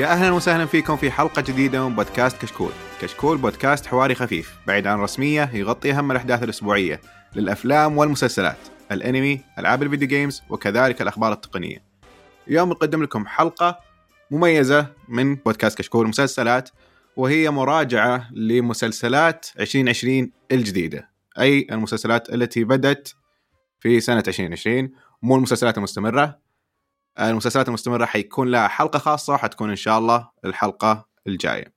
يا 0.00 0.06
أهلا 0.06 0.30
وسهلا 0.30 0.66
فيكم 0.66 0.96
في 0.96 1.10
حلقة 1.10 1.42
جديدة 1.42 1.88
من 1.88 1.96
بودكاست 1.96 2.42
كشكول. 2.42 2.70
كشكول 3.00 3.38
بودكاست 3.38 3.86
حواري 3.86 4.14
خفيف 4.14 4.56
بعيد 4.66 4.86
عن 4.86 4.98
الرسمية 4.98 5.50
يغطي 5.54 5.92
أهم 5.92 6.10
الأحداث 6.10 6.42
الأسبوعية 6.42 7.00
للأفلام 7.36 7.98
والمسلسلات، 7.98 8.56
الأنمي، 8.92 9.40
ألعاب 9.58 9.82
الفيديو 9.82 10.08
جيمز 10.08 10.42
وكذلك 10.50 11.02
الأخبار 11.02 11.32
التقنية. 11.32 11.84
اليوم 12.48 12.70
نقدم 12.70 13.02
لكم 13.02 13.26
حلقة 13.26 13.78
مميزة 14.30 14.86
من 15.08 15.34
بودكاست 15.34 15.78
كشكول 15.78 16.08
مسلسلات 16.08 16.70
وهي 17.16 17.50
مراجعة 17.50 18.28
لمسلسلات 18.32 19.46
2020 19.60 20.30
الجديدة، 20.52 21.10
أي 21.38 21.66
المسلسلات 21.72 22.34
التي 22.34 22.64
بدت 22.64 23.14
في 23.80 24.00
سنة 24.00 24.22
2020 24.28 24.90
مو 25.22 25.36
المسلسلات 25.36 25.78
المستمرة 25.78 26.38
المسلسلات 27.20 27.68
المستمرة 27.68 28.04
حيكون 28.04 28.50
لها 28.50 28.68
حلقة 28.68 28.98
خاصة 28.98 29.32
وحتكون 29.32 29.70
إن 29.70 29.76
شاء 29.76 29.98
الله 29.98 30.30
الحلقة 30.44 31.08
الجاية. 31.26 31.74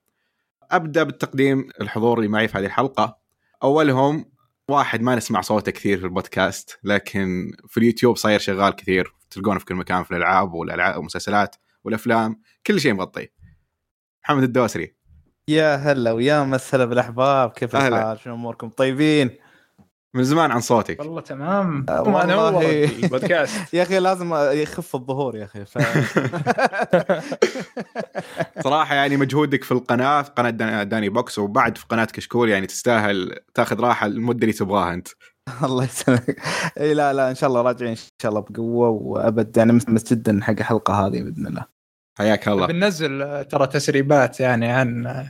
أبدأ 0.71 1.03
بالتقديم 1.03 1.69
الحضور 1.81 2.17
اللي 2.17 2.29
معي 2.29 2.47
في 2.47 2.57
هذه 2.57 2.65
الحلقة. 2.65 3.17
أولهم 3.63 4.25
واحد 4.67 5.01
ما 5.01 5.15
نسمع 5.15 5.41
صوته 5.41 5.71
كثير 5.71 5.97
في 5.97 6.03
البودكاست 6.03 6.79
لكن 6.83 7.51
في 7.67 7.77
اليوتيوب 7.77 8.17
صاير 8.17 8.39
شغال 8.39 8.75
كثير 8.75 9.13
تلقونه 9.29 9.59
في 9.59 9.65
كل 9.65 9.75
مكان 9.75 10.03
في 10.03 10.11
الألعاب 10.11 10.53
والألعاب 10.53 10.95
والمسلسلات 10.95 11.55
والأفلام 11.83 12.41
كل 12.67 12.79
شيء 12.79 12.93
مغطيه. 12.93 13.33
محمد 14.23 14.43
الدوسري 14.43 14.95
يا 15.47 15.75
هلا 15.75 16.11
ويا 16.11 16.43
مسهلا 16.43 16.85
بالأحباب 16.85 17.51
كيف. 17.51 17.75
الحال 17.75 18.19
شلون 18.19 18.35
أموركم 18.35 18.69
طيبين 18.69 19.29
من 20.15 20.23
زمان 20.23 20.51
عن 20.51 20.61
صوتك. 20.61 20.99
والله 20.99 21.21
تمام. 21.21 21.85
آه، 21.89 22.01
والله. 22.01 22.63
يا 23.73 23.83
أخي 23.83 23.99
لازم 23.99 24.33
يخف 24.35 24.95
الظهور 24.95 25.35
يا 25.37 25.43
أخي 25.43 25.65
ف... 25.65 25.77
صراحة 28.63 28.95
يعني 28.95 29.17
مجهودك 29.17 29.63
في 29.63 29.71
القناة 29.71 30.21
في 30.21 30.31
قناة 30.31 30.49
دان- 30.49 30.89
داني 30.89 31.09
بوكس 31.09 31.39
وبعد 31.39 31.77
في 31.77 31.85
قناة 31.89 32.05
كشكول 32.05 32.49
يعني 32.49 32.67
تستاهل 32.67 33.39
تاخذ 33.53 33.79
راحة 33.79 34.07
المدة 34.07 34.41
اللي 34.41 34.53
تبغاها 34.53 34.93
أنت. 34.93 35.07
الله 35.63 35.83
يسلمك. 35.83 36.41
إي 36.79 36.93
لا 36.93 37.13
لا 37.13 37.29
إن 37.29 37.35
شاء 37.35 37.49
الله 37.49 37.61
راجعين 37.61 37.91
إن 37.91 37.97
شاء 38.21 38.29
الله 38.31 38.41
بقوة 38.49 38.89
وأبد. 38.89 39.57
يعني 39.57 39.71
متحمس 39.73 40.13
جدا 40.13 40.39
حق 40.43 40.55
الحلقة 40.59 40.93
هذه 40.93 41.21
بإذن 41.21 41.47
الله. 41.47 41.65
حياك 42.17 42.47
الله. 42.47 42.67
بننزل 42.67 43.45
ترى 43.45 43.67
تسريبات 43.67 44.39
يعني 44.39 44.71
عن 44.71 45.25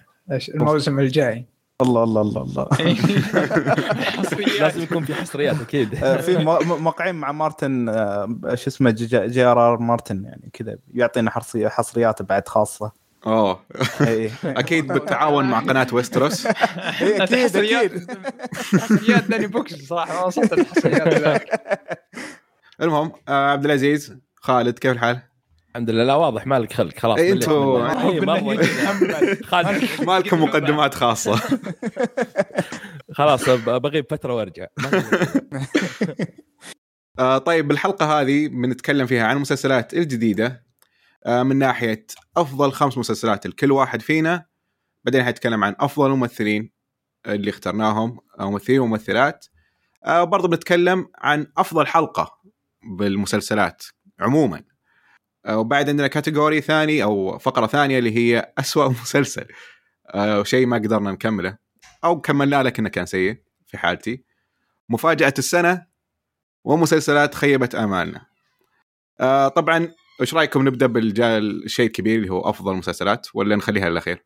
الموسم 0.55 0.99
الجاي. 0.99 1.45
الله 1.81 2.03
الله 2.03 2.21
الله 2.21 2.41
الله. 2.41 2.67
لازم 4.59 4.81
يكون 4.83 5.05
في 5.05 5.15
حصريات 5.15 5.61
أكيد. 5.61 6.03
آه، 6.03 6.17
في 6.21 6.37
موقعين 6.63 7.15
مع 7.15 7.31
مارتن 7.31 7.89
آه، 7.89 8.27
شو 8.55 8.67
اسمه 8.69 8.89
جي 9.27 9.43
ار 9.43 9.73
ار 9.73 9.77
مارتن 9.79 10.23
يعني 10.23 10.49
كذا 10.53 10.75
يعطينا 10.93 11.31
حصري- 11.31 11.69
حصريات 11.69 12.21
بعد 12.21 12.47
خاصة. 12.47 12.91
أوه. 13.27 13.59
اي 14.01 14.31
أكيد 14.45 14.87
بالتعاون 14.87 15.45
مع 15.45 15.59
قناة 15.59 15.87
ويستروس. 15.93 16.45
إيه، 16.45 17.23
أكيد 17.23 17.37
حصريات 17.47 17.91
أكيد. 17.91 18.17
حصريات 18.79 19.23
داني 19.23 19.47
بوكس 19.47 19.73
صراحة 19.87 20.13
ما 20.13 20.25
وصلت 20.25 20.53
الحصريات 20.53 21.43
المهم 22.81 23.11
آه 23.29 23.51
عبد 23.51 23.65
العزيز 23.65 24.17
خالد 24.35 24.79
كيف 24.79 24.91
الحال؟ 24.91 25.19
الحمد 25.75 25.89
لله. 25.89 26.03
لا 26.03 26.15
واضح 26.15 26.47
مالك 26.47 26.73
خلق. 26.73 26.97
خلاص 26.97 27.19
إيه، 27.19 27.33
منه. 27.33 28.09
إيه، 28.09 28.21
مالكم 30.05 30.43
مقدمات 30.43 30.93
خاصة. 30.93 31.59
خلاص 33.13 33.49
بغيب 33.49 34.05
فترة 34.09 34.33
وأرجع. 34.33 34.67
آه 37.19 37.37
طيب 37.37 37.67
بالحلقة 37.67 38.21
هذه 38.21 38.47
بنتكلم 38.47 39.07
فيها 39.07 39.27
عن 39.27 39.35
المسلسلات 39.35 39.93
الجديدة. 39.93 40.65
آه 41.25 41.43
من 41.43 41.55
ناحية 41.55 42.05
أفضل 42.37 42.71
خمس 42.71 42.97
مسلسلات 42.97 43.47
لكل 43.47 43.71
واحد 43.71 44.01
فينا. 44.01 44.45
بعدين 45.03 45.23
حنتكلم 45.23 45.63
عن 45.63 45.75
أفضل 45.79 46.11
الممثلين 46.11 46.71
اللي 47.27 47.49
اخترناهم 47.49 48.19
ممثلين 48.39 48.79
وممثلات. 48.79 49.45
آه 50.05 50.23
برضه 50.23 50.47
بنتكلم 50.47 51.07
عن 51.17 51.47
أفضل 51.57 51.87
حلقة 51.87 52.41
بالمسلسلات 52.97 53.83
عموما. 54.19 54.72
وبعد 55.49 55.89
عندنا 55.89 56.07
كاتيجوري 56.07 56.61
ثاني 56.61 57.03
أو 57.03 57.37
فقرة 57.39 57.67
ثانية 57.67 57.99
اللي 57.99 58.15
هي 58.17 58.53
أسوأ 58.57 58.87
مسلسل 59.03 59.45
وشيء 60.15 60.65
ما 60.65 60.77
قدرنا 60.77 61.11
نكمله 61.11 61.57
أو 62.03 62.21
كملناه 62.21 62.61
لكنه 62.61 62.89
كان 62.89 63.05
سيء 63.05 63.35
في 63.67 63.77
حالتي 63.77 64.23
مفاجأة 64.89 65.33
السنة 65.37 65.85
ومسلسلات 66.63 67.35
خيبت 67.35 67.75
آمالنا. 67.75 68.25
آه 69.19 69.47
طبعا 69.47 69.91
إيش 70.21 70.33
رأيكم 70.33 70.67
نبدأ 70.67 70.87
بالجا- 70.87 71.37
الشيء 71.37 71.85
الكبير 71.87 72.15
اللي 72.19 72.29
هو 72.29 72.49
أفضل 72.49 72.73
مسلسلات 72.75 73.27
ولا 73.33 73.55
نخليها 73.55 73.89
للأخير؟ 73.89 74.25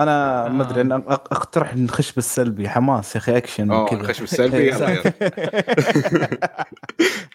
أنا 0.00 0.48
ما 0.48 0.62
أدري 0.70 0.82
أق- 0.88 0.92
أقترح 1.10 1.76
نخش 1.76 2.12
بالسلبي 2.12 2.68
حماس 2.68 3.14
يا 3.16 3.20
أخي 3.20 3.36
أكشن 3.36 3.70
وكذا. 3.72 4.02
نخش 4.02 4.20
بالسلبي 4.20 4.68
يلا 4.68 4.90
يلا. 4.90 5.12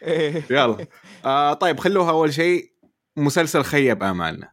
إيه. 0.04 0.44
يلا. 0.60 0.86
آه 1.26 1.54
طيب 1.54 1.80
خلوها 1.80 2.10
أول 2.12 2.34
شيء 2.34 2.72
مسلسل 3.18 3.64
خيب 3.64 4.04
آمالنا. 4.04 4.50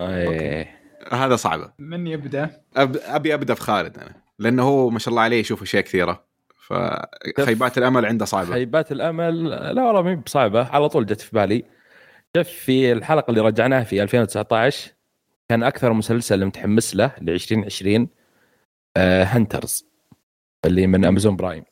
إيه. 0.00 0.78
هذا 1.12 1.36
صعبه 1.36 1.72
من 1.78 2.06
يبدأ؟ 2.06 2.62
أب... 2.76 2.96
أبي 2.96 3.34
أبدأ 3.34 3.54
في 3.54 3.60
خالد 3.60 3.98
أنا 3.98 4.22
لأنه 4.38 4.62
هو 4.62 4.90
ما 4.90 4.98
شاء 4.98 5.08
الله 5.10 5.22
عليه 5.22 5.40
يشوف 5.40 5.62
أشياء 5.62 5.82
كثيرة. 5.82 6.24
فخيبات 6.68 7.78
الأمل 7.78 8.06
عنده 8.06 8.24
صعبة. 8.24 8.52
خيبات 8.52 8.92
الأمل 8.92 9.44
لا 9.48 9.82
والله 9.82 10.02
ما 10.02 10.10
هي 10.10 10.16
بصعبة 10.16 10.64
على 10.64 10.88
طول 10.88 11.06
جت 11.06 11.20
في 11.20 11.30
بالي. 11.36 11.64
شوف 12.36 12.48
في 12.48 12.92
الحلقة 12.92 13.30
اللي 13.30 13.40
رجعناها 13.40 13.84
في 13.84 14.02
2019 14.02 14.92
كان 15.48 15.62
أكثر 15.62 15.92
مسلسل 15.92 16.44
متحمس 16.44 16.96
له 16.96 17.12
ل 17.20 17.30
2020 17.30 18.08
آه 18.96 19.24
هنترز 19.24 19.88
اللي 20.64 20.86
من 20.86 21.04
Amazon 21.04 21.36
Prime. 21.36 21.64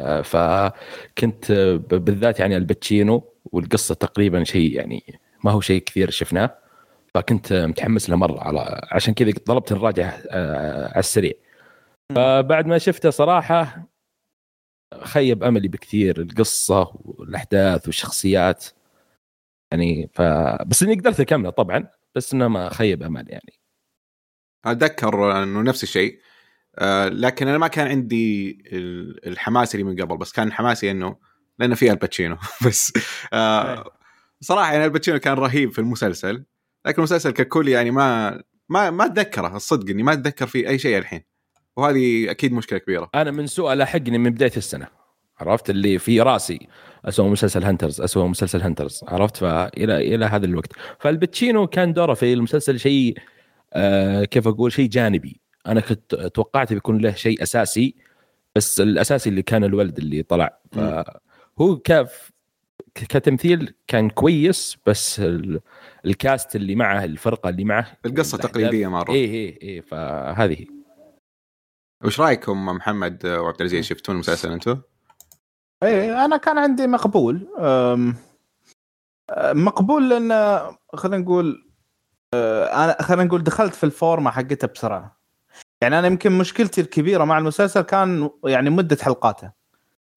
آه 0.00 0.22
فكنت 0.22 1.50
آه، 1.50 1.76
بالذات 1.76 2.40
يعني 2.40 2.56
الباتشينو 2.56 3.32
والقصة 3.52 3.94
تقريبا 3.94 4.44
شيء 4.44 4.72
يعني 4.72 5.20
ما 5.44 5.50
هو 5.50 5.60
شيء 5.60 5.82
كثير 5.82 6.10
شفناه 6.10 6.58
فكنت 7.14 7.52
متحمس 7.52 8.10
له 8.10 8.16
مرة 8.16 8.40
على 8.40 8.88
عشان 8.92 9.14
كذا 9.14 9.32
طلبت 9.46 9.72
نراجعه 9.72 10.22
آه 10.30 10.88
على 10.88 10.98
السريع. 10.98 11.32
فبعد 12.14 12.66
ما 12.66 12.78
شفته 12.78 13.10
صراحة 13.10 13.88
خيب 15.02 15.44
أملي 15.44 15.68
بكثير 15.68 16.20
القصة 16.20 16.92
والأحداث 17.04 17.86
والشخصيات. 17.86 18.66
يعني 19.72 20.10
ف 20.14 20.22
بس 20.66 20.82
إني 20.82 20.94
قدرت 20.94 21.20
أكمله 21.20 21.50
طبعا 21.50 21.88
بس 22.14 22.32
إنه 22.34 22.48
ما 22.48 22.68
خيب 22.68 23.02
أمل 23.02 23.30
يعني. 23.30 23.52
أتذكر 24.66 25.42
إنه 25.42 25.62
نفس 25.62 25.82
الشيء 25.82 26.20
آه 26.78 27.08
لكن 27.08 27.48
أنا 27.48 27.58
ما 27.58 27.68
كان 27.68 27.86
عندي 27.86 28.50
ال- 28.72 29.28
الحماس 29.28 29.74
اللي 29.74 29.84
من 29.84 30.02
قبل 30.02 30.16
بس 30.16 30.32
كان 30.32 30.52
حماسي 30.52 30.90
إنه 30.90 31.16
لأنه 31.58 31.74
فيها 31.74 31.92
الباتشينو 31.92 32.36
بس 32.66 32.92
آه 33.32 33.90
صراحة 34.40 34.72
يعني 34.72 34.84
الباتشينو 34.84 35.18
كان 35.18 35.34
رهيب 35.34 35.72
في 35.72 35.78
المسلسل 35.78 36.44
لكن 36.86 36.98
المسلسل 36.98 37.30
ككل 37.30 37.68
يعني 37.68 37.90
ما 37.90 38.40
ما 38.68 38.90
ما 38.90 39.04
أتذكره 39.04 39.56
الصدق 39.56 39.90
إني 39.90 40.02
ما 40.02 40.12
أتذكر 40.12 40.46
فيه 40.46 40.68
أي 40.68 40.78
شيء 40.78 40.98
الحين. 40.98 41.22
وهذه 41.76 42.30
أكيد 42.30 42.52
مشكلة 42.52 42.78
كبيرة. 42.78 43.10
أنا 43.14 43.30
من 43.30 43.46
سوء 43.46 43.72
لاحقني 43.72 44.18
من 44.18 44.30
بداية 44.30 44.52
السنة 44.56 44.86
عرفت؟ 45.38 45.70
اللي 45.70 45.98
في 45.98 46.20
رأسي 46.20 46.68
اسوء 47.04 47.28
مسلسل 47.28 47.64
Hunters 47.64 48.00
اسوء 48.00 48.26
مسلسل 48.26 48.62
Hunters 48.62 49.00
عرفت؟ 49.08 49.36
فالى 49.36 50.14
إلى 50.14 50.24
هذا 50.24 50.46
الوقت. 50.46 50.72
فالباتشينو 51.00 51.66
كان 51.66 51.92
دوره 51.92 52.14
في 52.14 52.32
المسلسل 52.32 52.78
شيء 52.78 53.18
آه 53.72 54.24
كيف 54.24 54.48
أقول؟ 54.48 54.72
شيء 54.72 54.88
جانبي. 54.88 55.40
أنا 55.66 55.80
كنت 55.80 56.14
توقعت 56.14 56.72
بيكون 56.72 56.98
له 56.98 57.14
شيء 57.14 57.42
أساسي 57.42 57.94
بس 58.56 58.80
الأساسي 58.80 59.30
اللي 59.30 59.42
كان 59.42 59.64
الولد 59.64 59.98
اللي 59.98 60.22
طلع. 60.22 60.58
فهو 61.58 61.76
كاف 61.78 62.30
كتمثيل 62.94 63.74
كان 63.86 64.10
كويس 64.10 64.78
بس 64.86 65.20
ال- 65.20 65.60
الكاست 66.04 66.56
اللي 66.56 66.74
معه 66.74 67.04
الفرقة 67.04 67.48
اللي 67.48 67.64
معه 67.64 67.86
القصة 68.06 68.38
تقليدية 68.38 68.86
مره 68.88 69.12
إيه 69.12 69.30
إيه 69.30 69.60
إيه 69.62 69.80
فهذه. 69.80 70.66
وش 72.04 72.20
رأيكم 72.20 72.66
محمد 72.66 73.26
وعبد 73.26 73.60
العزيز؟ 73.60 73.84
شفتون 73.84 74.14
المسلسل 74.14 74.52
أنتم؟ 74.52 74.80
إيه 75.82 76.24
أنا 76.24 76.36
كان 76.36 76.58
عندي 76.58 76.86
مقبول. 76.86 77.48
مقبول 79.40 80.10
لأن 80.10 80.32
خلينا 80.94 81.22
نقول 81.24 81.68
أه، 82.34 82.84
أنا 82.84 83.02
خلينا 83.02 83.24
نقول 83.24 83.42
دخلت 83.44 83.74
في 83.74 83.84
الفورمة 83.84 84.30
حقتها 84.30 84.66
بسرعة. 84.66 85.20
يعني 85.82 85.98
أنا 85.98 86.06
يمكن 86.06 86.32
مشكلتي 86.38 86.80
الكبيرة 86.80 87.24
مع 87.24 87.38
المسلسل 87.38 87.80
كان 87.80 88.30
يعني 88.44 88.70
مدة 88.70 88.96
حلقاته. 89.00 89.57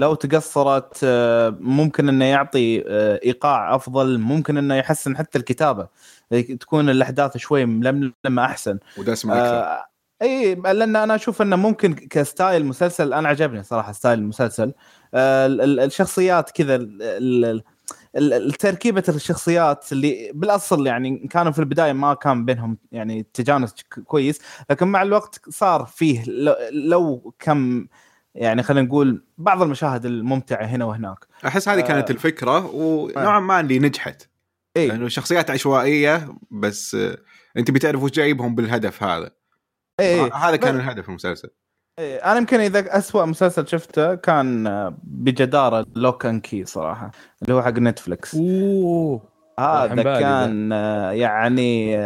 لو 0.01 0.13
تقصرت 0.13 0.99
أه، 1.03 1.57
ممكن 1.59 2.09
إنه 2.09 2.25
يعطي 2.25 2.83
أه، 2.87 3.19
إيقاع 3.23 3.75
أفضل 3.75 4.17
ممكن 4.19 4.57
إنه 4.57 4.75
يحسن 4.75 5.17
حتى 5.17 5.37
الكتابة. 5.37 5.87
تكون 6.59 6.89
الأحداث 6.89 7.37
شوي 7.37 7.65
ململمة 7.65 8.45
أحسن. 8.45 8.79
ودسمة 8.97 9.33
أكثر. 9.33 9.55
آه 9.55 9.85
إي 10.21 10.55
لأن 10.55 10.95
أنا 10.95 11.15
أشوف 11.15 11.41
إنه 11.41 11.55
ممكن 11.55 11.93
ك 11.93 12.05
style 12.05 12.65
مسلسل 12.65 13.13
أنا 13.13 13.29
عجبني 13.29 13.63
صراحة 13.63 13.91
style 13.91 14.19
المسلسل. 14.19 14.73
آه 15.13 15.45
ال- 15.45 15.61
ال- 15.61 15.79
الشخصيات 15.79 16.51
كذا 16.51 16.77
تركيبة 18.59 19.03
الشخصيات 19.09 19.91
اللي 19.91 20.31
بالأصل 20.33 20.87
يعني 20.87 21.27
كانوا 21.27 21.51
في 21.51 21.59
البداية 21.59 21.93
ما 21.93 22.13
كان 22.13 22.45
بينهم 22.45 22.77
يعني 22.91 23.25
تجانس 23.33 23.75
كويس. 24.05 24.41
لكن 24.69 24.87
مع 24.87 25.01
الوقت 25.01 25.49
صار 25.49 25.85
فيه 25.85 26.23
لو 26.71 27.33
كم 27.39 27.87
يعني 28.35 28.63
خلينا 28.63 28.87
نقول 28.87 29.23
بعض 29.37 29.61
المشاهد 29.61 30.05
الممتعة 30.05 30.65
هنا 30.65 30.85
وهناك. 30.85 31.25
أحس 31.45 31.69
هذه 31.69 31.79
كانت 31.81 32.09
آه. 32.09 32.13
الفكرة 32.13 32.65
ونوعا 32.75 33.39
ما 33.39 33.59
اللي 33.59 33.79
نجحت. 33.79 34.27
إي. 34.77 34.87
لأنه 34.87 35.07
شخصيات 35.07 35.51
عشوائية 35.51 36.33
بس 36.51 36.95
آه، 36.95 37.17
أنت 37.57 37.71
بتعرف 37.71 38.03
وش 38.03 38.11
جايبهم 38.11 38.55
بالهدف 38.55 39.03
هذا. 39.03 39.31
إي 39.99 40.19
آه، 40.21 40.33
هذا 40.35 40.55
كان 40.55 40.75
بس- 40.77 40.81
الهدف 40.83 41.09
المسلسل. 41.09 41.49
إيه، 41.99 42.15
أنا 42.31 42.37
يمكن 42.37 42.59
إذا 42.59 42.97
أسوأ 42.97 43.25
مسلسل 43.25 43.67
شفته 43.67 44.15
كان 44.15 44.67
آه، 44.67 44.97
بجدارة 45.03 45.85
Locke 45.95 46.25
and 46.25 46.39
Key 46.39 46.65
صراحة 46.65 47.11
اللي 47.41 47.53
هو 47.53 47.61
حق 47.61 47.69
Netflix 47.71 48.35
أوه. 48.35 49.21
هذا 49.59 50.03
كان 50.19 50.71
آه، 50.73 51.11
يعني 51.11 51.97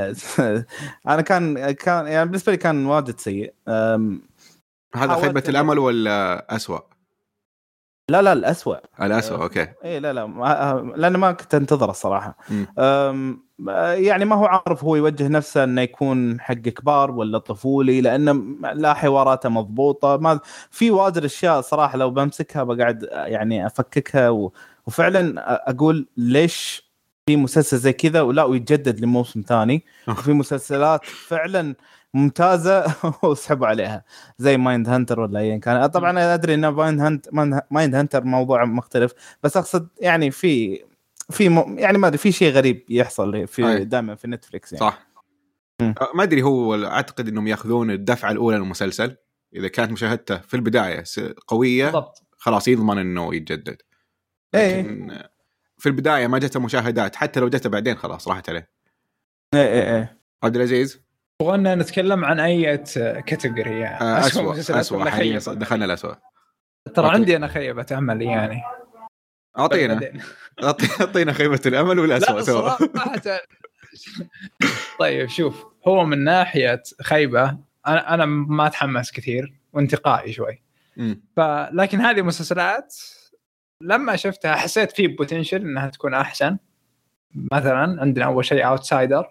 أنا 1.07 1.21
كان 1.21 1.71
كان 1.71 2.07
يعني 2.07 2.25
بالنسبة 2.25 2.51
لي 2.51 2.57
كان 2.57 2.85
واجد 2.85 3.19
سيء. 3.19 3.53
أم، 3.67 4.21
هذا 4.95 5.41
إنه- 5.41 5.49
الأمل 5.49 5.79
ولا 5.79 6.45
أسوأ؟ 6.55 6.79
لا 8.09 8.21
لا 8.21 8.33
الاسوء 8.33 8.77
الأسوأ 9.01 9.37
آه. 9.37 9.43
okay. 9.43 9.67
اي 9.83 9.99
لا 9.99 10.13
لا 10.13 10.93
لأن 10.95 11.17
ما 11.17 11.31
كنت 11.31 11.55
أنتظره 11.55 11.91
الصراحه 11.91 12.37
يعني 13.97 14.25
ما 14.25 14.35
هو 14.35 14.45
عارف 14.45 14.83
هو 14.83 14.95
يوجه 14.95 15.27
نفسه 15.27 15.63
إنه 15.63 15.81
يكون 15.81 16.41
حق 16.41 16.53
كبار 16.53 17.11
ولا 17.11 17.37
طفولي 17.37 18.01
لأنه 18.01 18.33
لا 18.73 18.93
حواراته 18.93 19.49
مضبوطة. 19.49 20.17
ما 20.17 20.39
في 20.71 20.91
واجد 20.91 21.23
أشياء 21.23 21.61
صراحة 21.61 21.97
لو 21.97 22.09
بمسكها 22.09 22.63
بقعد 22.63 23.03
يعني 23.11 23.65
أفككها 23.65 24.29
و... 24.29 24.53
وفعلا 24.87 25.33
أقول 25.69 26.07
ليش 26.17 26.85
في 27.27 27.35
مسلسل 27.35 27.77
زي 27.77 27.93
كذا 27.93 28.21
ولا 28.21 28.43
ويتجدد 28.43 28.99
لموسم 28.99 29.41
ثاني. 29.47 29.85
وفي 30.07 30.33
مسلسلات 30.33 31.05
فعلا 31.05 31.75
ممتازة 32.15 32.95
وسحبوا 33.23 33.67
عليها. 33.67 34.03
زي 34.37 34.57
Mindhunter 34.57 35.19
ولا 35.19 35.39
ايا 35.39 35.57
كان. 35.57 35.85
طبعا 35.87 36.09
أنا 36.09 36.33
أدري 36.33 36.53
ان 36.53 36.67
Mindhunt 36.67 37.29
Mindhunter 37.71 38.23
موضوع 38.23 38.65
مختلف 38.65 39.13
بس 39.43 39.57
أقصد 39.57 39.87
يعني 40.01 40.31
في 40.31 40.83
في 41.29 41.49
م... 41.49 41.79
يعني 41.79 41.97
ما 41.97 42.07
أدري 42.07 42.17
في 42.17 42.31
شيء 42.31 42.51
غريب 42.51 42.85
يحصل 42.89 43.47
في. 43.47 43.85
دائما 43.85 44.15
في 44.15 44.27
نتفلكس 44.27 44.73
يعني. 44.73 44.85
صح. 44.85 45.07
آه، 45.81 46.11
ما 46.15 46.23
أدري 46.23 46.43
هو 46.43 46.75
أعتقد 46.85 47.27
إنهم 47.27 47.47
يأخذون 47.47 47.91
الدفعة 47.91 48.31
الأولى 48.31 48.57
للمسلسل. 48.57 49.15
إذا 49.55 49.67
كانت 49.67 49.91
مشاهدته 49.91 50.37
في 50.37 50.53
البداية 50.53 51.03
قوية 51.47 51.85
بالضبط. 51.85 52.23
خلاص 52.37 52.67
يضمن 52.67 52.97
إنه 52.97 53.35
يتجدد. 53.35 53.81
إيه. 54.55 54.81
لكن 54.81 55.19
في 55.77 55.89
البداية 55.89 56.27
ما 56.27 56.39
جته 56.39 56.59
مشاهدات 56.59 57.15
حتى 57.15 57.39
لو 57.39 57.49
جته 57.49 57.69
بعدين 57.69 57.95
خلاص 57.95 58.27
راحت 58.27 58.49
عليه. 58.49 58.69
إيه 59.53 59.67
إيه 59.67 59.95
إيه. 59.95 60.19
عبد 60.43 60.55
العزيز؟ 60.55 61.04
تبغانا 61.41 61.75
نتكلم 61.75 62.25
عن 62.25 62.39
أي 62.39 62.77
كاتيجوري 63.27 63.79
يعني. 63.79 64.01
آه، 64.01 64.19
اسوء 64.19 64.59
اسوء 64.59 65.09
حاليا؟ 65.09 65.39
دخلنا 65.39 65.85
الاسوء 65.85 66.15
ترى. 66.93 67.09
عندي 67.09 67.35
أنا 67.35 67.47
خيبة 67.47 67.85
أمل 67.91 68.21
يعني. 68.21 68.63
أعطينا. 69.59 70.11
أعطينا 70.63 71.33
خيبة 71.33 71.61
الأمل 71.65 71.99
والاسوء 71.99 72.35
لا 72.35 72.41
سوا. 72.41 72.71
طيب 74.99 75.29
شوف 75.29 75.65
هو 75.87 76.05
من 76.05 76.23
ناحية 76.23 76.83
خيبة 77.01 77.57
أنا 77.87 78.13
أنا 78.13 78.25
ما 78.25 78.67
أتحمس 78.67 79.11
كثير 79.11 79.53
وانتقائي 79.73 80.33
شوي. 80.33 80.61
فلكن 81.37 82.01
هذه 82.01 82.21
مسلسلات 82.21 82.95
لما 83.81 84.15
شفتها 84.15 84.55
حسيت 84.55 84.91
في 84.91 85.07
بوتنشل 85.07 85.61
إنها 85.61 85.89
تكون 85.89 86.13
أحسن. 86.13 86.57
مثلا 87.51 88.01
عندنا 88.01 88.25
أول 88.25 88.45
شيء 88.45 88.67
اوتسايدر. 88.67 89.27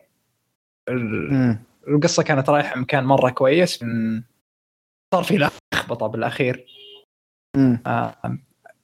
القصة 1.88 2.22
كانت 2.22 2.50
رايحة 2.50 2.80
مكان 2.80 3.04
مرة 3.04 3.30
كويس 3.30 3.82
من 3.82 4.22
صار 5.14 5.24
في 5.24 5.48
لخبطة 5.74 6.06
بالأخير. 6.06 6.66
مم. 7.56 7.82
آه 7.86 8.38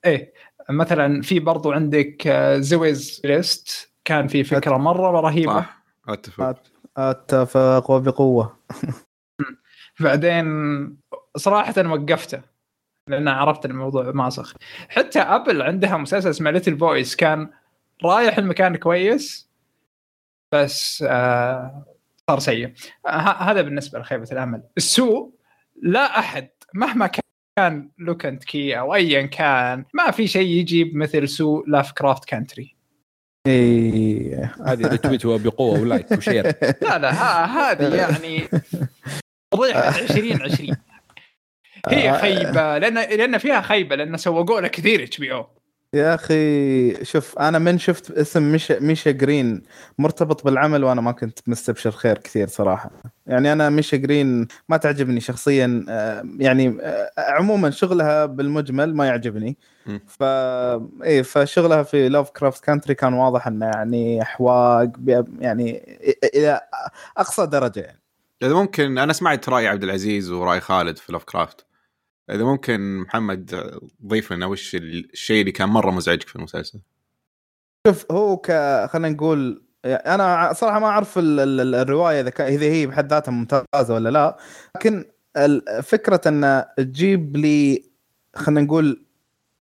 إيه 0.05 0.33
مثلا 0.71 1.23
في 1.23 1.41
برضو 1.41 1.73
عندك 1.73 2.27
آه، 2.27 2.59
Zoey's 2.59 3.21
list. 3.25 3.91
كان 4.05 4.29
في 4.29 4.45
فكرة 4.45 4.77
مرة 4.77 5.21
رهيبة. 5.21 5.55
صح؟ 5.61 5.83
أتفق. 6.09 6.63
أتفق 6.97 7.91
وبقوه 7.91 8.57
بعدين 10.01 10.47
صراحة 11.37 11.75
وقفته 11.87 12.43
لأن 13.09 13.29
عرفت 13.29 13.65
الموضوع 13.65 14.11
ماسخ 14.11 14.55
حتى 14.89 15.19
Apple 15.19 15.63
عندها 15.63 15.97
مسلسل 15.97 16.31
اسمه 16.31 16.51
Little 16.51 16.75
Voice 16.75 17.17
كان 17.17 17.51
رايح 18.05 18.39
لمكان 18.39 18.77
كويس 18.77 19.51
بس 20.53 21.05
آه 21.09 21.85
صار 22.31 22.39
سيء. 22.39 22.73
آه 23.07 23.11
ه- 23.11 23.51
هذا 23.51 23.63
بالنسبة 23.63 23.99
لخيبة 23.99 24.29
الأمل. 24.33 24.63
السوء 24.77 25.35
لا 25.83 26.19
أحد 26.19 26.49
مهما 26.75 27.11
كان 27.59 27.91
Locke 27.99 28.27
and 28.27 28.45
Key 28.45 28.79
أو 28.79 28.95
ايا 28.95 29.27
كان 29.27 29.85
ما 29.95 30.11
في 30.11 30.27
شيء 30.27 30.47
يجيب 30.47 30.97
مثل 30.97 31.29
سوء 31.29 31.69
Lovecraft 31.69 32.25
Country 32.25 32.77
إيه 33.47 34.55
هذه 34.67 34.87
retweet 34.89 35.27
بقوة 35.27 35.81
و 35.81 35.87
like 35.87 36.13
و 36.13 36.18
share 36.18 36.45
لا 36.83 36.99
لا 36.99 37.13
ها- 37.13 37.73
هذه 37.73 37.95
يعني 37.97 38.49
فضيحة 39.55 39.89
2020 39.99 40.77
هي 41.89 42.19
خيبة 42.19 42.79
لأن 42.79 42.95
لأن 42.95 43.39
فيها 43.39 43.61
خيبة 43.61 43.97
لأن 43.97 44.17
سوقوا 44.17 44.61
لها 44.61 44.69
كثير 44.69 45.03
HBO 45.03 45.47
يا 45.95 46.15
أخي 46.15 47.05
شوف 47.05 47.39
أنا 47.39 47.59
من 47.59 47.79
شفت 47.79 48.11
اسم 48.11 48.53
ميشا 48.53 48.79
ميشا 48.81 49.11
جرين 49.11 49.63
مرتبط 49.99 50.45
بالعمل 50.45 50.85
وأنا 50.85 51.01
ما 51.01 51.13
كنت 51.13 51.39
مستبشر 51.47 51.91
خير 51.91 52.19
كثير 52.19 52.49
صراحة. 52.49 52.91
يعني 53.27 53.53
أنا 53.53 53.71
ميشا 53.71 53.97
جرين 53.97 54.47
ما 54.69 54.77
تعجبني 54.77 55.21
شخصيا 55.21 55.85
آه، 55.89 56.23
يعني 56.39 56.79
آه، 56.83 57.11
عموما 57.19 57.71
شغلها 57.71 58.27
بالمجمل 58.27 58.95
ما 58.95 59.07
يعجبني. 59.07 59.57
ف 60.07 60.23
إيه 61.03 61.23
فشغلها 61.23 61.83
في 61.83 62.09
Lovecraft 62.09 62.65
Country 62.65 62.95
كان 62.95 63.13
واضح 63.15 63.47
إنه 63.47 63.67
يعني 63.67 64.23
أحواق 64.23 64.85
بي- 64.99 65.25
يعني 65.41 65.99
إلى 66.35 66.61
أقصى 67.17 67.47
درجة 67.47 67.81
يعني. 67.81 68.01
ممكن 68.43 68.99
أنا 68.99 69.13
سمعت 69.13 69.49
رأي 69.49 69.69
عبد 69.69 69.83
العزيز 69.83 70.31
ورأي 70.31 70.61
خالد 70.61 70.97
في 70.99 71.13
لوف 71.13 71.25
كرافت 71.25 71.67
إذا 72.31 72.45
ممكن 72.45 72.99
محمد 72.99 73.71
ضيف 74.07 74.33
لنا 74.33 74.47
وش 74.47 74.75
الشيء 74.75 75.41
اللي 75.41 75.53
كان 75.53 75.69
مرة 75.69 75.91
مزعجك 75.91 76.29
في 76.29 76.37
المسلسل؟ 76.37 76.81
شوف 77.87 78.13
هو 78.13 78.37
ك 78.37 78.53
خلينا 78.87 79.09
نقول 79.09 79.63
أنا 79.85 80.53
صراحة 80.53 80.79
ما 80.79 80.87
أعرف 80.87 81.19
ال- 81.19 81.41
ال- 81.41 81.61
ال- 81.61 81.75
الرواية 81.75 82.21
إذا 82.21 82.49
إذا 82.49 82.67
هي 82.67 82.87
بحد 82.87 83.11
ذاتها 83.11 83.33
ممتازة 83.33 83.95
ولا 83.95 84.09
لا 84.09 84.37
لكن 84.77 85.05
فكرة 85.83 86.21
إن 86.27 86.65
تجيب 86.77 87.37
لي 87.37 87.91
خلينا 88.37 88.61
نقول 88.61 89.07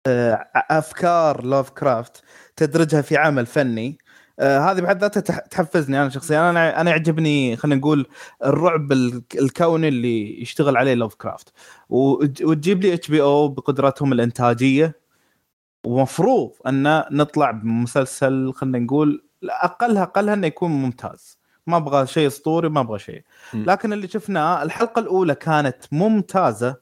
آه، 0.07 0.51
أفكار 0.55 1.45
لوف 1.45 1.71
كرافت 1.71 2.23
تدرجها 2.57 3.03
في 3.03 3.17
عمل 3.17 3.47
فني 3.47 3.99
آه، 4.39 4.59
هذه 4.59 4.81
بحد 4.81 5.01
ذاتها 5.01 5.21
تح- 5.21 5.39
تحفزني 5.39 6.01
أنا 6.03 6.09
شخصيا. 6.09 6.51
أنا 6.51 6.81
أنا 6.81 6.91
يعجبني 6.91 7.57
خلينا 7.57 7.77
نقول 7.81 8.07
الرعب 8.45 8.93
ال- 8.93 9.23
الكوني 9.39 9.89
اللي 9.89 10.43
يشتغل 10.43 10.77
عليه 10.77 10.95
لوف 10.95 11.15
كرافت 11.15 11.53
وت- 11.89 12.43
وتجيب 12.43 12.83
لي 12.83 12.95
HBO 12.95 13.49
بقدراتهم 13.49 14.13
الإنتاجية. 14.13 14.95
ومفروض 15.85 16.53
أن 16.67 17.03
نطلع 17.11 17.51
بمسلسل 17.51 18.53
خلينا 18.53 18.79
نقول 18.79 19.25
اقلها 19.45 20.03
اقلها 20.03 20.35
أنه 20.35 20.47
يكون 20.47 20.71
ممتاز. 20.71 21.39
ما 21.67 21.77
أبغى 21.77 22.07
شيء 22.07 22.27
أسطوري 22.27 22.69
ما 22.69 22.81
أبغى 22.81 22.99
شيء. 22.99 23.23
لكن 23.55 23.93
اللي 23.93 24.09
شفناه 24.09 24.63
الحلقة 24.63 24.99
الأولى 25.01 25.35
كانت 25.35 25.77
ممتازة 25.93 26.77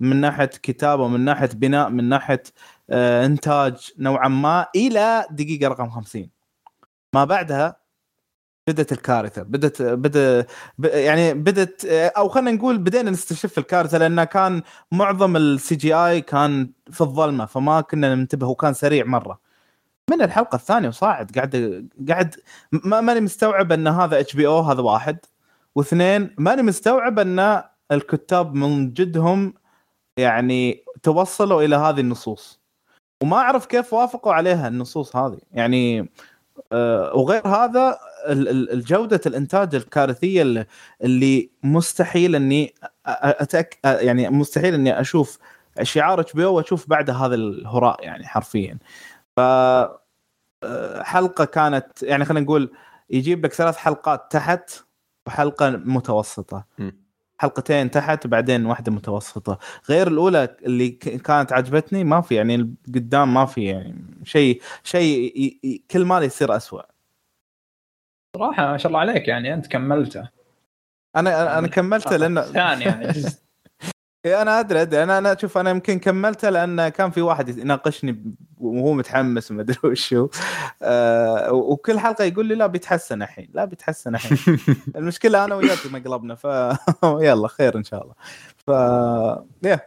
من 0.00 0.16
ناحية 0.20 0.44
كتابة 0.62 1.08
من 1.08 1.20
ناحية 1.20 1.48
بناء 1.54 1.88
من 1.90 2.04
ناحية 2.08 2.42
آه 2.90 3.26
إنتاج 3.26 3.90
نوعا 3.98 4.28
ما 4.28 4.66
إلى 4.76 5.26
دقيقة 5.30 5.68
رقم 5.68 5.90
50 5.90 6.30
ما 7.14 7.24
بعدها 7.24 7.80
بدت 8.68 8.92
الكارثة 8.92 9.42
بدت 9.42 9.82
بدا 9.82 10.46
يعني 10.78 11.34
بدت 11.34 11.84
أو 11.86 12.28
خلينا 12.28 12.50
نقول 12.50 12.78
بدينا 12.78 13.10
نستشف 13.10 13.58
الكارثة 13.58 13.98
لأنه 13.98 14.24
كان 14.24 14.62
معظم 14.92 15.36
ال 15.36 15.74
CGI 15.76 16.20
كان 16.20 16.72
في 16.90 17.00
الظلمة 17.00 17.46
فما 17.46 17.80
كنا 17.80 18.14
ننتبه 18.14 18.46
وكان 18.46 18.74
سريع 18.74 19.04
مرة. 19.04 19.40
من 20.10 20.22
الحلقة 20.22 20.56
الثانية 20.56 20.88
وصاعد 20.88 21.30
قاعد 21.36 21.88
قاعد 22.08 22.34
ما 22.72 23.00
ماني 23.00 23.20
مستوعب 23.20 23.72
أن 23.72 23.88
هذا 23.88 24.20
HBO 24.20 24.60
هذا 24.60 24.82
واحد. 24.82 25.18
واثنين 25.74 26.34
ماني 26.38 26.62
مستوعب 26.62 27.18
أن 27.18 27.62
الكتاب 27.92 28.54
من 28.54 28.92
جدهم 28.92 29.54
يعني 30.16 30.84
توصلوا 31.02 31.62
إلى 31.62 31.76
هذه 31.76 32.00
النصوص. 32.00 32.60
وما 33.22 33.36
أعرف 33.36 33.66
كيف 33.66 33.92
وافقوا 33.94 34.32
عليها 34.34 34.68
النصوص 34.68 35.16
هذه. 35.16 35.38
يعني 35.52 36.10
وغير 37.14 37.46
هذا 37.48 37.98
ال- 38.28 38.48
ال- 38.48 38.72
الجودة 38.72 39.20
الإنتاج 39.26 39.74
الكارثية 39.74 40.66
اللي- 41.02 41.50
مستحيل 41.62 42.34
إني 42.34 42.74
أتأك... 43.06 43.78
يعني 43.84 44.28
مستحيل 44.30 44.74
إني 44.74 45.00
أشوف 45.00 45.38
شعار 45.82 46.20
اتش 46.20 46.32
بي 46.32 46.44
أو 46.44 46.54
وأشوف 46.54 46.88
بعد 46.88 47.10
هذا 47.10 47.34
الهراء 47.34 48.04
يعني 48.04 48.26
حرفيا 48.26 48.78
ف 49.36 49.40
آه، 50.64 51.02
حلقة 51.02 51.44
كانت 51.44 52.02
يعني 52.02 52.24
خلينا 52.24 52.44
نقول 52.44 52.70
يجيب 53.10 53.44
لك 53.44 53.52
ثلاث 53.52 53.76
حلقات 53.76 54.26
تحت 54.32 54.70
وحلقة 55.26 55.70
متوسطة 55.70 56.64
مم. 56.78 56.99
حلقتين 57.44 57.90
تحت 57.90 58.26
وبعدين 58.26 58.66
واحدة 58.66 58.92
متوسطة. 58.92 59.58
غير 59.88 60.08
الأولى 60.08 60.56
اللي 60.62 60.88
كانت 60.90 61.52
عجبتني 61.52 62.04
ما 62.04 62.20
في 62.20 62.34
يعني 62.34 62.74
قدام 62.88 63.34
ما 63.34 63.46
في 63.46 63.64
يعني 63.64 63.94
شيء 64.24 64.62
شيء 64.84 65.82
كل 65.90 66.04
ما 66.04 66.18
يصير 66.20 66.56
أسوأ. 66.56 66.82
صراحة 68.36 68.66
ما 68.72 68.76
شاء 68.78 68.86
الله 68.88 69.00
عليك 69.00 69.28
يعني 69.28 69.54
أنت 69.54 69.66
كملته. 69.66 70.20
أنا 71.16 71.42
انا- 71.42 71.58
أنا 71.58 71.66
كملته 71.68 72.16
لأنه 72.16 72.42
ثاني 72.42 72.84
يعني 72.84 73.06
جزء. 73.08 73.38
إيه 74.24 74.42
أنا 74.42 74.60
أدري 74.60 74.82
أدري. 74.82 75.02
أنا 75.02 75.18
أنا 75.18 75.36
شوف 75.40 75.58
أنا 75.58 75.70
يمكن 75.70 75.98
كملته 75.98 76.50
لأن 76.50 76.88
كان 76.88 77.10
في 77.10 77.20
واحد 77.20 77.48
يناقشني 77.58 78.34
وهو 78.58 78.92
متحمس 78.92 79.50
وما 79.50 79.60
أدري 79.62 79.76
وشو. 79.90 80.28
آه 80.82 81.52
وكل 81.52 81.98
حلقة 81.98 82.24
يقول 82.24 82.46
لي 82.46 82.54
لا 82.54 82.66
بيتحسن 82.66 83.22
الحين 83.22 83.48
لا 83.54 83.64
بيتحسن 83.64 84.14
الحين. 84.14 84.58
المشكلة 84.96 85.44
أنا 85.44 85.54
وياك 85.54 85.86
مقلبنا 85.86 86.34
ف 86.34 86.44
يلا 87.26 87.48
خير 87.48 87.76
إن 87.76 87.84
شاء 87.84 88.02
الله. 88.02 88.14
ف 88.66 88.68
يا. 89.66 89.80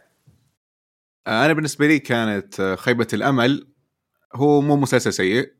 أنا 1.26 1.52
بالنسبة 1.52 1.86
لي 1.86 1.98
كانت 1.98 2.76
خيبة 2.78 3.06
الأمل. 3.12 3.66
هو 4.34 4.60
مو 4.60 4.76
مسلسل 4.76 5.12
سيء 5.12 5.52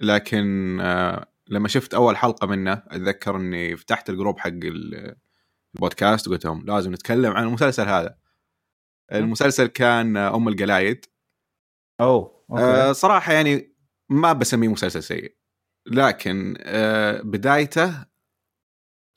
لكن 0.00 0.78
آه، 0.80 1.26
لما 1.48 1.68
شفت 1.68 1.94
أول 1.94 2.16
حلقة 2.16 2.46
منه 2.46 2.82
أتذكر 2.88 3.36
إني 3.36 3.76
فتحت 3.76 4.10
ال 4.10 4.15
group 4.15 4.38
حق 4.38 4.50
البودكاست 5.74 6.28
وقلت 6.28 6.44
لهم 6.44 6.66
لازم 6.66 6.92
نتكلم 6.92 7.32
عن 7.32 7.44
المسلسل 7.44 7.88
هذا. 7.88 8.18
المسلسل 9.12 9.66
كان 9.66 10.16
آه، 10.16 10.36
أم 10.36 10.48
القلايد. 10.48 11.06
أوه 12.00 12.44
آه 12.50 12.82
okay. 12.82 12.94
صراحة 12.94 13.32
يعني 13.32 13.74
ما 14.08 14.32
بسميه 14.32 14.68
مسلسل 14.68 15.02
سيء. 15.02 15.36
لكن 15.86 16.56
آه 16.60 17.20
بدايته 17.22 18.06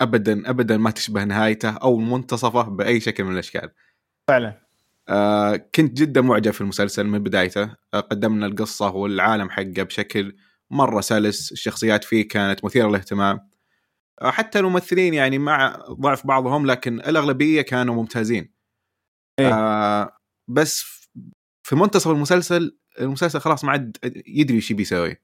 ابدا 0.01 0.49
ابدا 0.49 0.77
ما 0.77 0.91
تشبه 0.91 1.23
نهايته 1.23 1.69
أو 1.69 1.97
منتصفه 1.97 2.61
بأي 2.63 2.99
شكل 2.99 3.23
من 3.23 3.33
الأشكال. 3.33 3.71
فعلا. 4.27 4.61
آه 5.09 5.55
كنت 5.55 5.97
جدا 5.97 6.21
معجب 6.21 6.51
في 6.51 6.61
المسلسل 6.61 7.03
من 7.03 7.19
بدايته. 7.19 7.75
آه 7.93 7.99
قدمنا 7.99 8.45
القصة 8.45 8.89
والعالم 8.95 9.49
حقه 9.49 9.83
بشكل 9.83 10.35
مرة 10.69 11.01
سلس. 11.01 11.51
الشخصيات 11.51 12.03
فيه 12.03 12.27
كانت 12.27 12.65
مثيرة 12.65 12.87
للاهتمام. 12.87 13.35
آه 13.37 13.50
حتى 14.29 14.59
الممثلين 14.59 15.13
يعني 15.13 15.37
مع 15.37 15.85
ضعف 15.89 16.27
بعضهم 16.27 16.65
لكن 16.65 16.99
الأغلبية 16.99 17.61
كانوا 17.61 17.95
ممتازين 17.95 18.53
إيه. 19.39 19.53
آه 19.53 20.17
بس 20.47 20.83
في 21.63 21.75
منتصف 21.75 22.11
المسلسل 22.11 22.77
المسلسل 22.99 23.39
خلاص 23.39 23.63
ما 23.63 23.71
عاد 23.71 23.97
يدري 24.27 24.55
إيش 24.55 24.71
يبي 24.71 24.81
يسوي 24.81 25.17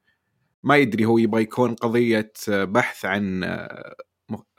ما 0.63 0.77
يدري 0.77 1.05
هو 1.05 1.17
يبغى 1.17 1.41
يكون 1.41 1.75
قضية 1.75 2.31
بحث 2.47 3.05
عن 3.05 3.43
آه، 3.43 3.95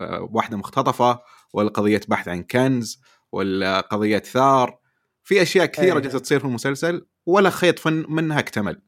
آه، 0.00 0.28
واحدة 0.33 0.57
مختطفة 0.57 1.21
ولا 1.54 1.68
قضية 1.68 2.00
بحث 2.09 2.28
عن 2.28 2.42
كنز 2.42 3.02
ولا 3.33 3.80
قضية 3.80 4.18
ثار 4.18 4.78
في 5.23 5.42
أشياء 5.42 5.66
كثيرة 5.66 5.95
إيه. 5.97 6.02
جالسة 6.02 6.18
تصير 6.18 6.38
في 6.38 6.45
المسلسل 6.45 7.07
ولا 7.26 7.50
خيط 7.50 7.78
فن 7.78 8.07
منها 8.09 8.38
اكتمل 8.38 8.83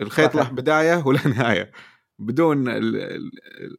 الخيط. 0.00 0.34
له 0.34 0.48
بداية 0.48 1.02
ولا 1.06 1.28
نهاية 1.28 1.72
بدون 2.18 2.68
ال- 2.68 2.96
ال- 2.96 3.30
ال- 3.64 3.78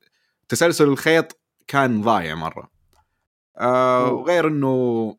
تسلسل 0.49 0.87
الخيط 0.87 1.39
كان 1.67 2.01
ضايع 2.01 2.35
مرة. 2.35 2.71
آه. 3.57 4.11
وغير 4.11 4.47
إنه 4.47 5.15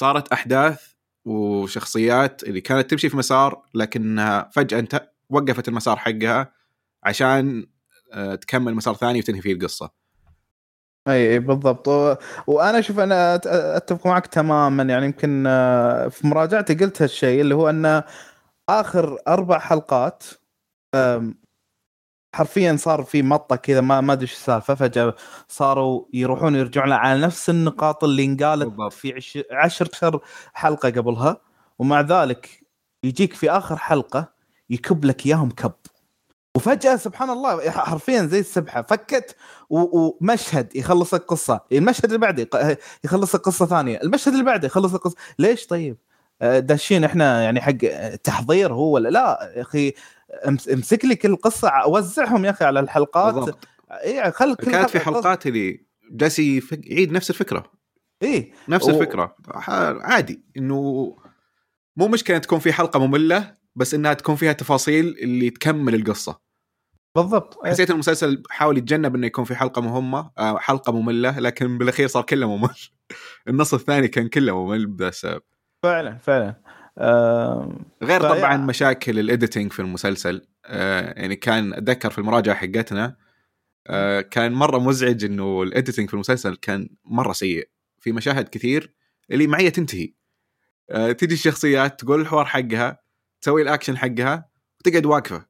صارت 0.00 0.32
أحداث 0.32 0.94
وشخصيات 1.24 2.42
اللي 2.42 2.60
كانت 2.60 2.90
تمشي 2.90 3.08
في 3.08 3.16
مسار 3.16 3.62
لكنها 3.74 4.50
فجأة 4.52 4.78
انت 4.78 5.10
وقفت 5.30 5.68
المسار 5.68 5.96
حقها 5.96 6.52
عشان 7.02 7.66
آه، 8.12 8.34
تكمل 8.34 8.74
مسار 8.74 8.94
ثاني 8.94 9.18
وتنهي 9.18 9.40
فيه 9.40 9.52
القصة. 9.52 9.90
أي 11.08 11.38
بالضبط. 11.38 11.88
و... 11.88 12.14
وأنا 12.46 12.80
شوف 12.80 12.98
أنا 12.98 13.40
أتفق 13.76 14.06
معك 14.06 14.26
تماما. 14.26 14.82
يعني 14.82 15.06
يمكن 15.06 15.44
آه، 15.46 16.08
في 16.08 16.26
مراجعتي 16.26 16.74
قلت 16.74 17.02
هالشيء 17.02 17.40
اللي 17.40 17.54
هو 17.54 17.70
أن 17.70 18.02
آخر 18.68 19.18
أربع 19.28 19.58
حلقات 19.58 20.24
حرفيا 22.34 22.76
صار 22.76 23.02
في 23.02 23.22
مطة 23.22 23.56
كذا 23.56 23.80
ما 23.80 24.00
ما 24.00 24.12
أدري 24.12 24.22
إيش 24.22 24.32
السالفة. 24.32 24.74
فجأة 24.74 25.14
صاروا 25.48 26.04
يروحون 26.12 26.54
يرجعون 26.54 26.92
على 26.92 27.20
نفس 27.20 27.50
النقاط 27.50 28.04
اللي 28.04 28.24
انقالت 28.24 28.66
بالضبط. 28.66 28.92
في 28.92 29.12
عش... 29.12 29.38
عشر 29.52 29.88
حلقة 30.54 30.90
قبلها. 30.90 31.40
ومع 31.78 32.00
ذلك 32.00 32.66
يجيك 33.04 33.34
في 33.34 33.50
آخر 33.50 33.76
حلقة 33.76 34.32
يكب 34.70 35.04
لك 35.04 35.26
إياهم 35.26 35.50
كب. 35.50 35.72
وفجأة 36.56 36.96
سبحان 36.96 37.30
الله 37.30 37.70
حرفيا 37.70 38.22
زي 38.22 38.38
السبحة 38.38 38.82
فكت 38.82 39.36
ومشهد 39.70 40.76
يخلص 40.76 41.14
القصة 41.14 41.60
المشهد 41.72 42.04
اللي 42.04 42.18
بعده 42.18 42.48
يخلص 43.04 43.34
القصة 43.34 43.66
ثانية. 43.66 44.00
المشهد 44.02 44.32
اللي 44.32 44.44
بعده 44.44 44.66
يخلص 44.66 44.94
القصة 44.94 45.16
ليش 45.38 45.66
طيب؟ 45.66 45.96
آه، 46.42 46.58
داشين 46.58 47.04
إحنا 47.04 47.42
يعني 47.42 47.60
حق 47.60 47.76
تحضير 48.24 48.74
هو 48.74 48.94
ولا 48.94 49.08
لا؟ 49.08 49.52
يا 49.56 49.62
أخي 49.62 49.92
امسك 50.72 51.04
لي 51.04 51.16
كل 51.16 51.36
قصة 51.36 51.70
وزعهم 51.86 52.44
يا 52.44 52.50
أخي 52.50 52.64
على 52.64 52.80
الحلقات. 52.80 53.34
بالضبط. 53.34 53.68
اي 53.90 54.32
خل 54.32 54.54
كل 54.56 54.70
كانت 54.72 54.90
في 54.90 55.00
حلقات 55.00 55.46
اللي 55.46 55.86
جالس 56.10 56.38
يعيد 56.38 57.12
نفس 57.12 57.30
الفكرة. 57.30 57.72
اي 58.22 58.52
نفس 58.68 58.84
و- 58.86 58.90
الفكرة. 58.90 59.36
عادي. 60.00 60.42
إنه 60.56 60.76
مو 61.96 62.08
مشكلة 62.08 62.38
تكون 62.38 62.58
في 62.58 62.72
حلقة 62.72 63.06
مملة 63.06 63.54
بس 63.76 63.94
إنها 63.94 64.12
تكون 64.14 64.36
فيها 64.36 64.52
تفاصيل 64.52 65.06
اللي 65.22 65.50
تكمل 65.50 65.94
القصة. 65.94 66.40
بالضبط. 67.14 67.66
حسيت 67.66 67.90
المسلسل 67.90 68.42
حاول 68.50 68.78
يتجنب 68.78 69.14
إنه 69.14 69.26
يكون 69.26 69.44
في 69.44 69.54
حلقة 69.54 69.82
مهمة 69.82 70.30
آه، 70.38 70.58
حلقة 70.58 70.92
مملة 70.92 71.38
لكن 71.38 71.78
بالأخير 71.78 72.06
صار 72.08 72.22
كله 72.22 72.56
ممل. 72.56 72.74
النص 73.48 73.74
الثاني 73.74 74.08
كان 74.08 74.28
كله 74.28 74.64
ممل 74.64 74.96
السبب. 75.00 75.42
فعلا 75.82 76.18
فعلا. 76.18 76.60
غير 78.02 78.20
فيا- 78.20 78.34
طبعا 78.34 78.56
مشاكل 78.56 79.18
الايديتنج 79.18 79.72
في 79.72 79.80
المسلسل 79.82 80.46
آه، 80.66 81.20
يعني 81.20 81.36
كان 81.36 81.74
أتذكر 81.74 82.10
في 82.10 82.18
المراجعة 82.18 82.54
حقتنا 82.56 83.16
آه، 83.86 84.20
كان 84.20 84.52
مرة 84.52 84.78
مزعج 84.78 85.24
إنه 85.24 85.62
ال 85.62 85.68
editing 85.68 86.08
في 86.08 86.14
المسلسل 86.14 86.56
كان 86.56 86.88
مرة 87.04 87.32
سيء 87.32 87.68
في 88.00 88.12
مشاهد 88.12 88.48
كثير 88.48 88.94
اللي 89.30 89.46
معي 89.46 89.70
تنتهي. 89.70 90.14
آه، 90.90 91.12
تجي 91.12 91.34
الشخصيات 91.34 92.00
تقول 92.00 92.20
الحوار 92.20 92.44
حقها 92.44 92.98
تسوي 93.40 93.62
الأكشن 93.62 93.96
حقها 93.98 94.48
وتقعد 94.80 95.06
واقفة 95.06 95.46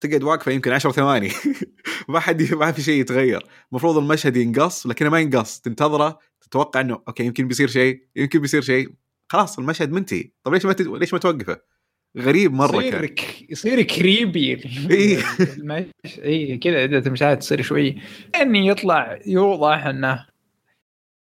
تقعد 0.00 0.22
واقفة 0.22 0.52
يمكن 0.52 0.72
10 0.72 0.90
ثواني. 0.92 1.30
ما 2.08 2.20
حد 2.20 2.42
ما 2.54 2.72
في 2.72 2.82
شيء 2.82 3.00
يتغير. 3.00 3.46
المفروض 3.72 3.96
المشهد 3.98 4.36
ينقص 4.36 4.86
لكنه 4.86 5.08
ما 5.10 5.20
ينقص. 5.20 5.60
تنتظره 5.60 6.18
تتوقع 6.40 6.80
إنه 6.80 7.02
okay 7.08 7.24
يمكن 7.24 7.48
بيصير 7.48 7.68
شيء 7.68 8.02
يمكن 8.16 8.38
بيصير 8.40 8.62
شيء. 8.62 8.90
خلاص 9.30 9.58
المشهد 9.58 9.92
منتهي. 9.92 10.30
طب 10.44 10.54
ليش 10.54 10.64
ما 10.64 10.72
تد... 10.72 10.86
ليش 10.86 11.12
ما 11.12 11.18
توقفه؟ 11.18 11.60
غريب 12.18 12.52
مرة 12.52 12.82
يصير 12.82 13.06
كان. 13.06 13.26
يصير 13.48 13.82
creepy 13.82 14.62
إيه. 14.90 15.18
المش... 15.58 15.84
اي 16.18 16.58
كذا 16.58 16.84
إذا 16.84 16.98
المشاهد 16.98 17.38
تصير 17.38 17.62
شوي. 17.62 17.96
إني 18.40 18.66
يطلع 18.66 19.18
يوضح 19.26 19.86
إنه 19.86 20.26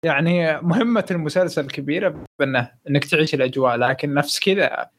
يعني 0.05 0.61
مهمة 0.61 1.05
المسلسل 1.11 1.67
كبيرة 1.67 2.25
بإنه 2.39 2.71
إنك 2.89 3.05
تعيش 3.05 3.33
الأجواء 3.33 3.75
لكن 3.75 4.13
نفس 4.13 4.39
كذا 4.39 4.89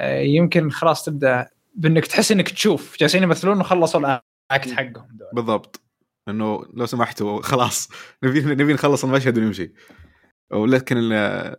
آه، 0.00 0.20
يمكن 0.20 0.70
خلاص 0.70 1.04
تبدأ 1.04 1.48
بإنك 1.74 2.06
تحس 2.06 2.32
إنك 2.32 2.48
تشوف. 2.48 2.96
جالسين 2.98 3.22
يمثلون 3.22 3.60
وخلصوا 3.60 4.00
الأكت 4.00 4.70
حقهم 4.70 5.08
دول. 5.10 5.28
بالضبط. 5.32 5.80
إنه 6.28 6.64
لو 6.74 6.86
سمحتوا 6.86 7.42
خلاص. 7.42 7.88
نبي 8.22 8.40
نبي 8.40 8.72
نخلص 8.72 9.04
المشهد 9.04 9.38
ونمشي. 9.38 9.72
ولكن 10.50 10.96
ال- 10.98 11.12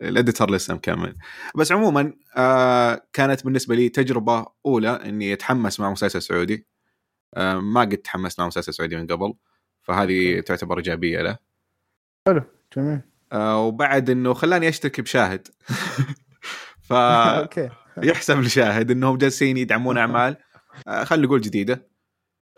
الإديتر 0.07 0.51
لسه 0.51 0.73
مكمل 0.73 1.15
بس 1.55 1.71
عموما 1.71 2.13
آه 2.37 3.01
كانت 3.13 3.45
بالنسبة 3.45 3.75
لي 3.75 3.89
تجربة 3.89 4.45
أولى 4.65 4.89
إني 4.89 5.33
أتحمس 5.33 5.79
مع 5.79 5.91
مسلسل 5.91 6.21
سعودي. 6.21 6.67
آه 7.33 7.55
ما 7.59 7.81
قد 7.81 7.97
تحمست 7.97 8.39
مع 8.39 8.47
مسلسل 8.47 8.73
سعودي 8.73 8.95
من 8.97 9.07
قبل 9.07 9.33
فهذه 9.81 10.39
تعتبر 10.39 10.77
إيجابية 10.77 11.21
له. 11.21 11.37
جميل. 12.77 13.01
آه 13.31 13.59
وبعد 13.65 14.09
إنه 14.09 14.33
خلاني 14.33 14.69
أشترك 14.69 15.01
بشاهد. 15.01 15.47
ف 16.89 16.93
يحسب 18.03 18.39
لشاهد 18.39 18.91
إنهم 18.91 19.17
جالسين 19.17 19.57
يدعمون 19.57 19.97
أعمال. 19.97 20.37
آه، 20.87 21.03
خلينا 21.03 21.27
نقول 21.27 21.41
جديدة. 21.41 21.87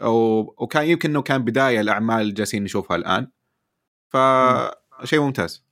أو 0.02 0.40
وكان 0.58 0.86
يمكن 0.86 1.10
إنه 1.10 1.22
كان 1.22 1.44
بداية 1.44 1.82
لاعمال 1.82 2.34
جالسين 2.34 2.64
نشوفها 2.64 2.98
الآن. 2.98 3.28
فشيء 4.10 5.20
ممتاز. 5.22 5.64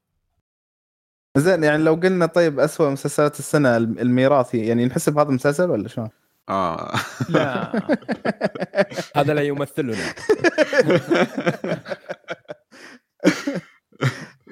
زين 1.38 1.64
يعني 1.64 1.84
لو 1.84 1.94
قلنا 1.96 2.26
طيب 2.26 2.60
أسوأ 2.60 2.90
مسلسلات 2.90 3.40
السنة 3.40 3.78
الم- 3.78 4.00
الميراثي 4.00 4.58
يعني 4.58 4.86
نحسب 4.86 5.20
هذا 5.20 5.30
مسلسل 5.30 5.70
ولا 5.70 5.88
شلون؟ 5.88 6.10
آه 6.50 6.92
لا 7.30 7.72
هذا 9.16 9.34
لا 9.34 9.42
يمثلنا 9.42 9.96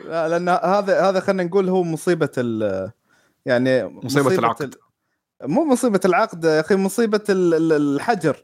لا 0.05 0.29
لأن 0.29 0.49
هذا 0.49 1.09
هذا 1.09 1.19
خلينا 1.19 1.43
نقول 1.43 1.69
هو 1.69 1.83
مصيبة 1.83 2.29
ال 2.37 2.91
يعني 3.45 3.83
مصيبة 3.85 4.35
العقد. 4.35 4.63
ال- 4.63 5.49
مو 5.51 5.63
مصيبة 5.65 5.99
العقد 6.05 6.43
يا 6.45 6.59
أخي 6.59 6.75
مصيبة 6.75 7.23
ال- 7.29 7.53
ال- 7.53 7.73
الحجر 7.95 8.43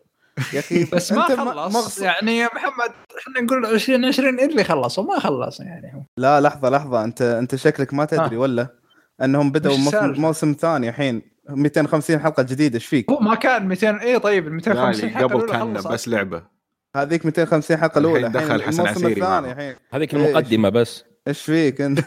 يا 0.54 0.60
أخي 0.60 0.84
بس 0.94 1.12
ما 1.12 1.22
خلص 1.22 1.76
مغص- 1.76 2.02
يعني 2.02 2.38
يا 2.38 2.50
محمد 2.56 2.92
إحنا 3.20 3.42
نقول 3.42 3.66
2020 3.66 4.40
إللي 4.40 4.64
خلص 4.64 5.00
وما 5.00 5.20
خلص 5.20 5.60
يعني 5.60 5.94
هو 5.96 6.02
لا 6.18 6.42
لحظة 6.42 6.70
لحظة 6.70 7.04
انت 7.04 7.22
أنت 7.22 7.56
شكلك 7.56 7.94
ما 7.94 8.06
تدري 8.06 8.36
آه. 8.36 8.40
ولا 8.40 8.68
أنهم 9.22 9.52
بدأوا 9.52 9.78
موسم, 10.18 10.56
ثاني 10.60 10.90
الحين 10.90 11.22
250 11.50 12.20
حلقة 12.20 12.44
جديدة 12.44 12.76
إيش 12.76 12.86
فيك؟ 12.86 13.10
هو 13.12 13.20
ما 13.20 13.36
كان 13.36 13.68
200 13.68 14.02
اي 14.02 14.20
طيب 14.20 14.48
ال 14.48 14.54
250 14.54 15.10
يعني 15.10 15.16
حلقة 15.20 15.34
قبل 15.36 15.52
كان. 15.52 15.74
بس 15.74 16.08
لعبة 16.08 16.44
هذيك 16.96 17.26
250 17.26 17.78
حلقة 17.78 18.00
الأولى 18.00 18.28
الحين 18.28 18.32
دخل 18.32 18.62
حسن 18.64 18.82
الموسم 18.82 19.06
عسيري 19.06 19.22
الثاني 19.22 19.78
هذيك؟ 19.92 20.14
المقدمة 20.14 20.70
بس 20.70 21.04
إيش 21.28 21.42
فيك 21.42 21.82
أنت؟ 21.82 22.00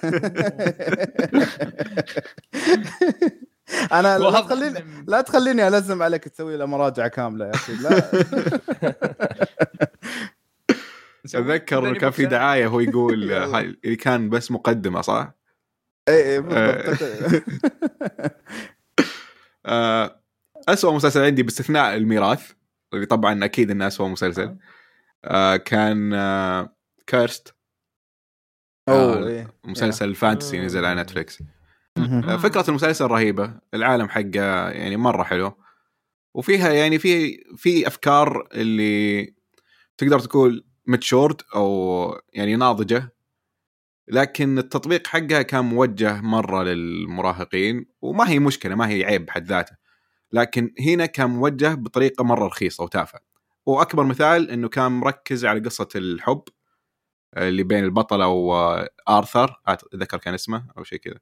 أنا 3.92 4.18
لا 4.18 4.40
تخليني 4.40 4.84
لا 5.06 5.20
تخليني 5.20 5.68
ألزم 5.68 6.02
عليك 6.02 6.25
تسوي 6.25 6.56
له 6.56 6.66
مراجعة 6.66 7.08
كاملة 7.08 7.46
يا 7.46 7.54
أخي 7.54 7.72
لا 7.75 7.88
أتذكر 11.25 11.98
كان 11.98 12.10
في 12.10 12.26
دعاية 12.26 12.66
هو 12.66 12.80
يقول 12.80 13.32
اللي 13.84 13.96
كان 13.96 14.30
بس 14.30 14.50
مقدمة 14.50 15.00
صح؟ 15.00 15.32
اي 16.08 16.32
اي 16.32 16.40
بالضبط 16.40 17.02
آه، 19.66 20.20
أسوأ 20.68 20.92
مسلسل 20.92 21.20
عندي 21.20 21.42
باستثناء 21.42 21.96
الميراث 21.96 22.52
اللي 22.94 23.06
طبعا 23.06 23.44
أكيد 23.44 23.70
إنه 23.70 23.87
أسوأ 23.87 24.08
مسلسل 24.08 24.56
آه، 25.25 25.56
كان 25.56 26.14
آه، 26.14 26.76
Cursed 27.07 27.54
أوه 28.88 29.26
إيه. 29.28 29.54
مسلسل 29.64 30.14
fantasy 30.14 30.61
آه. 30.60 30.64
نزل 30.64 30.84
على 30.84 31.02
نتفلكس. 31.02 31.40
آه، 31.40 31.58
فكرة 32.38 32.64
المسلسل 32.69 33.07
رهيبة. 33.07 33.61
العالم 33.75 34.09
حقه 34.09 34.71
يعني 34.71 34.97
مرة 34.97 35.23
حلو. 35.23 35.52
وفيها 36.35 36.73
يعني 36.73 36.99
في 36.99 37.38
في 37.57 37.87
أفكار 37.87 38.49
اللي 38.52 39.35
تقدر 39.99 40.21
تقول 40.21 40.67
متشورد 40.87 41.43
أو 41.55 42.21
يعني 42.33 42.57
ناضجة. 42.57 43.14
لكن 44.09 44.59
التطبيق 44.59 45.07
حقها 45.07 45.43
كان 45.43 45.64
موجه 45.64 46.21
مرة 46.21 46.62
للمراهقين 46.62 47.87
وما 48.00 48.31
هي 48.31 48.38
مشكلة 48.38 48.75
ما 48.75 48.88
هي 48.88 49.05
عيب 49.05 49.26
بحد 49.26 49.47
ذاته. 49.47 49.76
لكن 50.33 50.75
هنا 50.81 51.07
كان 51.07 51.31
موجه 51.31 51.75
بطريقة 51.75 52.25
مرة 52.25 52.47
رخيصة 52.47 52.85
وتافهة. 52.85 53.21
وأكبر 53.67 54.05
مثال 54.05 54.50
إنه 54.50 54.69
كان 54.69 54.93
مركز 54.93 55.45
على 55.45 55.61
قصة 55.61 55.88
الحب 55.97 56.43
اللي 57.37 57.62
بين 57.62 57.85
البطلة 57.85 58.26
وارثر 58.28 59.61
أتذكر 59.67 60.19
كان 60.19 60.35
اسمه 60.35 60.67
أو 60.78 60.85
شيء 60.85 60.99
كذا. 60.99 61.19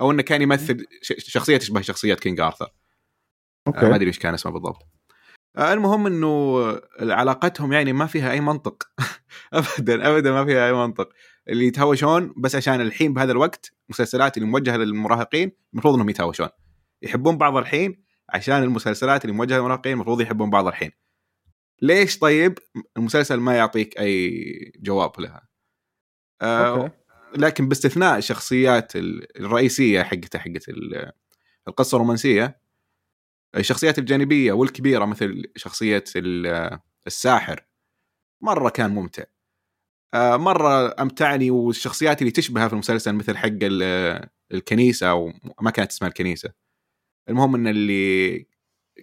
أو 0.00 0.10
إنه 0.10 0.22
كان 0.22 0.42
يمثل 0.42 0.86
شخصية 1.02 1.56
تشبه 1.56 1.80
شخصية 1.80 2.14
كينج 2.14 2.40
آرثر. 2.40 2.64
آه، 2.64 3.70
ما 3.70 3.76
okay 3.76 3.94
أدري 3.94 4.06
إيش 4.06 4.18
كان 4.18 4.34
اسمه 4.34 4.52
بالضبط. 4.52 4.86
آه، 5.56 5.72
المهم 5.72 6.06
إنه 6.06 6.58
علاقتهم 7.00 7.72
يعني 7.72 7.92
ما 7.92 8.06
فيها 8.06 8.32
أي 8.32 8.40
منطق. 8.40 8.88
ابدا 9.52 10.08
ابدا 10.08 10.32
ما 10.32 10.44
فيها 10.44 10.66
أي 10.66 10.72
منطق. 10.72 11.08
اللي 11.48 11.66
يتهاوشون 11.66 12.34
بس 12.36 12.56
عشان 12.56 12.80
الحين 12.80 13.14
بهذا 13.14 13.32
الوقت 13.32 13.72
مسلسلات 13.88 14.36
اللي 14.36 14.48
موجهة 14.48 14.76
للمراهقين 14.76 15.52
المفروض 15.72 15.94
إنهم 15.94 16.08
يتهاوشون. 16.08 16.48
يحبون 17.02 17.38
بعض 17.38 17.56
الحين 17.56 18.04
عشان 18.28 18.62
المسلسلات 18.62 19.24
اللي 19.24 19.36
موجهة 19.36 19.56
للمراهقين 19.56 19.92
المفروض 19.92 20.20
يحبون 20.20 20.50
بعض 20.50 20.66
الحين. 20.66 20.90
ليش 21.82 22.18
طيب 22.18 22.58
المسلسل 22.96 23.40
ما 23.40 23.56
يعطيك 23.56 23.98
أي 23.98 24.72
جواب 24.76 25.20
لها؟ 25.20 25.48
آه 26.42 26.68
أوكي. 26.68 27.03
لكن 27.36 27.68
باستثناء 27.68 28.18
الشخصيات 28.18 28.96
ال- 28.96 29.40
الرئيسية 29.40 30.02
حقته 30.02 30.38
حقت 30.38 30.68
ال- 30.68 31.12
القصة 31.68 31.94
الرومانسية 31.96 32.60
الشخصيات 33.56 33.98
الجانبية 33.98 34.52
والكبيرة 34.52 35.04
مثل 35.04 35.42
شخصية 35.56 36.04
ال- 36.16 36.78
الساحر 37.06 37.66
مرة 38.40 38.68
كان 38.68 38.90
ممتع. 38.90 39.24
آه، 40.14 40.36
مرة 40.36 41.02
أمتعني 41.02 41.50
والشخصيات 41.50 42.20
اللي 42.22 42.30
تشبهها 42.30 42.66
في 42.68 42.72
المسلسل 42.74 43.12
مثل 43.14 43.36
حق 43.36 43.48
ال- 43.62 44.28
الكنيسة 44.52 45.10
أو 45.10 45.32
ما 45.60 45.70
كانت 45.70 45.90
اسمها 45.90 46.08
الكنيسة. 46.08 46.52
المهم 47.28 47.54
إن 47.54 47.66
اللي 47.68 48.46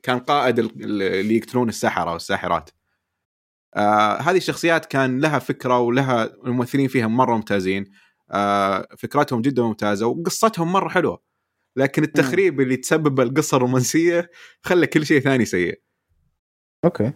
كان 0.03 0.19
قائد 0.19 0.59
ال- 0.59 1.01
اللي 1.01 1.37
يقتلون 1.37 1.69
السحره 1.69 2.13
والساحرات 2.13 2.69
آه 3.75 4.17
هذه 4.17 4.37
الشخصيات 4.37 4.85
كان 4.85 5.19
لها 5.19 5.39
فكرة 5.39 5.79
ولها 5.79 6.23
الممثلين 6.23 6.87
فيها 6.87 7.07
مرة 7.07 7.35
ممتازين. 7.35 7.91
فكرتهم 8.97 9.41
جدا 9.41 9.63
ممتازة 9.63 10.07
وقصتهم 10.07 10.71
مرة 10.71 10.89
حلوة 10.89 11.21
لكن 11.77 12.03
التخريب 12.03 12.61
اللي 12.61 12.77
تسبب 12.77 13.19
القصة 13.19 13.57
الرومانسية 13.57 14.29
خلى 14.61 14.87
كل 14.87 15.05
شيء 15.05 15.19
ثاني 15.19 15.45
سيء 15.45 15.81
okay 16.85 17.11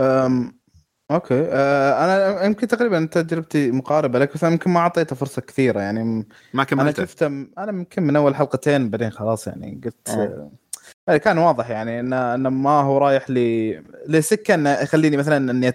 أم... 0.00 0.58
okay 1.10 1.34
أه 1.34 2.04
أنا 2.04 2.44
يمكن 2.44 2.68
تقريبا 2.68 3.06
تجربتي 3.06 3.70
مقاربة 3.70 4.18
لك 4.18 4.34
بس 4.34 4.44
أنا 4.44 4.52
يمكن 4.52 4.70
ما 4.70 4.80
أعطيته 4.80 5.16
فرصة 5.16 5.42
كثيرة 5.42 5.80
يعني 5.80 6.04
ما 6.04 6.24
أنا 6.54 6.64
كملته 6.64 7.04
شفته 7.04 7.26
أنا 7.26 7.68
يمكن 7.68 8.02
من 8.02 8.16
أول 8.16 8.36
حلقتين 8.36 8.90
بعدين 8.90 9.10
خلاص 9.10 9.46
يعني 9.46 9.80
قلت 9.84 10.08
آه. 10.08 10.50
آه. 11.08 11.16
كان 11.16 11.38
واضح 11.38 11.70
يعني 11.70 12.00
إنه 12.00 12.34
إنه 12.34 12.50
ما 12.50 12.80
هو 12.80 12.98
رايح 12.98 13.30
ل 13.30 13.38
لسكة 14.06 14.54
إنه 14.54 14.70
يخليني 14.70 15.16
مثلا 15.16 15.50
إني. 15.50 15.72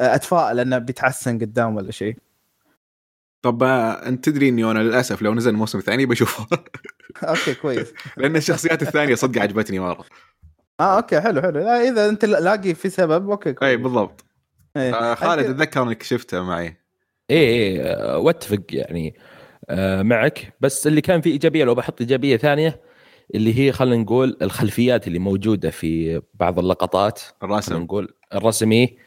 أتفائل 0.00 0.60
إنه 0.60 0.78
بيتحسن 0.78 1.38
قدام 1.38 1.76
ولا 1.76 1.90
شيء 1.90 2.16
طب 3.42 3.62
أنت 3.62 4.24
تدري 4.24 4.48
إني 4.48 4.64
أنا 4.70 4.78
للأسف 4.78 5.22
لو 5.22 5.34
نزل 5.34 5.50
الموسم 5.50 5.78
الثاني 5.78 6.06
بشوفه. 6.06 6.46
okay 7.22 7.54
كويس. 7.54 7.92
لأن 8.16 8.36
الشخصيات 8.36 8.82
الثانية 8.82 9.14
صدق 9.14 9.42
عجبتني 9.42 9.78
مرة. 9.78 10.04
آه 10.80 10.96
okay 10.96 11.20
حلو 11.20 11.42
حلو. 11.42 11.60
لا 11.60 11.88
إذا 11.88 12.08
أنت 12.08 12.24
لاقي 12.24 12.74
في 12.74 12.90
سبب 12.90 13.30
okay 13.30 13.52
كويس. 13.52 13.70
اي 13.70 13.76
بالضبط. 13.76 14.24
إيه. 14.76 14.94
آه 14.94 15.14
خالد 15.14 15.44
أتذكر 15.50 15.82
إنك 15.82 16.02
شفته 16.02 16.42
معي. 16.42 16.76
إيه 17.30 17.48
إيه 17.48 17.82
آه، 17.82 18.18
واتفق 18.18 18.62
يعني 18.70 19.14
آه، 19.70 20.02
معك. 20.02 20.52
بس 20.60 20.86
اللي 20.86 21.00
كان 21.00 21.20
فيه 21.20 21.30
إيجابية 21.32 21.64
لو 21.64 21.74
بحط 21.74 22.00
إيجابية 22.00 22.36
ثانية 22.36 22.80
اللي 23.34 23.58
هي 23.58 23.72
خلينا 23.72 23.96
نقول 24.02 24.36
الخلفيات 24.42 25.06
اللي 25.06 25.18
موجودة 25.18 25.70
في 25.70 26.22
بعض 26.34 26.58
اللقطات. 26.58 27.20
الرسم. 27.42 27.76
نقول 27.76 28.14
الرسمي. 28.34 28.98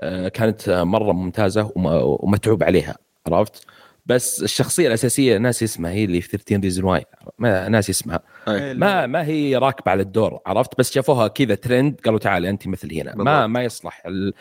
آه، 0.00 0.28
كانت 0.28 0.70
مرة 0.70 1.12
ممتازة 1.12 1.72
وم- 1.76 1.86
ومتعوب 2.20 2.62
عليها. 2.62 2.96
عرفت؟ 3.26 3.66
بس 4.06 4.42
الشخصية 4.42 4.88
الأساسية 4.88 5.38
وش 5.38 5.62
اسمها 5.62 5.90
هي 5.90 6.04
اللي 6.04 6.20
في 6.20 6.28
13 6.28 6.60
Reasons 6.62 6.84
Why. 6.84 7.04
ما 7.38 7.68
وش 7.68 7.90
اسمها. 7.90 8.20
أي. 8.48 8.74
ما 8.74 9.06
ما 9.06 9.24
هي 9.24 9.56
راكبة 9.56 9.90
على 9.90 10.02
الدور 10.02 10.40
عرفت؟ 10.46 10.78
بس 10.78 10.92
شافوها 10.92 11.28
كذا 11.28 11.54
ترند 11.54 12.00
قالوا 12.04 12.18
تعالي 12.18 12.50
أنت 12.50 12.68
مثل 12.68 12.94
هنا. 12.94 13.14
ما 13.16 13.24
بالضبط. 13.24 13.48
ما 13.50 13.64
يصلح. 13.64 14.02
ال- 14.06 14.34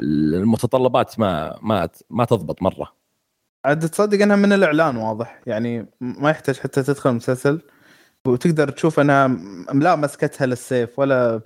المتطلبات 0.00 1.18
ما 1.18 1.58
ما 1.62 1.88
ما 2.10 2.24
تضبط 2.24 2.62
مرة. 2.62 2.92
عاد 3.64 3.88
تصدق 3.88 4.22
أنها 4.22 4.36
من 4.36 4.52
الإعلان 4.52 4.96
واضح. 4.96 5.40
يعني 5.46 5.86
ما 6.00 6.30
يحتاج 6.30 6.58
حتى 6.58 6.82
تدخل 6.82 7.10
المسلسل 7.10 7.60
وتقدر 8.26 8.70
تشوف 8.70 9.00
أنها 9.00 9.28
لا 9.74 9.96
مسكتها 9.96 10.46
للسيف 10.46 10.98
ولا 10.98 11.40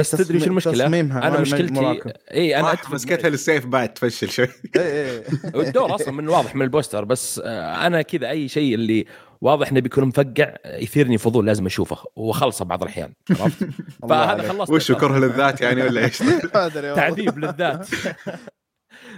بس 0.00 0.10
تدري 0.10 0.40
شو 0.40 0.46
المشكلة؟ 0.46 0.84
تصميمها 0.84 1.28
أنا 1.28 1.40
مشكلتي. 1.40 2.02
اي 2.34 2.56
أنا 2.60 2.76
مسكتها 2.92 3.28
للسيف 3.30 3.66
بعد 3.66 3.94
تفشل 3.94 4.30
شوي 4.30 4.46
اي 4.76 4.82
اي 5.16 5.22
الدور 5.54 5.94
أصلا 5.94 6.12
من 6.12 6.28
واضح 6.28 6.54
من 6.54 6.62
البوستر 6.62 7.04
بس 7.04 7.40
آه، 7.44 7.86
أنا 7.86 8.02
كذا 8.02 8.30
أي 8.30 8.48
شيء 8.48 8.74
اللي 8.74 9.06
واضح 9.40 9.70
إنه 9.70 9.80
بيكون 9.80 10.04
مفقع 10.04 10.54
يثيرني 10.64 11.18
فضول 11.18 11.46
لازم 11.46 11.66
أشوفه 11.66 11.96
وخلصه 12.16 12.64
بعض 12.64 12.82
الأحيان 12.82 13.12
عرفت؟ 13.30 13.68
فهذا. 14.10 14.48
خلصت 14.48 14.70
وش، 14.70 14.92
كره 14.92 15.18
للذات 15.18 15.60
يعني 15.60 15.82
ولا 15.82 16.04
إيش؟ 16.04 16.18
تعذيب 16.96 17.38
للذات 17.38 17.88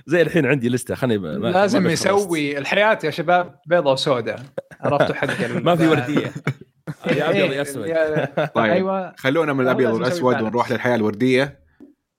زي 0.06 0.22
الحين 0.22 0.46
عندي 0.46 0.68
لستة 0.68 1.06
ما- 1.06 1.16
لازم. 1.48 1.87
يسوي 1.87 2.58
الحياة 2.58 2.98
يا 3.04 3.10
شباب 3.10 3.54
بيضة 3.66 3.92
وسوداء 3.92 4.42
عرفتوا 4.80 5.14
حق 5.14 5.46
ما 5.50 5.76
في 5.76 5.88
وردية 5.88 6.32
يا 7.07 7.31
أبيض 7.31 7.51
إيه، 7.51 7.57
يا 7.57 7.62
أسود 7.62 7.87
طيب. 8.55 8.73
أيوه 8.73 9.14
خلونا 9.16 9.53
من 9.53 9.61
الأبيض 9.61 9.94
والأسود. 9.94 10.42
ونروح 10.42 10.70
للحياة 10.70 10.94
الوردية 10.94 11.64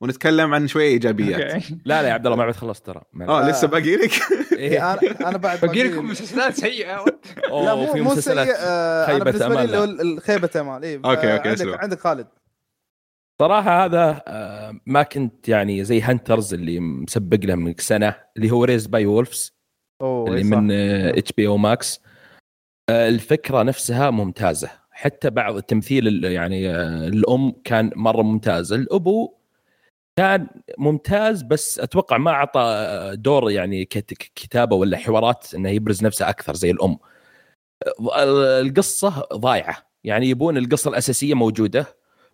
ونتكلم 0.02 0.54
عن 0.54 0.68
شوية 0.68 0.88
إيجابيات. 0.88 1.64
لا 1.86 2.02
لا 2.02 2.08
يا 2.08 2.14
عبد 2.14 2.26
الله 2.26 2.38
ما 2.38 2.46
بعد 2.46 2.56
خلصت 2.56 2.86
ترى 2.86 3.02
آه 3.22 3.50
لسه 3.50 3.68
باقي 3.68 3.96
لك 3.96 4.12
إيه. 4.54 4.94
أنا 4.94 5.30
أنا 5.30 5.38
بعد 5.38 5.62
باقي 5.62 5.84
لكم 5.84 6.06
مسلسلات 6.06 6.54
سيئة 6.54 7.06
لا 7.06 7.50
أوه 7.50 7.76
مو 7.76 7.94
في 7.94 8.02
مو 8.02 8.12
مسلسلات 8.12 8.48
سيء 8.48 8.56
آه، 8.60 9.06
أنا 9.06 9.14
خيبة 9.14 9.32
بالنسبة 9.32 9.86
لي 9.86 10.20
خيبة 10.22 10.50
امال 10.56 10.84
اي 10.84 10.96
okay، 10.96 11.34
okay، 11.34 11.50
عندك. 11.50 11.84
عندك 11.84 12.00
خالد 12.00 12.28
صراحة 13.42 13.86
هذا 13.86 14.22
آه، 14.28 14.80
ما 14.86 15.04
كنت 15.04 15.50
يعني 15.50 15.84
زي 15.84 16.02
Hunters 16.02 16.54
اللي 16.54 16.80
مسبق 16.80 17.46
له 17.46 17.56
من 17.56 17.74
سنة 17.78 18.16
اللي 18.38 18.52
هو 18.52 18.64
Raised 18.64 18.88
by 18.88 19.06
Wolves 19.06 19.56
اللي. 20.02 20.44
من 20.44 20.72
HBO 20.72 21.48
Max 21.48 22.02
الفكرة 22.90 23.64
نفسها 23.64 24.10
ممتازة. 24.10 24.70
حتى 24.92 25.30
بعض 25.30 25.56
التمثيل 25.56 26.08
ال- 26.08 26.24
يعني 26.24 26.70
آه، 26.70 27.08
الأم 27.08 27.54
كان 27.64 27.92
مرة 27.96 28.22
ممتاز. 28.22 28.74
الأبو 28.74 29.34
كان 30.18 30.48
ممتاز 30.78 31.42
بس 31.42 31.80
أتوقع 31.80 32.18
ما 32.18 32.32
أعطى 32.32 32.60
آه، 32.62 33.14
دور 33.14 33.52
يعني 33.52 33.86
كت- 33.86 34.14
كتابة 34.36 34.76
ولا 34.76 34.98
حوارات 34.98 35.54
إنه 35.56 35.70
يبرز 35.70 36.04
نفسه 36.06 36.30
أكثر 36.30 36.56
زي 36.56 36.72
الأم. 36.72 36.98
آه، 38.14 38.62
القصة 38.62 39.28
ضايعة. 39.34 39.78
يعني 40.04 40.30
يبون 40.30 40.58
القصة 40.58 40.90
الأساسية 40.90 41.34
موجودة. 41.34 41.86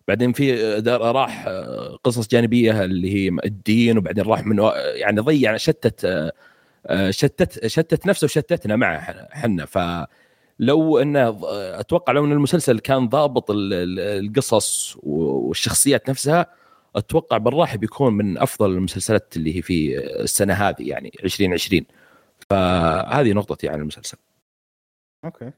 بعدين 0.08 0.32
في 0.32 0.74
راح 0.88 1.44
آه، 1.48 1.98
قصص 2.04 2.28
جانبية 2.28 2.84
اللي 2.84 3.14
هي 3.14 3.28
الدين 3.44 3.98
وبعدين 3.98 4.24
راح 4.24 4.46
من 4.46 4.70
يعني 4.94 5.20
ضيع 5.20 5.56
شتت 5.56 6.04
آه، 6.04 6.32
آه، 6.86 7.10
شتت 7.10 7.66
شتت 7.66 8.06
نفسه 8.06 8.24
وشتتنا 8.24 8.76
معه 8.76 8.96
إحنا 9.34 9.64
فلو 10.62 10.98
انه 10.98 11.38
أتوقع 11.80 12.12
لو 12.12 12.24
أن 12.24 12.32
المسلسل 12.32 12.78
كان 12.78 13.08
ضابط 13.08 13.50
ال- 13.50 13.72
ال- 13.72 14.00
القصص 14.26 14.96
والشخصيات 15.02 16.10
نفسها 16.10 16.46
أتوقع 16.96 17.36
بالراحة 17.36 17.76
بيكون 17.76 18.14
من 18.14 18.38
أفضل 18.38 18.70
المسلسلات 18.70 19.36
اللي 19.36 19.56
هي 19.56 19.62
في 19.62 19.98
السنة 19.98 20.54
هذه 20.54 20.88
يعني 20.88 21.12
2020 21.24 21.84
فهذه 22.50 23.32
نقطتي 23.32 23.68
عن 23.68 23.80
المسلسل. 23.80 24.16
okay. 25.24 25.52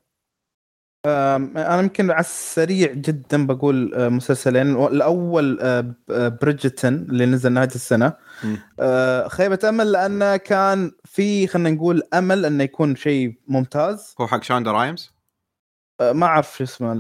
أنا 1.07 1.79
يمكن 1.81 2.11
على 2.11 2.21
السريع 2.21 2.93
جدا 2.93 3.47
بقول 3.47 3.95
أه، 3.95 4.09
مسلسلين. 4.09 4.85
الأول 4.87 5.57
ب- 5.83 5.95
أه، 6.11 6.29
Bridgerton 6.29 6.95
اللي 6.95 7.27
نزل 7.27 7.53
نهاية 7.53 7.69
السنة. 7.75 8.13
خيبة 9.29 9.59
أمل 9.69 9.93
لأنه 9.93 10.37
كان 10.37 10.93
في 11.05 11.47
خلينا 11.47 11.71
نقول 11.71 12.03
أمل 12.15 12.45
إنه 12.45 12.65
يكون 12.65 12.97
شيء 12.97 13.35
ممتاز. 13.49 14.15
هو 14.21 14.27
حق 14.27 14.43
شوندا 14.43 14.73
رايمز؟ 14.73 15.14
ما 16.01 16.27
أعرف 16.27 16.57
شو 16.57 16.65
اسمه 16.65 16.95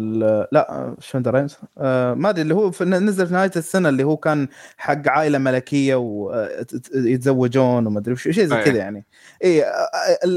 لا 0.52 0.94
شو 1.00 1.22
رايمز 1.26 1.56
أه، 1.78 2.14
ما 2.14 2.30
أدري 2.30 2.42
اللي 2.42 2.54
هو 2.54 2.70
في 2.70 2.84
نزل 2.84 3.26
في 3.26 3.32
نهاية 3.32 3.50
السنة 3.56 3.88
اللي 3.88 4.04
هو 4.04 4.16
كان 4.16 4.48
حق 4.76 5.08
عائلة 5.08 5.38
ملكية 5.38 5.94
ويتزوجون 5.94 7.86
وما 7.86 7.98
أدري 7.98 8.16
شيء 8.16 8.32
زي 8.32 8.56
أي. 8.56 8.64
كذا 8.64 8.76
يعني. 8.78 9.06
اي 9.44 9.64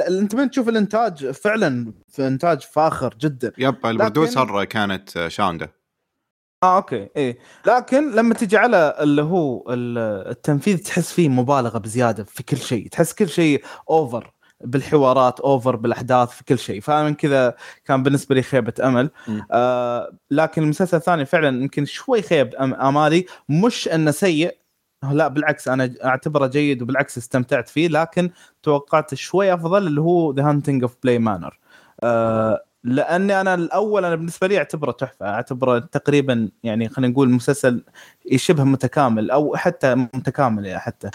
أنت 0.07 0.35
من 0.35 0.49
تشوف 0.51 0.69
الإنتاج 0.69 1.31
فعلا 1.31 1.93
في 2.07 2.27
إنتاج 2.27 2.61
فاخر 2.61 3.15
جدا. 3.21 3.51
yep 3.57 3.86
ال 3.86 3.94
producer 3.94 4.63
كانت 4.63 5.17
آه، 5.17 5.27
شوندا 5.27 5.67
آه 6.63 6.75
okay 6.77 7.07
إيه. 7.17 7.37
لكن 7.67 8.11
لما 8.15 8.33
تجي 8.33 8.57
على 8.57 8.95
اللي 8.99 9.21
هو 9.21 9.73
ال- 9.73 10.27
التنفيذ 10.29 10.77
تحس 10.83 11.11
فيه 11.11 11.29
مبالغة 11.29 11.77
بزيادة 11.77 12.23
في 12.23 12.43
كل 12.43 12.57
شيء 12.57 12.87
تحس 12.89 13.13
كل 13.13 13.29
شيء 13.29 13.63
over 13.89 14.31
بالحوارات 14.63 15.39
over 15.39 15.75
بالأحداث 15.75 16.29
في 16.29 16.43
كل 16.43 16.59
شيء. 16.59 16.81
فمن 16.81 17.13
كذا 17.13 17.55
كان 17.85 18.03
بالنسبة 18.03 18.35
لي 18.35 18.41
خيبة 18.41 18.73
أمل. 18.83 19.09
آه 19.51 20.11
لكن 20.31 20.63
المسلسل 20.63 20.97
الثاني 20.97 21.25
فعلا 21.25 21.61
يمكن 21.61 21.85
شوي 21.85 22.21
خيب 22.21 22.55
أم- 22.55 22.59
آمالي. 22.81 23.25
مش 23.49 23.87
إنه 23.87 24.11
سيء 24.11 24.57
لا 25.11 25.27
بالعكس 25.27 25.67
أنا 25.67 25.93
أعتبره 26.05 26.47
جيد 26.47 26.81
وبالعكس 26.81 27.17
استمتعت 27.17 27.69
فيه 27.69 27.87
لكن 27.87 28.29
توقعت 28.63 29.13
شوي 29.15 29.53
أفضل 29.53 29.87
اللي 29.87 30.01
هو 30.01 30.33
The 30.33 30.49
Haunting 30.49 30.83
of 30.83 30.95
Bly 31.03 31.19
Manor 31.19 31.60
لاني 32.88 33.41
أنا 33.41 33.54
الأول 33.54 34.06
أنا 34.06 34.15
بالنسبة 34.15 34.47
لي 34.47 34.58
اعتبره 34.58 34.91
تحفه 34.91 35.26
اعتبره 35.30 35.80
تقريبا 35.80 36.50
يعني 36.63 36.89
خلينا 36.89 37.12
نقول 37.13 37.30
مسلسل 37.30 37.84
شبه 38.36 38.63
متكامل 38.63 39.32
أو 39.32 39.56
حتى 39.56 39.95
متكامل 39.95 40.65
يعني 40.65 40.80
حتى. 40.80 41.10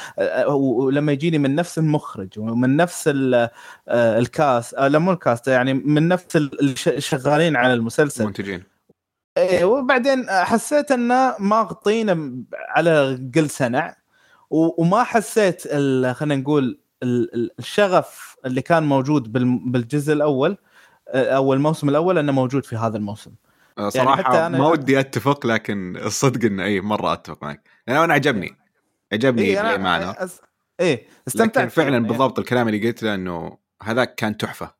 ولما 0.48 1.12
يجيني 1.12 1.38
من 1.38 1.54
نفس 1.54 1.78
المخرج 1.78 2.28
ومن 2.38 2.76
نفس 2.76 3.04
ال- 3.08 3.48
ال 3.88 4.05
cast 4.05 4.74
أه، 4.74 4.88
لا 4.88 4.98
مو 4.98 5.12
ال 5.12 5.19
cast 5.19 5.48
يعني 5.48 5.74
من 5.74 6.08
نفس 6.08 6.36
ال- 6.36 6.74
الشغالين 6.86 7.56
على 7.56 7.74
المسلسل. 7.74 8.22
المنتجين. 8.22 8.62
إيه 9.38 9.64
وبعدين 9.64 10.26
حسيت 10.30 10.92
انه 10.92 11.34
ما 11.38 11.56
غطينا 11.62 12.32
على 12.68 13.18
قل 13.34 13.50
سنع 13.50 13.96
وما 14.50 15.02
حسيت 15.04 15.62
ال- 15.66 16.14
خلينا 16.14 16.36
نقول 16.42 16.78
ال- 17.02 17.34
ال- 17.34 17.50
الشغف 17.58 18.36
اللي 18.46 18.62
كان 18.62 18.82
موجود 18.82 19.32
بالجزء 19.72 20.12
الأول. 20.12 20.56
أو 21.08 21.52
الموسم 21.54 21.88
الأول 21.88 22.18
أنه 22.18 22.32
موجود 22.32 22.64
في 22.64 22.76
هذا 22.76 22.96
الموسم. 22.96 23.32
آه، 23.78 23.88
صراحة 23.88 24.22
حتى 24.22 24.48
أنا- 24.48 24.58
ما 24.58 24.68
ودي 24.68 25.00
أتفق 25.00 25.46
لكن 25.46 25.96
الصدق 25.96 26.44
إنه 26.44 26.64
اي 26.64 26.80
مرة 26.80 27.12
أتفق 27.12 27.42
معك. 27.42 27.68
يعني 27.86 28.04
أنا 28.04 28.14
عجبني. 28.14 28.56
عجبني 29.12 29.42
بلاي 29.42 29.60
أنا 29.60 29.76
مانر 29.76 30.14
أس... 30.18 30.40
إيه 30.80 31.06
استمتعت 31.28 31.64
لكن 31.64 31.68
فعلا 31.68 31.92
يعني. 31.92 32.08
بالضبط 32.08 32.38
الكلام 32.38 32.68
اللي 32.68 32.86
قلت 32.88 33.02
له 33.02 33.14
إنه 33.14 33.58
هذاك 33.82 34.14
كان 34.14 34.36
تحفة. 34.36 34.74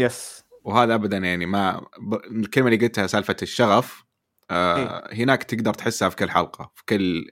يس. 0.00 0.44
وهذا 0.64 0.94
ابدا 0.94 1.16
يعني 1.16 1.46
ما. 1.46 1.86
الكلمة 2.30 2.68
اللي 2.68 2.86
قلتها 2.86 3.06
سالفة 3.06 3.36
الشغف 3.42 4.04
آه 4.50 4.76
إيه. 4.76 5.24
هناك 5.24 5.42
تقدر 5.42 5.74
تحسها 5.74 6.08
في 6.08 6.16
كل 6.16 6.30
حلقة 6.30 6.72
في 6.74 6.82
كل 6.88 7.30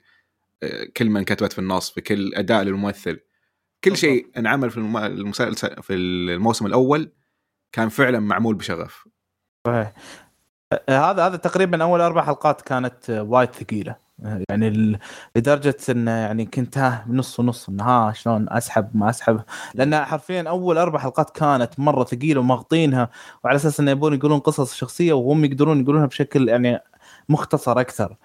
آه 0.63 0.85
كلمه 0.97 1.21
انكتبت 1.21 1.53
في 1.53 1.59
النص 1.59 1.91
في 1.91 2.01
كل 2.01 2.35
أداء 2.35 2.63
للممثل. 2.63 3.21
كل 3.85 3.97
شيء 3.97 4.31
انعمل 4.37 4.71
في 4.71 4.77
الم... 4.77 4.97
المسلسل 4.97 5.83
في 5.83 5.95
الموسم 5.95 6.67
الأول 6.67 7.13
كان 7.75 7.89
فعلا 7.89 8.21
معمول 8.21 8.55
بشغف. 8.55 9.09
صحيح. 9.67 9.93
آه، 10.73 11.11
هذا 11.11 11.27
هذا 11.27 11.37
تقريبا 11.37 11.83
أول 11.83 12.01
أربع 12.01 12.25
حلقات 12.25 12.61
كانت 12.61 13.11
آه، 13.11 13.23
وايد 13.23 13.51
ثقيلة. 13.51 13.97
آه، 14.25 14.45
يعني 14.51 14.99
لدرجة 15.37 15.77
إنه 15.89 16.11
يعني 16.11 16.47
كنت 16.47 16.79
ها 16.79 17.05
نص 17.09 17.41
ونص 17.41 17.69
إنه 17.69 17.85
ها 17.85 18.13
شلون 18.13 18.47
أسحب 18.51 18.97
ما 18.97 19.11
أسحب. 19.11 19.41
لأن 19.75 20.05
حرفيا 20.05 20.45
أول 20.49 20.79
أربع 20.79 20.99
حلقات 20.99 21.31
كانت 21.31 21.81
مرة 21.81 22.05
ثقيلة 22.05 22.41
ومغطينها 22.41 23.11
وعلى 23.45 23.57
أساس 23.57 23.81
إنه 23.81 23.91
يبون 23.91 24.15
يقولون 24.15 24.39
قصص 24.39 24.75
شخصية 24.75 25.13
وهم 25.13 25.45
يقدرون 25.45 25.81
يقولونها 25.81 26.07
بشكل 26.07 26.49
يعني 26.49 26.81
مختصر 27.29 27.81
أكثر. 27.81 28.17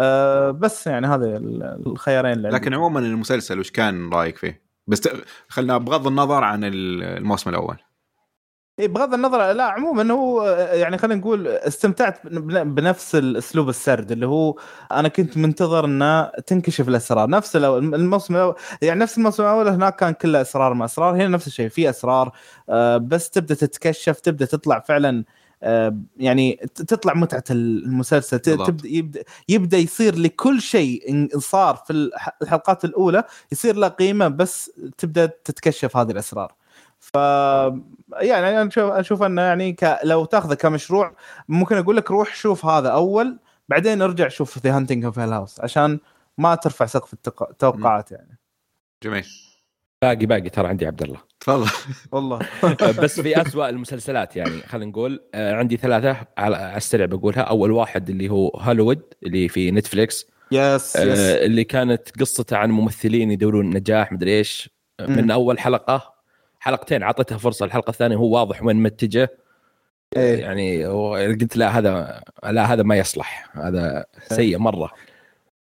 أه 0.00 0.50
بس 0.50 0.86
يعني 0.86 1.06
هذا 1.06 1.36
ال- 1.36 1.86
الخيارين 1.86 2.32
اللي. 2.32 2.48
لكن 2.48 2.74
عموما 2.74 3.00
المسلسل 3.00 3.58
وش 3.58 3.70
كان 3.70 4.10
رأيك 4.10 4.36
فيه؟ 4.36 4.62
بس 4.86 5.08
خلنا 5.48 5.78
بغض 5.78 6.06
النظر 6.06 6.44
عن 6.44 6.60
الموسم 6.64 7.50
الأول. 7.50 7.76
بغض 8.88 9.14
النظر 9.14 9.52
لا 9.52 9.64
عموما 9.64 10.12
هو 10.14 10.42
آه، 10.42 10.74
يعني 10.74 10.98
خلينا 10.98 11.20
نقول 11.20 11.46
استمتعت 11.48 12.26
بن- 12.26 12.74
بنفس 12.74 13.14
الأسلوب 13.14 13.68
السرد 13.68 14.12
اللي 14.12 14.26
هو 14.26 14.56
أنا 14.92 15.08
كنت 15.08 15.36
منتظر 15.36 15.84
إنه 15.84 16.22
تنكشف 16.24 16.88
الأسرار 16.88 17.30
نفس 17.30 17.56
الموسم 17.56 18.36
الأول 18.36 18.54
يعني 18.82 19.00
نفس 19.00 19.18
الموسم 19.18 19.42
الأول 19.42 19.68
هناك 19.68 19.96
كان 19.96 20.12
كله 20.12 20.40
أسرار 20.40 20.74
ما 20.74 20.84
أسرار 20.84 21.14
هنا 21.16 21.28
نفس 21.28 21.46
الشيء 21.46 21.68
في 21.68 21.90
أسرار 21.90 22.32
آه، 22.68 22.96
بس 22.96 23.30
تبدأ 23.30 23.54
تتكشف 23.54 24.20
تبدأ 24.20 24.44
تطلع 24.46 24.80
فعلا 24.80 25.24
آه، 25.64 25.96
يعني 26.16 26.60
تطلع 26.74 27.14
متعة 27.14 27.44
المسلسل. 27.50 28.38
تبدأ 28.66 28.88
يبدأ 28.88 29.22
يبدأ 29.48 29.78
يصير 29.78 30.18
لكل 30.18 30.60
شيء 30.60 31.28
صار 31.38 31.76
في 31.86 31.92
الح- 31.92 32.36
الحلقات 32.42 32.84
الأولى 32.84 33.24
يصير 33.52 33.76
له 33.76 33.88
قيمة 33.88 34.28
بس 34.28 34.70
تبدأ 34.98 35.26
تتكشف 35.26 35.96
هذه 35.96 36.10
الأسرار 36.10 36.54
ف 37.02 37.14
يعني 38.20 38.48
أنا 38.48 38.68
أشوف 38.68 38.92
أشوف 38.92 39.22
أنه 39.22 39.42
يعني 39.42 39.72
ك... 39.72 39.98
لو 40.04 40.24
تاخذه 40.24 40.54
كمشروع 40.54 41.16
ممكن 41.48 41.76
أقول 41.76 41.96
لك 41.96 42.10
روح 42.10 42.34
شوف 42.34 42.66
هذا 42.66 42.88
أول 42.88 43.38
بعدين 43.68 44.02
ارجع 44.02 44.28
شوف 44.28 44.58
The 44.58 44.76
Haunting 44.76 45.04
of 45.04 45.18
House 45.18 45.60
عشان 45.60 46.00
ما 46.38 46.54
ترفع 46.54 46.86
سقف 46.86 47.12
التق- 47.12 47.50
التوقعات 47.50 48.12
يعني. 48.12 48.38
جميل. 49.02 49.24
باقي 50.02 50.26
باقي 50.26 50.50
ترى 50.50 50.68
عندي 50.68 50.86
عبد 50.86 51.02
الله. 51.02 51.18
تفضل. 51.40 51.70
والله. 52.12 52.38
بس 53.02 53.20
في 53.20 53.42
أسوأ 53.42 53.68
المسلسلات 53.68 54.36
يعني 54.36 54.60
خلينا 54.60 54.90
نقول 54.90 55.20
آه، 55.34 55.54
عندي 55.54 55.76
ثلاثة 55.76 56.16
على 56.38 56.56
على 56.56 56.76
السريع 56.76 57.06
بقولها. 57.06 57.40
أول 57.42 57.70
واحد 57.70 58.10
اللي 58.10 58.28
هو 58.28 58.48
هوليوود 58.48 59.02
اللي 59.22 59.48
في 59.48 59.70
Netflix 59.70 60.26
yes 60.52 60.96
yes 60.96 61.18
اللي 61.18 61.64
كانت 61.64 62.20
قصته 62.20 62.56
عن 62.56 62.70
ممثلين 62.70 63.30
يدورون 63.30 63.70
نجاح 63.70 64.12
مدري 64.12 64.38
إيش. 64.38 64.70
آه، 65.00 65.06
من. 65.06 65.30
أول 65.30 65.58
حلقة 65.58 66.11
حلقتين 66.62 67.02
اعطيتها 67.02 67.38
فرصة 67.38 67.66
الحلقة 67.66 67.90
الثانية 67.90 68.16
هو 68.16 68.34
واضح 68.38 68.62
وين 68.62 68.76
متجه. 68.76 69.30
إيه. 70.16 70.40
يعني 70.40 70.84
قلت 71.34 71.56
لا 71.56 71.78
هذا 71.78 72.22
لا 72.44 72.72
هذا 72.72 72.82
ما 72.82 72.96
يصلح 72.96 73.48
هذا 73.56 74.04
سيء 74.28 74.58
مرة. 74.58 74.90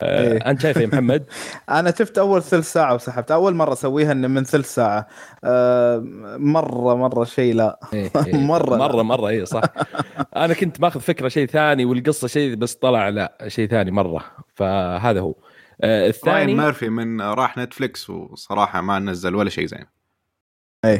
آه، 0.02 0.32
إيه. 0.32 0.50
أنت 0.50 0.60
شايف 0.60 0.76
يا 0.76 0.86
محمد؟ 0.86 1.26
أنا 1.70 1.94
شفت 1.98 2.18
أول 2.18 2.42
ثلث 2.42 2.72
ساعة 2.72 2.94
وسحبت 2.94 3.30
أول 3.30 3.54
مرة 3.54 3.72
أسويها 3.72 4.12
إن 4.12 4.30
من 4.30 4.44
ثلث 4.44 4.74
ساعة. 4.74 5.06
آه 5.44 6.02
مرة 6.38 6.94
مرة 6.94 7.24
شيء 7.24 7.54
لا. 7.54 7.80
إيه، 7.92 8.10
إيه. 8.26 8.36
مرة 8.36 8.70
لا. 8.70 8.76
مرة 8.76 9.02
مرة 9.02 9.28
اي 9.28 9.46
صح. 9.46 9.62
أنا 10.36 10.54
كنت 10.54 10.80
ماخذ 10.80 11.00
فكرة 11.00 11.28
شيء 11.28 11.46
ثاني 11.46 11.84
والقصة 11.84 12.28
شيء 12.28 12.54
بس 12.54 12.74
طلع 12.74 13.08
لا 13.08 13.38
شيء 13.46 13.68
ثاني 13.68 13.90
مرة. 13.90 14.24
فهذا 14.54 15.20
هو. 15.20 15.34
آه، 15.80 16.00
راين 16.00 16.08
الثاني 16.08 16.54
Murphy 16.54 16.88
من 16.88 17.20
راح 17.20 17.58
Netflix 17.58 18.10
وصراحة 18.10 18.80
ما 18.80 18.98
نزل 18.98 19.34
ولا 19.34 19.50
شيء 19.50 19.66
زين. 19.66 19.95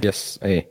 yes 0.04 0.40
إيه. 0.42 0.68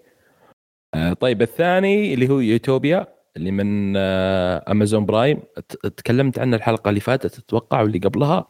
آه، 0.93 1.13
طيب 1.13 1.41
الثاني 1.41 2.13
اللي 2.13 2.29
هو 2.29 2.39
يوتوبيا 2.39 3.07
اللي 3.37 3.51
من 3.51 3.93
آه، 3.97 4.63
Amazon 4.71 5.05
Prime. 5.05 5.39
تكلمت 5.97 6.39
عنه 6.39 6.55
الحلقة 6.55 6.89
اللي 6.89 6.99
فاتت 6.99 7.37
أتوقع 7.37 7.81
واللي 7.81 7.99
قبلها. 7.99 8.47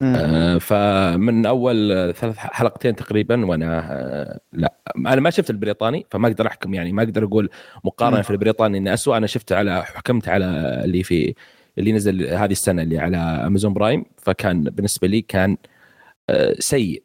مم. 0.00 0.14
آه، 0.16 0.58
فمن 0.58 1.46
أول 1.46 1.88
ثلاث 2.16 2.36
حلقتين 2.36 2.96
تقريبا 2.96 3.46
وأنا 3.46 3.92
آه، 3.92 4.40
لا 4.52 4.74
أنا 4.96 5.20
ما 5.20 5.30
شفت 5.30 5.50
البريطاني 5.50 6.06
فما 6.10 6.28
أقدر 6.28 6.46
أحكم 6.46 6.74
يعني 6.74 6.92
ما 6.92 7.02
أقدر 7.02 7.24
أقول 7.24 7.50
مقارنة 7.84 8.16
مم. 8.16 8.22
في 8.22 8.30
البريطاني 8.30 8.78
إنه 8.78 8.94
اسوء 8.94 9.16
أنا 9.16 9.26
شفت 9.26 9.52
على 9.52 9.84
حكمت 9.84 10.28
على 10.28 10.46
اللي 10.84 11.02
في 11.02 11.34
اللي 11.78 11.92
نزل 11.92 12.26
هذه 12.26 12.52
السنة 12.52 12.82
اللي 12.82 12.98
على 12.98 13.16
Amazon 13.16 13.72
Prime 13.72 14.04
فكان 14.16 14.64
بالنسبة 14.64 15.08
لي 15.08 15.22
كان 15.22 15.56
آه، 16.30 16.54
سيء 16.58 17.02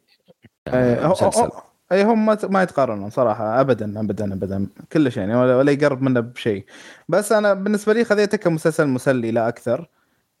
إيه، 0.68 0.74
آه، 0.74 1.65
أي 1.92 2.02
هم 2.04 2.26
ما 2.26 2.38
ما 2.44 2.62
يتقارنون 2.62 3.10
صراحة 3.10 3.60
ابدا 3.60 4.00
ابدا 4.00 4.32
ابدا. 4.32 4.66
كلش 4.92 5.16
يعني 5.16 5.36
ولا, 5.36 5.72
يقرب 5.72 6.02
منه 6.02 6.20
بشيء. 6.20 6.64
بس 7.08 7.32
أنا 7.32 7.54
بالنسبة 7.54 7.92
لي 7.92 8.04
خذيته 8.04 8.38
كمسلسل 8.38 8.86
مسلي 8.86 9.30
لا 9.30 9.48
أكثر. 9.48 9.88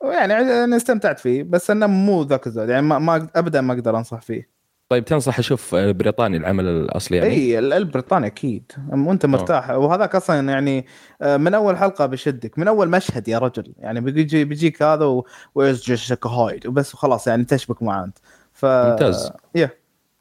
يعني 0.02 0.34
أنا 0.64 0.76
استمتعت 0.76 1.18
فيه 1.18 1.42
بس 1.42 1.70
أنه 1.70 1.86
مو 1.86 2.22
ذاك 2.22 2.46
الزود. 2.46 2.68
يعني 2.68 2.86
ما, 2.86 2.98
ما 2.98 3.28
ابدا 3.36 3.60
ما 3.60 3.72
أقدر 3.74 3.98
أنصح 3.98 4.20
فيه. 4.20 4.56
طيب 4.88 5.04
تنصح 5.04 5.38
أشوف 5.38 5.74
بريطاني 5.74 6.36
العمل 6.36 6.64
الأصلي 6.66 7.16
يعني؟ 7.16 7.30
إي 7.30 7.58
ال- 7.58 7.72
البريطاني 7.72 8.26
أكيد. 8.26 8.72
وانت 8.92 9.26
مرتاح. 9.26 9.70
وهذاك 9.70 10.14
أصلا 10.14 10.48
يعني 10.50 10.86
آه، 11.22 11.36
من 11.36 11.54
أول 11.54 11.76
حلقة 11.76 12.06
بيشدك 12.06 12.58
من 12.58 12.68
أول 12.68 12.88
مشهد 12.88 13.28
يا 13.28 13.38
رجل. 13.38 13.72
يعني 13.78 14.00
بيجي 14.00 14.44
بيجيك 14.44 14.82
هذا 14.82 15.22
ويزجشك 15.54 16.26
هايد 16.26 16.66
وبس 16.66 16.94
وخلاص 16.94 17.26
يعني 17.26 17.44
تشبك 17.44 17.82
معاه 17.82 18.04
أنت. 18.04 18.18
ف 18.52 18.64
ممتاز. 18.66 19.32
يا. 19.54 19.64
آه، 19.64 19.70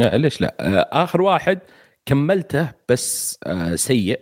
ليش 0.01 0.41
لا؟ 0.41 0.55
آه، 0.59 1.03
آخر 1.03 1.21
واحد 1.21 1.59
كملته 2.05 2.71
بس 2.89 3.39
آه، 3.43 3.75
سيء 3.75 4.19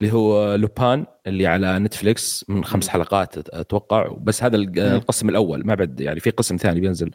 اللي 0.00 0.12
هو 0.12 0.54
لوبان 0.54 1.06
اللي 1.26 1.46
على 1.46 1.78
نتفليكس 1.78 2.44
من 2.48 2.64
خمس 2.64 2.88
حلقات 2.88 3.48
أتوقع. 3.48 4.16
بس 4.20 4.42
هذا. 4.42 4.56
القسم 4.56 5.28
الأول 5.28 5.66
ما 5.66 5.74
بعد 5.74 6.00
يعني 6.00 6.20
في 6.20 6.30
قسم 6.30 6.56
ثاني 6.56 6.80
بينزل. 6.80 7.10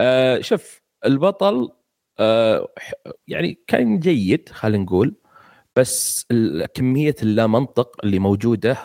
آه، 0.00 0.40
شوف 0.40 0.82
البطل 1.06 1.68
آه، 2.18 2.68
يعني 3.28 3.58
كان 3.66 3.98
جيد 3.98 4.48
خلينا 4.48 4.84
نقول. 4.84 5.14
بس 5.76 6.26
كمية 6.74 7.14
اللا 7.22 7.46
منطق 7.46 7.96
اللي 8.04 8.18
موجودة 8.18 8.76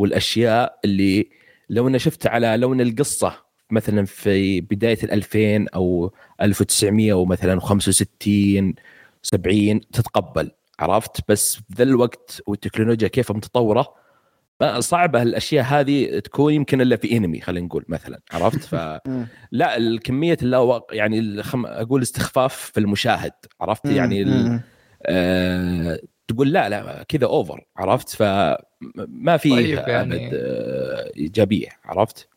والأشياء 0.00 0.78
اللي 0.84 1.30
لو 1.70 1.88
أنا 1.88 1.98
شفت 1.98 2.26
على 2.26 2.56
لون 2.56 2.80
القصة 2.80 3.44
مثلا 3.70 4.04
في 4.04 4.60
بداية 4.60 4.98
ال 5.04 5.12
2000 5.12 5.66
أو 5.74 6.12
1900 6.42 7.12
ومثلا 7.12 7.60
65 7.60 8.74
70 9.22 9.80
تتقبل 9.80 10.50
عرفت؟ 10.78 11.20
بس 11.28 11.60
ذا 11.76 11.82
الوقت 11.82 12.42
والتكنولوجيا 12.46 13.08
كيف 13.08 13.32
متطورة 13.32 13.94
صعبة 14.78 15.22
الأشياء 15.22 15.64
هذه 15.64 16.18
تكون 16.18 16.54
يمكن 16.54 16.80
إلا 16.80 16.96
في 16.96 17.16
انمي 17.16 17.40
خلينا 17.40 17.66
نقول 17.66 17.84
مثلا 17.88 18.20
عرفت؟ 18.32 18.64
ف. 18.64 18.74
لا 19.52 19.76
الكمية 19.76 20.36
اللا 20.42 20.80
يعني 20.90 21.18
الخم... 21.18 21.66
أقول 21.66 22.02
استخفاف 22.02 22.54
في 22.54 22.80
المشاهد 22.80 23.32
عرفت؟ 23.60 23.86
يعني 23.86 24.22
ال... 24.22 24.60
آه... 25.02 26.00
تقول 26.28 26.52
لا 26.52 26.68
لا 26.68 27.04
كذا 27.08 27.26
over 27.26 27.64
عرفت؟ 27.76 28.08
فما 28.08 29.36
في 29.36 29.50
طيب 29.50 29.78
يعني-. 29.88 30.30
إيجابية 31.16 31.68
عرفت؟ 31.84 32.28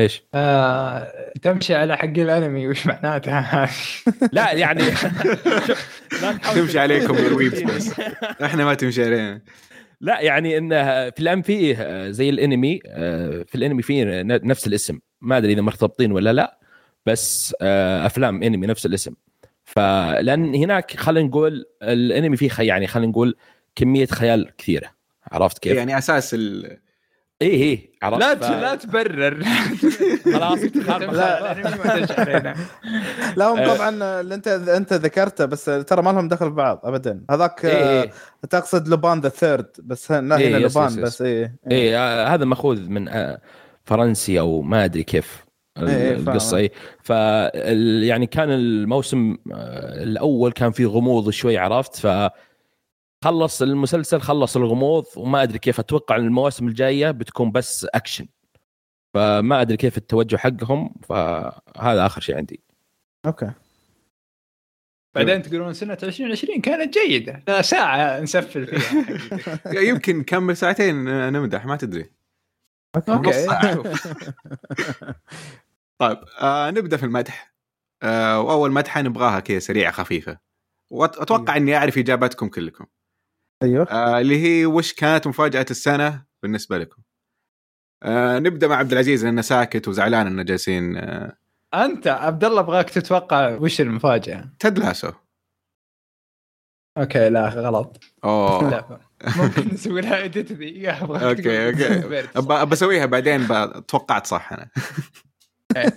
إيش؟ 0.00 0.22
آه، 0.34 1.12
تمشي 1.42 1.74
على 1.74 1.96
حق 1.96 2.04
الأنمي 2.04 2.68
وش 2.68 2.86
معناتها؟ 2.86 3.70
لا 4.32 4.52
يعني 4.52 4.82
لا 6.22 6.32
تمشي 6.54 6.78
عليكم 6.78 7.14
يا 7.14 7.20
تقول- 7.20 7.26
الويبس 7.26 7.62
بس. 7.62 8.00
إحنا 8.42 8.64
ما 8.64 8.74
تمشي 8.74 9.04
علينا. 9.04 9.42
لا 10.00 10.20
يعني 10.20 10.58
إنه 10.58 11.10
في 11.10 11.20
الآن 11.20 11.42
فيه 11.42 11.76
آه، 11.80 12.10
زي 12.10 12.30
الأنمي 12.30 12.80
آه، 12.86 13.42
في 13.48 13.54
الأنمي 13.54 13.82
فيه 13.82 14.04
ن- 14.04 14.46
نفس 14.46 14.66
الاسم. 14.66 14.98
ما 15.20 15.36
أدري 15.38 15.52
إذا 15.52 15.60
مرتبطين 15.62 16.12
ولا 16.12 16.32
لا 16.32 16.58
بس 17.06 17.54
آه، 17.62 18.06
أفلام 18.06 18.42
أنمي 18.42 18.66
نفس 18.66 18.86
الاسم. 18.86 19.14
فلأن 19.64 20.54
هناك 20.54 20.96
خلينا 20.96 21.28
نقول 21.28 21.64
الأنمي 21.82 22.36
فيه 22.36 22.48
خي 22.48 22.66
يعني 22.66 22.86
خلينا 22.86 23.10
نقول 23.10 23.36
كمية 23.76 24.06
خيال 24.06 24.50
كثيرة. 24.58 24.90
عرفت 25.32 25.58
كيف؟ 25.58 25.76
يعني 25.76 25.98
أساس 25.98 26.34
ال... 26.34 26.78
اي 27.42 27.62
اي 27.62 27.90
عرفت 28.02 28.20
لا 28.20 28.34
ف- 28.34 28.38
ت- 28.38 28.50
لا 28.50 28.74
تبرر 28.74 29.44
خلاص 30.34 30.58
علينا 32.18 32.54
لا 33.36 33.46
هم 33.46 33.58
آه. 33.58 33.74
طبعا 33.76 34.20
اللي 34.20 34.34
أنت 34.34 34.48
أنت 34.48 34.92
ذكرته 34.92 35.44
بس 35.44 35.64
ترى 35.64 36.02
ما 36.02 36.10
لهم 36.10 36.28
دخل 36.28 36.50
ببعض 36.50 36.80
ابدا 36.84 37.20
هذاك 37.30 37.64
إيه 37.64 37.72
آه، 37.72 38.02
إيه. 38.02 38.10
تقصد 38.50 38.88
Lupin 38.88 39.20
the 39.20 39.28
Third 39.28 39.66
بس 39.82 40.12
لا 40.12 40.36
إيه، 40.36 40.48
هنا 40.48 40.58
yes، 40.58 40.76
Lupin 40.76 40.88
yes، 40.92 40.96
yes. 40.98 41.04
بس 41.04 41.22
إيه 41.22 41.56
اي 41.70 41.96
آه، 41.96 42.26
هذا 42.26 42.44
مأخوذ 42.44 42.88
من 42.88 43.08
آه، 43.08 43.40
فرنسي 43.84 44.40
أو 44.40 44.62
ما 44.62 44.84
أدري 44.84 45.02
كيف 45.02 45.44
إيه، 45.78 45.86
فاهم. 46.16 46.28
القصة 46.28 46.56
اي 46.56 46.70
ف 47.02 47.10
يعني 48.02 48.26
كان 48.26 48.50
الموسم 48.50 49.36
آه، 49.52 50.02
الأول 50.02 50.52
كان 50.52 50.70
فيه 50.72 50.86
غموض 50.86 51.30
شوي 51.30 51.58
عرفت 51.58 51.96
ف 51.96 52.06
خلص 53.24 53.62
المسلسل 53.62 54.20
خلص 54.20 54.56
الغموض 54.56 55.06
وما 55.16 55.42
أدري 55.42 55.58
كيف 55.58 55.80
أتوقع 55.80 56.16
إن 56.16 56.24
المواسم 56.24 56.68
الجاية 56.68 57.10
بتكون 57.10 57.52
بس 57.52 57.84
اكشن 57.84 58.26
فما 59.14 59.60
أدري 59.60 59.76
كيف 59.76 59.96
التوجه 59.96 60.36
حقهم 60.36 60.94
فهذا 61.02 62.06
آخر 62.06 62.20
شيء 62.20 62.36
عندي. 62.36 62.62
okay. 63.26 63.52
بعدين 65.14 65.42
تقولون 65.42 65.72
سنة 65.72 65.98
2020 66.02 66.60
كانت 66.60 66.98
جيدة. 66.98 67.42
لا 67.48 67.62
ساعة 67.62 68.20
نسفل 68.20 68.66
فيها. 68.66 69.60
يمكن 69.90 70.18
نكمل 70.18 70.56
ساعتين 70.56 71.04
نمدح 71.32 71.66
ما 71.66 71.76
تدري. 71.76 72.10
okay. 73.08 73.32
ساعة. 73.32 73.82
طيب 76.00 76.18
آه 76.40 76.70
نبدأ 76.70 76.96
في 76.96 77.02
المدح. 77.02 77.54
آه 78.02 78.40
وأول 78.40 78.72
مدحة 78.72 79.02
نبغاها 79.02 79.40
كذا 79.40 79.58
سريعة 79.58 79.92
خفيفة. 79.92 80.38
واتوقع 80.90 81.56
إني 81.56 81.76
أعرف 81.76 81.98
إجابتكم 81.98 82.48
كلكم. 82.48 82.86
أيوه. 83.62 83.86
آه 83.90 84.20
اللي 84.20 84.38
هي 84.42 84.66
وش 84.66 84.92
كانت 84.92 85.26
مفاجأة 85.26 85.66
السنة 85.70 86.24
بالنسبة 86.42 86.78
لكم؟ 86.78 87.02
آه 88.02 88.38
نبدأ 88.38 88.68
مع 88.68 88.76
عبد 88.76 88.92
العزيز 88.92 89.24
لأنه 89.24 89.42
ساكت 89.42 89.88
وزعلان 89.88 90.26
إنه 90.26 90.42
جالسين 90.42 90.96
آه. 90.96 91.36
أنت 91.74 92.06
عبد 92.06 92.44
الله 92.44 92.60
أبغاك 92.60 92.90
تتوقع 92.90 93.56
وش 93.56 93.80
المفاجأة؟ 93.80 94.50
Ted 94.58 94.78
Lasso. 94.78 95.12
okay 96.98 97.28
لا 97.28 97.48
غلط. 97.48 98.04
أوه. 98.24 98.70
لا 98.70 99.00
ممكن 99.36 99.68
نسوي 99.74 100.00
لها 100.00 100.24
edit 100.24 100.52
ذي. 100.52 100.90
okay 100.90 101.66
okay. 101.68 102.66
بسويها 102.66 103.06
بعدين 103.06 103.46
توقعت 103.86 104.26
صح 104.26 104.52
أنا. 104.52 104.68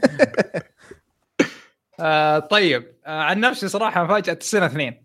آه 2.00 2.40
طيب. 2.40 2.94
آه 3.06 3.22
عن 3.22 3.40
نفسي 3.40 3.68
صراحة 3.68 4.04
مفاجأة 4.04 4.34
السنة 4.42 4.66
اثنين. 4.66 5.04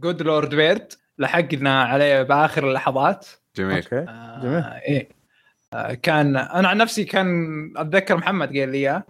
Good 0.00 0.22
Lord 0.22 0.54
Bird 0.54 0.92
لحقنا 1.18 1.82
عليه 1.82 2.22
بآخر 2.22 2.68
اللحظات. 2.68 3.26
جميل. 3.56 3.76
okay. 3.76 3.98
آه 3.98 4.40
جميل. 4.42 4.64
إيه. 4.64 5.08
آه 5.72 5.94
كان 5.94 6.36
أنا 6.36 6.68
عن 6.68 6.76
نفسي 6.76 7.04
كان 7.04 7.26
أتذكر 7.76 8.16
محمد 8.16 8.48
قال 8.48 8.68
لي 8.68 8.78
إياه. 8.78 9.02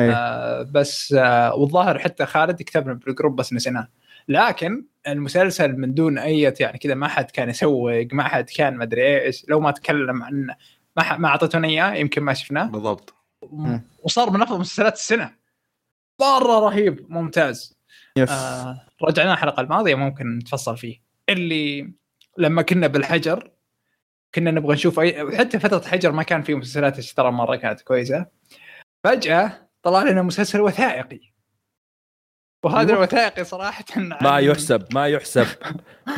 إيه. 0.00 0.12
آه 0.12 0.62
بس 0.62 1.12
آه 1.18 1.54
والظاهر 1.54 1.98
حتى 1.98 2.26
خالد 2.26 2.62
كتبنا 2.62 2.92
بال 2.92 3.05
group 3.05 3.36
بس 3.36 3.52
نسيناه. 3.52 3.88
لكن 4.28 4.84
المسلسل 5.08 5.72
من 5.72 5.94
دون 5.94 6.18
أي 6.18 6.52
يعني 6.60 6.78
كذا 6.78 6.94
ما 6.94 7.08
حد 7.08 7.30
كان 7.30 7.48
يسوق 7.48 8.06
ما 8.12 8.22
حد 8.22 8.50
كان 8.50 8.76
ما 8.76 8.84
أدري 8.84 9.22
إيش. 9.22 9.44
لو 9.48 9.60
ما 9.60 9.70
تكلم 9.70 10.22
عن 10.22 10.46
ما 10.96 11.02
ح- 11.02 11.18
ما 11.18 11.28
أعطيتونا 11.28 11.68
إياه 11.68 11.94
يمكن 11.94 12.22
ما 12.22 12.34
شفناه. 12.34 12.64
بالضبط. 12.66 13.14
وصار 14.02 14.30
من 14.30 14.42
أفضل 14.42 14.58
مسلسلات 14.60 14.94
السنة. 14.94 15.30
مرة 16.20 16.58
رهيب 16.60 17.06
ممتاز. 17.08 17.81
يس. 18.16 18.30
آه 18.30 18.86
رجعناه 19.02 19.32
الحلقة 19.32 19.60
الماضية 19.60 19.94
ممكن 19.94 20.38
نتفصل 20.38 20.76
فيه. 20.76 21.02
اللي 21.28 21.92
لما 22.38 22.62
كنا 22.62 22.86
بالحجر 22.86 23.50
كنا 24.34 24.50
نبغى 24.50 24.74
نشوف 24.74 25.00
اي 25.00 25.38
حتى 25.38 25.58
فترة 25.58 25.88
حجر 25.88 26.12
ما 26.12 26.22
كان 26.22 26.42
في 26.42 26.54
مسلسلات 26.54 27.00
ترى 27.00 27.30
مرة 27.30 27.56
كانت 27.56 27.80
كويسة. 27.80 28.26
فجأة 29.04 29.68
طلع 29.82 30.02
لنا 30.02 30.22
مسلسل 30.22 30.60
وثائقي. 30.60 31.32
وهذا. 32.64 32.92
الوثائقي 32.92 33.44
صراحة 33.44 33.84
ما 33.96 34.38
يحسب 34.38 34.94
ما 34.94 35.08
يحسب. 35.08 35.46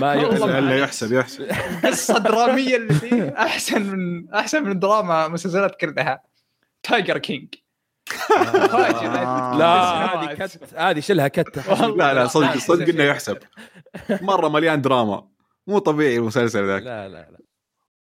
ما 0.00 0.14
يحسب. 0.14 0.48
إلا. 0.48 0.78
يحسب. 0.78 1.12
يحسب 1.12 1.42
القصة 1.42 2.16
الدراميه 2.16 2.76
اللي 2.76 2.94
فيه 2.94 3.34
أحسن 3.38 3.82
من 3.82 4.34
أحسن 4.34 4.64
من 4.64 4.78
دراما 4.78 5.28
مسلسلات 5.28 5.80
كلها. 5.80 6.22
Tiger 6.82 7.18
King 7.18 7.54
آه. 8.12 9.58
لا. 9.58 9.74
هذه 10.04 10.34
cut 10.34 10.74
هذه 10.74 11.00
شلها 11.00 11.28
cut 11.28 11.68
لا 11.96 12.14
لا 12.14 12.26
صدق 12.26 12.56
صدق 12.56 12.88
إنه 12.88 13.04
يحسب. 13.04 13.38
مرة 14.30 14.48
مليان 14.48 14.82
دراما. 14.82 15.28
مو 15.66 15.78
طبيعي 15.78 16.16
المسلسل 16.16 16.66
ذاك. 16.66 16.82
لا 16.82 17.08
لا 17.08 17.30
لا. 17.30 17.38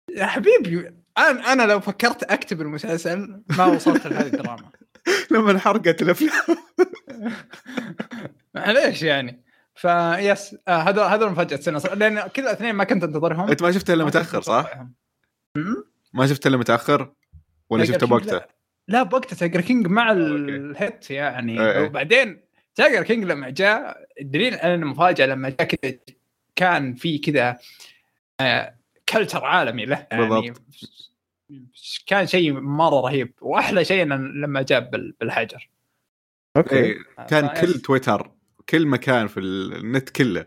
يا 0.09 0.25
حبيبي 0.25 0.91
أنا 1.17 1.53
أنا 1.53 1.63
لو 1.63 1.79
فكرت 1.79 2.23
أكتب 2.23 2.61
المسلسل 2.61 3.43
ما 3.57 3.65
وصلت 3.65 4.07
لهذه 4.07 4.27
الدراما. 4.27 4.71
لما 5.31 5.51
انحرقت 5.51 6.01
الأفلام. 6.01 6.57
معليش 8.55 9.03
يعني. 9.03 9.43
ف 9.75 9.95
yes 9.95 10.55
آه 10.67 10.77
هذا 10.77 11.03
هذا 11.03 11.25
مفاجأة 11.27 11.57
السنة 11.57 11.79
لأن 11.79 12.27
كل 12.27 12.41
الاثنين 12.41 12.75
ما 12.75 12.83
كنت 12.83 13.03
أنتظرهم. 13.03 13.49
أنت 13.49 13.63
ما 13.63 13.71
شفته 13.71 13.93
إلا 13.93 14.05
متأخر 14.05 14.41
صح؟ 14.41 14.85
ما 16.13 16.27
شفته 16.27 16.47
إلا 16.47 16.57
متأخر؟ 16.57 17.13
ولا 17.69 17.85
شفته 17.85 18.07
بوقته؟ 18.07 18.41
لا, 18.87 18.97
لا 18.97 19.03
بوقته 19.03 19.35
Tiger 19.35 19.61
King 19.61 19.87
مع. 19.87 20.11
ال 20.11 20.31
heat 20.31 21.11
يعني 21.11 21.61
إيه 21.61 21.71
إيه. 21.79 21.85
وبعدين 21.85 22.41
Tiger 22.75 23.03
King 23.03 23.23
لما 23.23 23.49
جاء 23.49 24.05
الدليل 24.21 24.53
على 24.55 24.75
إنه 24.75 24.85
مفاجأة 24.85 25.25
لما 25.25 25.49
جاء 25.49 25.63
كذا 25.63 25.93
كان 26.55 26.93
في 26.95 27.17
كذا 27.17 27.57
آه 28.39 28.75
culture 29.09 29.45
عالمي 29.45 29.85
له 29.85 30.07
يعني 30.11 30.27
بالضبط. 30.27 30.61
كان 32.07 32.27
شيء 32.27 32.53
مرة 32.53 33.01
رهيب 33.01 33.33
وأحلى 33.41 33.85
شيء 33.85 34.03
لما 34.05 34.61
جاء 34.61 34.79
بال- 34.89 35.13
بالحجر 35.19 35.69
okay 36.57 36.75
إيه 36.75 36.97
كان 37.29 37.47
فيس. 37.47 37.73
كل 37.73 37.79
تويتر 37.79 38.31
كل 38.69 38.87
مكان 38.87 39.27
في 39.27 39.39
النت 39.39 40.09
كله 40.09 40.45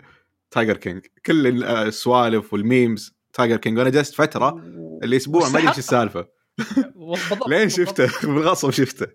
Tiger 0.50 0.76
King 0.76 1.06
كل 1.26 1.64
السوالف 1.64 2.52
وال 2.52 2.70
memes 2.70 3.14
Tiger 3.32 3.56
King 3.56 3.78
وأنا 3.78 3.90
جلست 3.90 4.14
فترة 4.14 4.58
الأسبوع 5.04 5.48
ما 5.48 5.58
أدري 5.58 5.68
إيش. 5.68 5.78
السالفة 5.78 6.28
لين. 7.48 7.68
شفته؟ 7.68 8.10
بالغصب 8.28 8.70
شفته. 8.70 9.06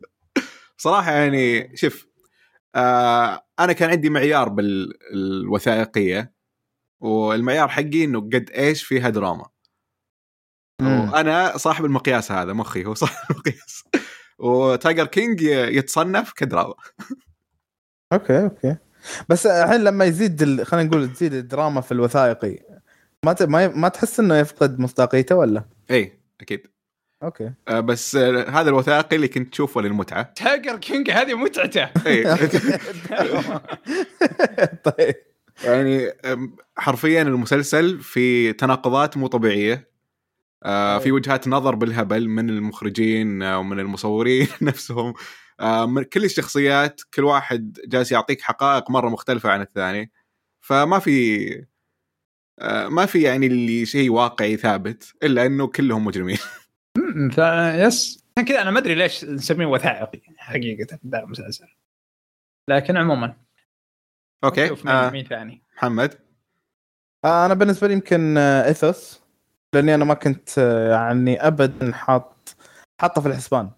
صراحة 0.78 1.12
يعني 1.12 1.78
شوف 1.78 2.08
آه 2.76 3.46
أنا 3.60 3.74
كان 3.74 3.90
عندي 3.90 4.10
معيار 4.10 4.50
بالوثائقية 4.50 6.34
والمعيار 7.00 7.68
حقي 7.68 8.04
إنه 8.04 8.22
قد 8.22 8.50
إيش 8.50 8.84
فيها 8.84 9.10
دراما. 9.10 9.50
وأنا 10.82 11.58
صاحب 11.58 11.86
المقياس 11.86 12.32
هذا 12.32 12.54
مخي 12.54 12.86
هو 12.86 12.94
صاحب 12.94 13.16
المقياس. 13.32 13.84
و 14.40 14.51
Tiger 14.51 15.06
King 15.06 15.42
يتصنف 15.42 16.34
كدراما. 16.34 16.74
okay 18.14 18.44
okay. 18.44 18.76
بس 19.30 19.46
الحين 19.46 19.84
لما 19.84 20.06
يزيد 20.06 20.42
ال... 20.42 20.66
خلينا 20.66 20.90
نقول 20.90 21.14
تزيد 21.14 21.34
الدراما 21.34 21.82
في 21.82 21.92
الوثائقي 21.92 22.60
ما 23.26 23.34
ت... 23.34 23.44
ما, 23.44 23.64
ي... 23.64 23.68
ما 23.68 23.90
تحس 23.90 24.20
إنه 24.20 24.38
يفقد 24.38 24.80
مصداقيته 24.80 25.36
ولا؟ 25.36 25.66
اي 25.92 26.20
أكيد. 26.42 26.68
okay. 27.24 27.52
آه 27.68 27.80
بس 27.80 28.16
آه 28.16 28.50
هذا 28.50 28.70
الوثائقي 28.70 29.16
اللي 29.16 29.28
كنت 29.28 29.52
تشوفه 29.52 29.82
للمتعة. 29.82 30.22
Tiger 30.24 30.78
King 30.78 31.12
هذه 31.12 31.34
متعته. 31.34 31.84
اي 32.08 32.24
طيب. 34.84 35.16
يعني 35.64 36.12
حرفيا 36.78 37.22
المسلسل 37.22 38.00
في 38.00 38.54
تناقضات 38.54 39.18
مو 39.18 39.28
طبيعية. 39.28 39.90
آه 40.64 41.00
في 41.00 41.12
وجهات 41.12 41.48
نظر 41.48 41.76
بالهبل 41.76 42.30
من 42.30 42.50
المخرجين 42.50 43.42
آه، 43.44 43.60
ومن 43.60 43.80
المصورين 43.80 44.48
نفسهم. 44.62 45.14
آه 45.60 45.86
من 45.86 46.04
كل 46.04 46.24
الشخصيات 46.26 47.02
كل 47.14 47.24
واحد 47.24 47.80
جالس 47.88 48.12
يعطيك 48.12 48.42
حقائق 48.42 48.92
مرة 48.92 49.10
مختلفة 49.10 49.50
عن 49.50 49.62
الثاني. 49.62 50.12
فما 50.62 51.00
في 51.00 51.66
آه 52.60 52.88
ما 52.88 53.06
في 53.06 53.22
يعني 53.22 53.48
اللي 53.48 53.86
شيء 53.86 54.10
واقعي 54.12 54.58
ثابت 54.58 55.14
إلا 55.24 55.46
إنه 55.46 55.68
كلهم 55.68 56.06
مجرمين. 56.06 56.38
أمم، 57.16 57.30
ف 57.30 57.38
yes 57.88 58.24
عشان 58.38 58.48
كذا 58.48 58.62
أنا 58.62 58.72
ما 58.72 58.80
أدري 58.80 58.96
ليش 58.96 59.26
نسميه 59.26 59.66
وثائقي 59.66 60.22
حقيقة 60.38 61.00
ذا 61.08 61.20
المسلسل 61.20 61.68
لكن 62.70 62.98
عموما. 62.98 63.36
okay 64.44 64.76
آه 64.88 65.10
مين 65.10 65.26
ثاني. 65.26 65.62
محمد. 65.78 66.20
آه 67.26 67.46
أنا 67.46 67.54
بالنسبة 67.54 67.88
لي 67.88 67.94
يمكن 67.94 68.38
آه، 68.38 68.66
Ethos 68.66 69.22
لأني 69.76 69.96
أنا 69.96 70.06
ما 70.06 70.14
كنت 70.14 70.50
آه، 70.58 70.92
يعني 70.92 71.48
ابدا 71.48 71.94
حاط 71.94 72.56
حاطه 73.02 73.22
في 73.22 73.28
الحسبان. 73.28 73.72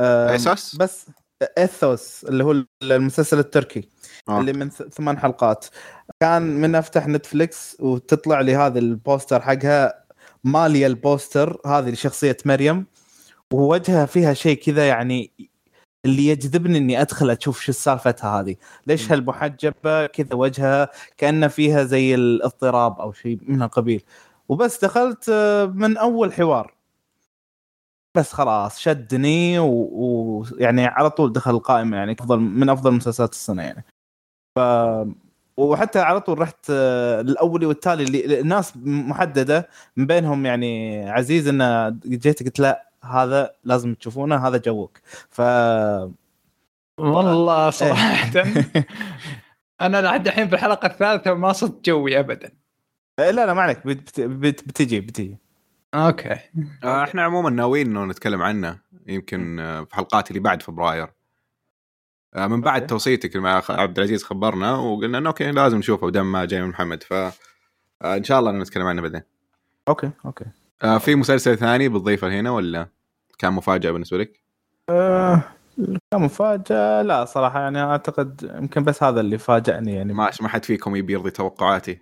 آه 0.00 0.30
Ethos 0.30 0.76
بس 0.76 1.06
Ethos 1.58 2.24
اللي 2.24 2.44
هو 2.44 2.64
المسلسل 2.82 3.38
التركي 3.38 3.88
آه. 4.28 4.40
اللي 4.40 4.52
من 4.52 4.70
ثمان 4.70 5.18
حلقات. 5.18 5.66
كان 6.20 6.42
من 6.42 6.74
أفتح 6.74 7.06
نتفليكس 7.06 7.80
وتطلع 7.80 8.40
لي 8.40 8.56
هذا 8.56 8.78
ال 8.78 8.87
poster 8.87 9.40
حقها. 9.42 10.03
ماليه 10.44 10.86
ال 10.86 10.97
poster 10.97 11.60
هذه 11.66 11.90
لشخصية 11.90 12.36
مريم 12.44 12.86
ووجهها 13.52 14.06
فيها 14.06 14.34
شيء 14.34 14.56
كذا 14.58 14.88
يعني 14.88 15.30
اللي 16.04 16.26
يجذبني 16.26 16.78
إني 16.78 17.00
أدخل 17.00 17.30
أشوف 17.30 17.60
شو 17.60 17.72
سالفتها 17.72 18.40
هذه. 18.40 18.56
ليش. 18.86 19.12
هالمحجبة؟ 19.12 20.06
كذا 20.06 20.34
وجهها 20.34 20.90
كأنه 21.18 21.48
فيها 21.48 21.84
زي 21.84 22.14
الاضطراب 22.14 23.00
أو 23.00 23.12
شيء 23.12 23.38
من 23.42 23.62
القبيل. 23.62 24.02
وبس 24.48 24.84
دخلت 24.84 25.28
آه، 25.28 25.66
من 25.66 25.96
أول 25.96 26.32
حوار. 26.32 26.74
بس 28.14 28.32
خلاص 28.32 28.78
شدني 28.78 29.58
ويعني 29.58 29.68
و... 29.92 30.44
يعني 30.58 30.86
على 30.86 31.10
طول 31.10 31.32
دخل 31.32 31.50
القائمه 31.50 31.96
يعني 31.96 32.12
أفضل 32.20 32.38
من 32.40 32.68
أفضل 32.68 32.92
مسلسلات 32.92 33.32
السنة 33.32 33.62
يعني. 33.62 33.84
ف 34.56 34.58
وحتى 35.56 35.98
على 35.98 36.20
طول 36.20 36.38
رحت 36.38 36.66
آه، 36.70 37.20
الاولي 37.20 37.66
والتالي 37.66 38.04
اللي 38.04 38.40
الناس 38.40 38.72
محددة 38.84 39.68
من 39.96 40.06
بينهم 40.06 40.46
يعني 40.46 41.04
عزيز 41.10 41.48
انه 41.48 41.88
جيت 42.06 42.42
قلت 42.42 42.60
لا 42.60 42.90
هذا 43.04 43.50
لازم 43.64 43.94
تشوفونه 43.94 44.36
هذا 44.48 44.56
جوك. 44.56 44.98
ف 45.30 45.40
والله 46.98 47.70
صراحة. 47.70 48.30
أنا 49.80 50.02
لحد 50.02 50.26
الحين 50.26 50.48
في 50.48 50.54
الحلقة 50.54 50.86
الثالثة 50.86 51.34
ما 51.34 51.52
صرت 51.52 51.84
جوي 51.84 52.18
ابدا. 52.20 52.52
لا 53.18 53.32
لا 53.32 53.54
ما 53.54 53.62
عليك. 53.62 53.86
بت... 53.86 54.20
بت... 54.20 54.68
بتجي 54.68 55.00
بتجي. 55.00 55.38
أوكي. 55.94 56.38
آه 56.84 57.04
إحنا 57.04 57.22
عموما 57.22 57.50
ناويين 57.50 57.86
إنه 57.86 58.04
نتكلم 58.04 58.42
عنه 58.42 58.78
يمكن 59.06 59.58
آه، 59.60 59.84
في 59.84 59.94
حلقات 59.94 60.30
اللي 60.30 60.40
بعد 60.40 60.62
فبراير. 60.62 61.02
آه 61.02 61.12
من 62.36 62.60
بعد 62.60 62.80
okay. 62.82 62.86
توصيتك 62.86 63.36
مع 63.36 63.62
عبد 63.70 63.98
العزيز 63.98 64.24
خبرنا 64.24 64.74
وقلنا 64.76 65.18
إنه 65.18 65.28
okay 65.28 65.50
لازم 65.50 65.78
نشوفه 65.78 66.06
ودامه 66.06 66.44
جاي 66.44 66.62
من 66.62 66.68
محمد. 66.68 67.02
ف 67.02 67.12
آه 67.12 67.32
إن 68.16 68.24
شاء 68.24 68.38
الله 68.40 68.52
نتكلم 68.52 68.86
عنه 68.86 69.02
بعدين. 69.02 69.22
okay 69.88 70.10
okay. 70.26 70.44
آه 70.82 70.98
في 70.98 71.14
مسلسل 71.14 71.58
ثاني 71.58 71.88
بتضيفه 71.88 72.28
هنا 72.40 72.50
ولا 72.50 72.88
كان 73.38 73.52
مفاجأة 73.52 73.90
بالنسبة 73.90 74.18
لك؟ 74.18 74.40
آه... 74.90 75.42
كان 76.12 76.20
مفاجأة 76.20 77.02
لا 77.02 77.24
صراحة 77.24 77.60
يعني 77.60 77.80
أعتقد 77.82 78.50
يمكن 78.60 78.84
بس 78.84 79.02
هذا 79.02 79.20
اللي 79.20 79.38
فاجأني 79.38 79.94
يعني. 79.94 80.12
ما 80.12 80.30
ما 80.40 80.48
حد 80.48 80.64
فيكم 80.64 80.96
يبي 80.96 81.12
يرضي 81.12 81.30
توقعاتي. 81.30 82.00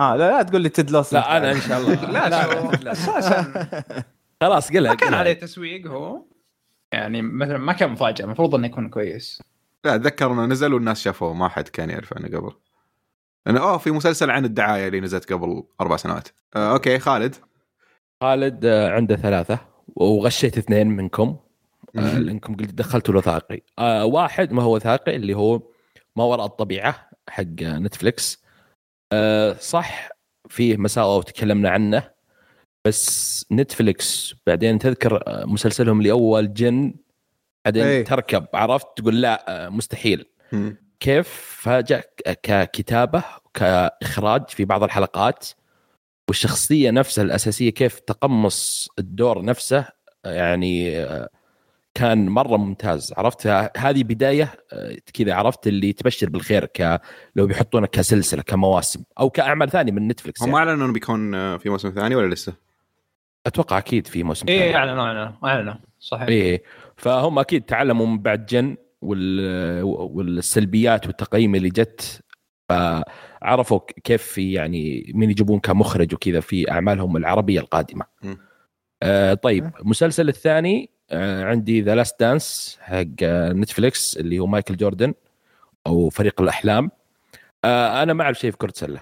آه 0.00 0.16
لا 0.16 0.28
لا 0.30 0.42
تقول 0.42 0.60
لي 0.60 0.68
تيد 0.68 0.90
لوس 0.90 1.12
لا 1.12 1.36
أنا 1.36 1.52
إن 1.52 1.60
شاء 1.60 1.78
الله. 1.80 2.10
لا 2.12 2.28
لا 2.28 2.42
شوف 2.42 2.82
لا 2.82 2.92
أساسا 2.92 3.64
خلاص 4.42 4.72
قلها 4.72 4.90
ما 4.92 4.96
كان. 4.96 5.14
عليه 5.14 5.32
تسويق 5.32 5.86
هو. 5.86 6.22
يعني 6.92 7.22
مثلا 7.22 7.58
ما 7.58 7.72
كان 7.72 7.90
مفاجأة 7.90 8.24
المفروض 8.24 8.54
إنه 8.54 8.66
يكون 8.66 8.88
كويس. 8.88 9.42
لا 9.84 9.94
أتذكر 9.94 10.32
إنه 10.32 10.46
نزل 10.46 10.74
والناس 10.74 11.02
شافوه 11.02 11.34
ما 11.34 11.48
حد 11.48 11.68
كان 11.68 11.90
يعرف 11.90 12.16
عنه 12.16 12.38
قبل. 12.38 12.52
إنه 13.46 13.60
أوه 13.60 13.78
في 13.78 13.90
مسلسل 13.90 14.30
عن 14.30 14.44
الدعاية 14.44 14.86
اللي 14.86 15.00
نزلت 15.00 15.32
قبل 15.32 15.64
أربع 15.80 15.96
سنوات. 15.96 16.28
آه 16.56 16.72
okay 16.72 16.98
خالد. 16.98 17.34
خالد 18.22 18.64
آه، 18.64 18.90
عنده 18.90 19.16
ثلاثة 19.16 19.58
وغشيت 19.96 20.58
اثنين 20.58 20.86
منكم. 20.88 21.36
آه،. 21.96 22.18
لأنكم 22.18 22.56
قلت 22.56 22.74
دخلتوا 22.74 23.14
الوثائقي 23.14 23.60
آه 23.78 24.04
واحد 24.04 24.52
ما 24.52 24.62
هو 24.62 24.74
وثائقي 24.74 25.16
اللي 25.16 25.34
هو 25.34 25.62
ما 26.16 26.24
وراء 26.24 26.46
الطبيعة 26.46 27.10
حق 27.28 27.62
نتفليكس. 27.62 28.44
آه 29.12 29.52
صح 29.52 30.08
فيه 30.48 30.76
مساوئ 30.76 31.18
وتكلمنا 31.18 31.70
عنه. 31.70 32.17
بس 32.88 33.46
نتفليكس 33.52 34.34
بعدين 34.46 34.78
تذكر 34.78 35.22
مسلسلهم 35.46 35.98
اللي 35.98 36.10
اول 36.10 36.52
جن 36.52 36.94
بعدين 37.64 37.84
إيه. 37.84 38.04
تركب 38.04 38.46
عرفت 38.54 38.86
تقول 38.96 39.20
لا 39.20 39.68
مستحيل 39.70 40.24
مم. 40.52 40.76
كيف 41.00 41.28
فاجأ 41.62 42.02
ككتابة 42.42 43.24
كإخراج 43.54 44.48
في 44.48 44.64
بعض 44.64 44.82
الحلقات 44.82 45.48
والشخصية 46.28 46.90
نفسها 46.90 47.24
الأساسية 47.24 47.70
كيف 47.70 47.98
تقمص 47.98 48.88
الدور 48.98 49.44
نفسه 49.44 49.86
يعني 50.24 51.06
كان 51.94 52.28
مرة 52.28 52.56
ممتاز 52.56 53.12
عرفت 53.16 53.46
هذه 53.76 54.02
بداية 54.02 54.52
آه، 54.72 54.96
كذا 55.14 55.34
عرفت 55.34 55.66
اللي 55.66 55.92
تبشر 55.92 56.28
بالخير 56.28 56.64
ك 56.64 57.00
لو 57.36 57.46
بيحطونه 57.46 57.86
كسلسلة 57.86 58.42
كمواسم 58.42 59.02
أو 59.20 59.30
كأعمال 59.30 59.70
ثانية 59.70 59.92
من 59.92 60.08
نتفلكس 60.08 60.42
هم 60.42 60.48
يعني. 60.48 60.58
أعلنوا 60.58 60.84
إنه 60.84 60.92
بيكون 60.92 61.32
في 61.58 61.68
موسم 61.68 61.90
ثاني 61.90 62.14
ولا 62.14 62.34
لسه؟ 62.34 62.67
أتوقع 63.48 63.78
أكيد 63.78 64.06
في 64.06 64.22
موسم 64.22 64.46
إيه 64.48 64.58
ثاني. 64.60 64.76
أعلنوا 64.76 65.02
أعلنوا 65.04 65.32
أعلنوا 65.44 65.74
صحيح 66.00 66.28
إيه 66.28 66.62
فهم 66.96 67.38
أكيد 67.38 67.62
تعلموا 67.62 68.06
من 68.06 68.18
بعد 68.18 68.46
جن 68.46 68.76
وال... 69.02 69.82
والسلبيات 69.84 71.06
والتقييم 71.06 71.54
اللي 71.54 71.68
جت 71.68 72.20
فعرفوا 72.68 73.78
ك- 73.78 73.92
كيف 74.04 74.22
في 74.22 74.52
يعني 74.52 75.12
مين 75.14 75.30
يجيبون 75.30 75.60
كمخرج 75.60 76.14
وكذا 76.14 76.40
في 76.40 76.70
أعمالهم 76.70 77.16
العربية 77.16 77.60
القادمة. 77.60 78.04
م. 78.22 78.34
آه 79.02 79.34
طيب 79.34 79.70
المسلسل 79.80 80.28
الثاني 80.28 80.90
آه 81.10 81.44
عندي 81.44 81.80
The 81.80 81.94
Last 81.94 82.20
Dance 82.20 82.78
حق 82.80 83.04
آه 83.22 83.52
نتفليكس 83.52 84.16
اللي 84.16 84.38
هو 84.38 84.46
مايكل 84.46 84.76
جوردن 84.76 85.14
أو 85.86 86.08
فريق 86.08 86.40
الأحلام. 86.40 86.90
آه 87.64 88.02
أنا 88.02 88.12
ما 88.12 88.22
أعرف 88.24 88.38
شيء 88.38 88.50
في 88.50 88.56
كرة 88.56 88.72
سله. 88.74 89.00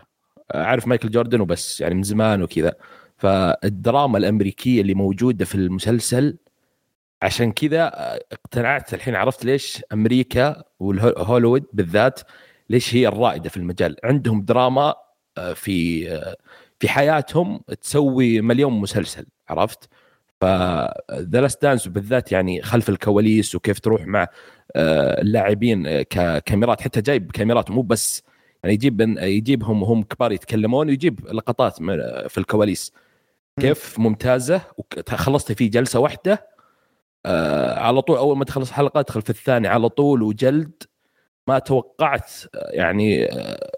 آه، 0.53 0.65
أعرف 0.65 0.87
مايكل 0.87 1.11
جوردن 1.11 1.41
وبس 1.41 1.81
يعني 1.81 1.95
من 1.95 2.03
زمان 2.03 2.43
وكذا. 2.43 2.75
فالدراما 3.17 4.19
الأمريكية 4.19 4.81
اللي 4.81 4.95
موجودة 4.95 5.45
في 5.45 5.55
المسلسل 5.55 6.37
عشان 7.23 7.53
كذا 7.53 7.83
آه، 7.83 8.21
اقتنعت 8.33 8.95
الحين 8.95 9.15
عرفت 9.15 9.45
ليش 9.45 9.83
أمريكا 9.93 10.63
والهوليوود 10.81 11.65
بالذات 11.73 12.21
ليش 12.71 12.95
هي 12.95 13.09
الرائدة 13.09 13.49
في 13.49 13.57
المجال. 13.57 13.97
عندهم 14.05 14.43
دراما 14.43 14.95
آه، 15.39 15.53
في 15.53 16.09
آه، 16.13 16.37
في 16.81 16.89
حياتهم 16.89 17.61
تسوي 17.83 18.41
مليون 18.41 18.73
مسلسل 18.73 19.27
عرفت؟ 19.49 19.89
فذا 20.41 21.49
دانس 21.63 21.89
بالذات 21.89 22.33
يعني 22.33 22.63
خلف 22.63 22.89
الكواليس 22.89 23.55
وكيف 23.55 23.81
تروح 23.81 24.07
مع 24.07 24.27
اللاعبين 24.77 26.03
ككاميرات 26.03 26.81
حتى 26.81 27.01
جايب 27.01 27.33
كاميرات 27.33 27.71
مو 27.71 27.83
بس 27.83 28.23
يعني 28.63 28.75
يجيب 28.75 29.01
يجيبهم 29.19 29.83
وهم 29.83 30.03
كبار 30.03 30.33
يتكلمون 30.33 30.89
ويجيب 30.89 31.27
لقطات 31.27 31.77
في 32.29 32.39
الكواليس. 32.39 32.93
كيف 33.61 33.99
ممتازة 33.99 34.61
وخلصت 34.79 35.53
فيه 35.53 35.71
جلسة 35.71 36.01
واحدة 36.01 36.47
آه 37.27 37.79
على 37.79 38.03
طول 38.03 38.17
أول 38.17 38.37
ما 38.37 38.45
تخلص 38.45 38.71
حلقه 38.73 39.01
ادخل 39.01 39.23
في 39.23 39.31
الثاني 39.31 39.69
على 39.69 39.89
طول 39.89 40.23
وجلد. 40.23 40.83
ما 41.49 41.59
توقعت 41.59 42.31
آه، 42.55 42.71
يعني 42.71 43.25
آه 43.33 43.73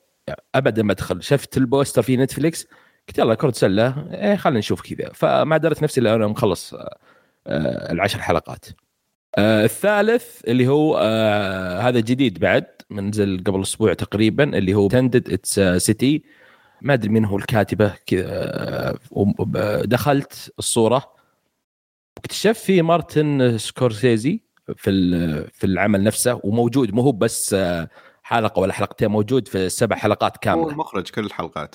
ابدا 0.55 0.83
ما 0.83 0.93
ادخل 0.93 1.23
شفت 1.23 1.57
ال 1.57 1.63
poster 1.63 2.03
في 2.03 2.17
نتفليكس 2.17 2.67
قلت 3.09 3.19
يلا 3.19 3.35
كرة 3.35 3.51
سلة 3.51 4.09
إيه 4.15 4.37
خلينا 4.37 4.59
نشوف 4.59 4.81
كذا. 4.83 5.11
فما 5.15 5.57
درت 5.57 5.83
نفسي 5.83 6.01
إلا 6.01 6.15
أنا 6.15 6.27
مخلص 6.27 6.75
آه، 6.75 6.99
آه، 7.47 7.93
العشر 7.93 8.19
حلقات. 8.21 8.65
آه، 9.39 9.65
الثالث 9.65 10.41
اللي 10.49 10.69
هو 10.69 10.99
آه، 11.03 11.81
هذا 11.81 12.01
جديد 12.01 12.39
بعد 12.39 12.67
منزل 12.91 13.43
قبل 13.47 13.63
أسبوع 13.63 13.95
تقريبا 13.95 14.59
اللي 14.59 14.75
هو 14.75 14.89
Pretend 14.89 15.33
It's 15.33 15.61
a 15.61 15.73
City 15.73 16.23
ما 16.83 16.95
أدري 16.95 17.09
مين 17.09 17.25
هو 17.25 17.37
الكاتبة 17.37 17.95
كذا 18.07 18.25
آه، 18.29 18.99
ب- 19.39 19.83
دخلت 19.89 20.53
الصورة. 20.59 21.15
واكتشفت 22.17 22.61
في 22.65 22.83
مارتن 22.83 23.59
سكورسيزي 23.59 24.41
في 24.77 24.91
في 25.53 25.67
العمل 25.67 26.03
نفسه 26.05 26.41
وموجود 26.45 26.95
مو 26.95 27.03
هو 27.03 27.13
بس 27.13 27.55
آه، 27.55 27.89
حلقة 28.23 28.61
ولا 28.61 28.73
حلقتين 28.73 29.09
موجود 29.11 29.49
في 29.49 29.69
سبع 29.69 29.97
حلقات 29.97 30.33
هو 30.33 30.39
كامله 30.41 30.71
المخرج 30.71 31.11
كل 31.11 31.25
الحلقات. 31.27 31.75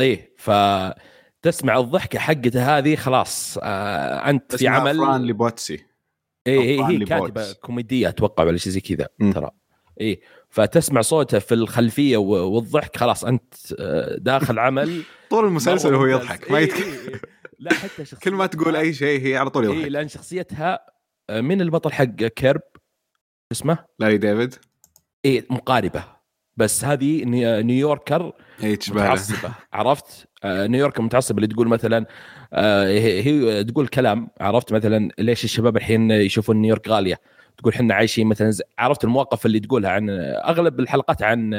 إيه 0.00 0.34
فتسمع 0.38 1.78
الضحكة 1.78 2.18
حقته 2.18 2.78
هذه 2.78 2.96
خلاص 2.96 3.58
آه 3.62 4.30
أنت 4.30 4.56
في 4.56 4.68
عمل. 4.68 4.96
فران 4.98 5.22
ليبوويتز. 5.24 5.84
إيه 6.46 6.60
إيه 6.60 6.84
هي 6.86 6.96
ليبوويتز. 6.96 7.08
كاتبة 7.08 7.52
كوميدية 7.52 8.08
أتوقع 8.08 8.44
ولا 8.44 8.56
شيء 8.58 8.72
زي 8.72 8.80
كذا. 8.80 9.08
ترى. 9.32 9.50
إيه. 10.00 10.20
فتسمع 10.50 11.00
صوته 11.00 11.38
في 11.38 11.54
الخلفية 11.54 12.16
والضحك 12.16 12.96
خلاص 12.96 13.24
أنت 13.24 13.54
آه، 13.78 14.16
داخل 14.18 14.58
عمل. 14.58 15.02
طول 15.30 15.44
المسلسل 15.44 15.94
وهو. 15.94 16.06
يضحك 16.06 16.50
ما 16.50 16.58
إيه 16.58 16.64
يتك... 16.64 16.76
إيه 16.76 17.08
إيه. 17.08 17.20
لا 17.58 17.74
حتى 17.74 18.04
شخصيتها 18.04 18.20
كل 18.30 18.32
ما 18.32 18.46
تقول 18.46 18.76
أي 18.76 18.92
شيء 18.94 19.26
هي 19.26 19.36
على 19.36 19.50
طول 19.50 19.66
إيه 19.66 19.74
يضحك. 19.74 19.88
لأن 19.90 20.08
شخصيتها 20.08 20.78
آه، 21.30 21.40
من 21.40 21.60
البطل 21.60 21.92
حق 21.92 22.04
Curb؟ 22.04 22.60
اسمه؟ 23.52 23.78
لاري 23.98 24.18
ديفيد. 24.18 24.54
إيه 25.24 25.46
مقاربة. 25.50 26.04
بس 26.56 26.84
هذه 26.84 27.24
New- 27.24 27.62
New 27.62 27.82
Yorker 27.82 28.22
له. 28.22 28.32
متعصبة 28.90 29.52
عرفت؟ 29.72 30.26
آه، 30.44 30.66
نيويورك 30.66 31.00
متعصبة 31.00 31.36
اللي 31.36 31.46
تقول 31.54 31.68
مثلا 31.68 32.06
آه، 32.52 32.88
هي 32.88 33.22
هي 33.22 33.64
تقول 33.64 33.88
كلام 33.88 34.28
عرفت؟ 34.40 34.72
مثلا 34.72 35.10
ليش 35.18 35.44
الشباب 35.44 35.76
الحين 35.76 36.10
يشوفون 36.10 36.56
نيويورك 36.56 36.88
غالية؟ 36.88 37.20
تقول 37.58 37.72
إحنا 37.72 37.94
عايشين 37.94 38.26
مثلا 38.26 38.52
عرفت 38.78 39.04
المواقف 39.04 39.46
اللي 39.46 39.60
تقولها 39.60 39.90
عن 39.90 40.10
أغلب 40.44 40.80
الحلقات 40.80 41.22
عن 41.22 41.54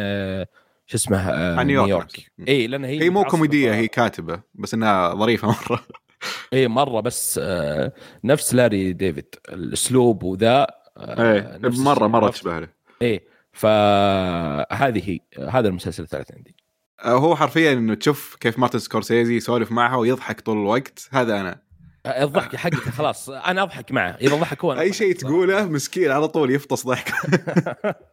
شو 0.89 0.97
اسمه 0.97 1.17
آه، 1.17 1.55
عن 1.59 1.67
نيويورك. 1.67 2.31
اي 2.47 2.67
لأن 2.67 2.85
هي 2.85 3.01
هي 3.01 3.09
مو 3.09 3.23
كوميدية 3.23 3.73
هي 3.73 3.87
كاتبة 3.87 4.41
بس 4.55 4.73
إنها 4.73 5.15
ظريفة 5.15 5.47
مرة. 5.47 5.83
اي 6.53 6.67
مرة 6.67 7.01
بس 7.01 7.39
آه، 7.43 7.93
نفس 8.23 8.53
لاري 8.53 8.93
ديفيد 8.93 9.35
الأسلوب 9.49 10.23
وذا 10.23 10.67
آه، 10.97 11.33
إيه 11.33 11.59
مرة 11.63 12.07
مرة؟ 12.07 12.29
تشبه 12.29 12.59
له. 12.59 12.67
إيه 13.01 13.23
فهذه 13.51 15.09
هي 15.09 15.19
هذا 15.49 15.67
المسلسل 15.67 16.03
الثالث 16.03 16.31
عندي. 16.31 16.55
هو 17.03 17.35
حرفيا 17.35 17.73
إنه 17.73 17.93
تشوف 17.93 18.35
كيف 18.39 18.59
مارتن 18.59 18.79
سكورسيزي 18.79 19.35
يسولف 19.35 19.71
معها 19.71 19.95
ويضحك 19.95 20.41
طول 20.41 20.57
الوقت 20.57 21.09
هذا 21.11 21.41
أنا. 21.41 21.61
الضحكة 22.07 22.57
حقته 22.57 22.91
خلاص. 22.91 23.29
أنا 23.29 23.63
أضحك 23.63 23.91
معه. 23.91 24.11
إذا 24.21 24.35
ضحك 24.35 24.63
هو 24.65 24.73
أي. 24.73 24.93
شيء 24.93 25.15
تقوله 25.15 25.65
مسكين 25.65 26.11
على 26.11 26.27
طول 26.27 26.51
يفطس 26.51 26.85
ضحك. 26.87 27.11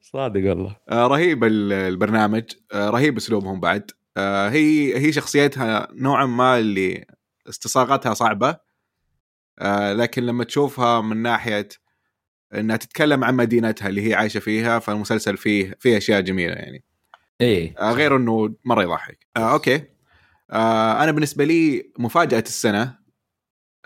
صادق 0.00 0.48
والله. 0.48 0.76
آه، 0.88 1.06
رهيب 1.06 1.44
ال- 1.44 1.72
البرنامج. 1.72 2.44
آه، 2.72 2.90
رهيب 2.90 3.16
أسلوبهم 3.16 3.60
بعد. 3.60 3.90
آه، 4.16 4.48
هي 4.48 4.98
هي 4.98 5.12
شخصيتها 5.12 5.88
نوعا 5.92 6.26
ما 6.26 6.58
اللي 6.58 7.04
استصاغتها 7.48 8.14
صعبة. 8.14 8.56
آه، 9.58 9.92
لكن 9.92 10.22
لما 10.26 10.44
تشوفها 10.44 11.00
من 11.00 11.16
ناحية 11.16 11.68
إنها 12.54 12.76
تتكلم 12.76 13.24
عن 13.24 13.36
مدينتها 13.36 13.88
اللي 13.88 14.08
هي 14.10 14.14
عايشة 14.14 14.40
فيها 14.40 14.78
فالمسلسل 14.78 15.36
فيه 15.36 15.76
فيه 15.80 15.96
أشياء 15.96 16.20
جميلة 16.20 16.52
يعني. 16.54 16.84
إيه. 17.40 17.74
آه، 17.78 17.92
غير 17.92 18.16
إنه 18.16 18.54
مرة 18.64 18.82
يضحك. 18.82 19.26
آه، 19.36 19.52
okay. 19.52 19.82
آه، 20.50 21.02
أنا 21.02 21.12
بالنسبة 21.12 21.44
لي 21.44 21.92
مفاجأة 21.98 22.40
السنة 22.40 22.98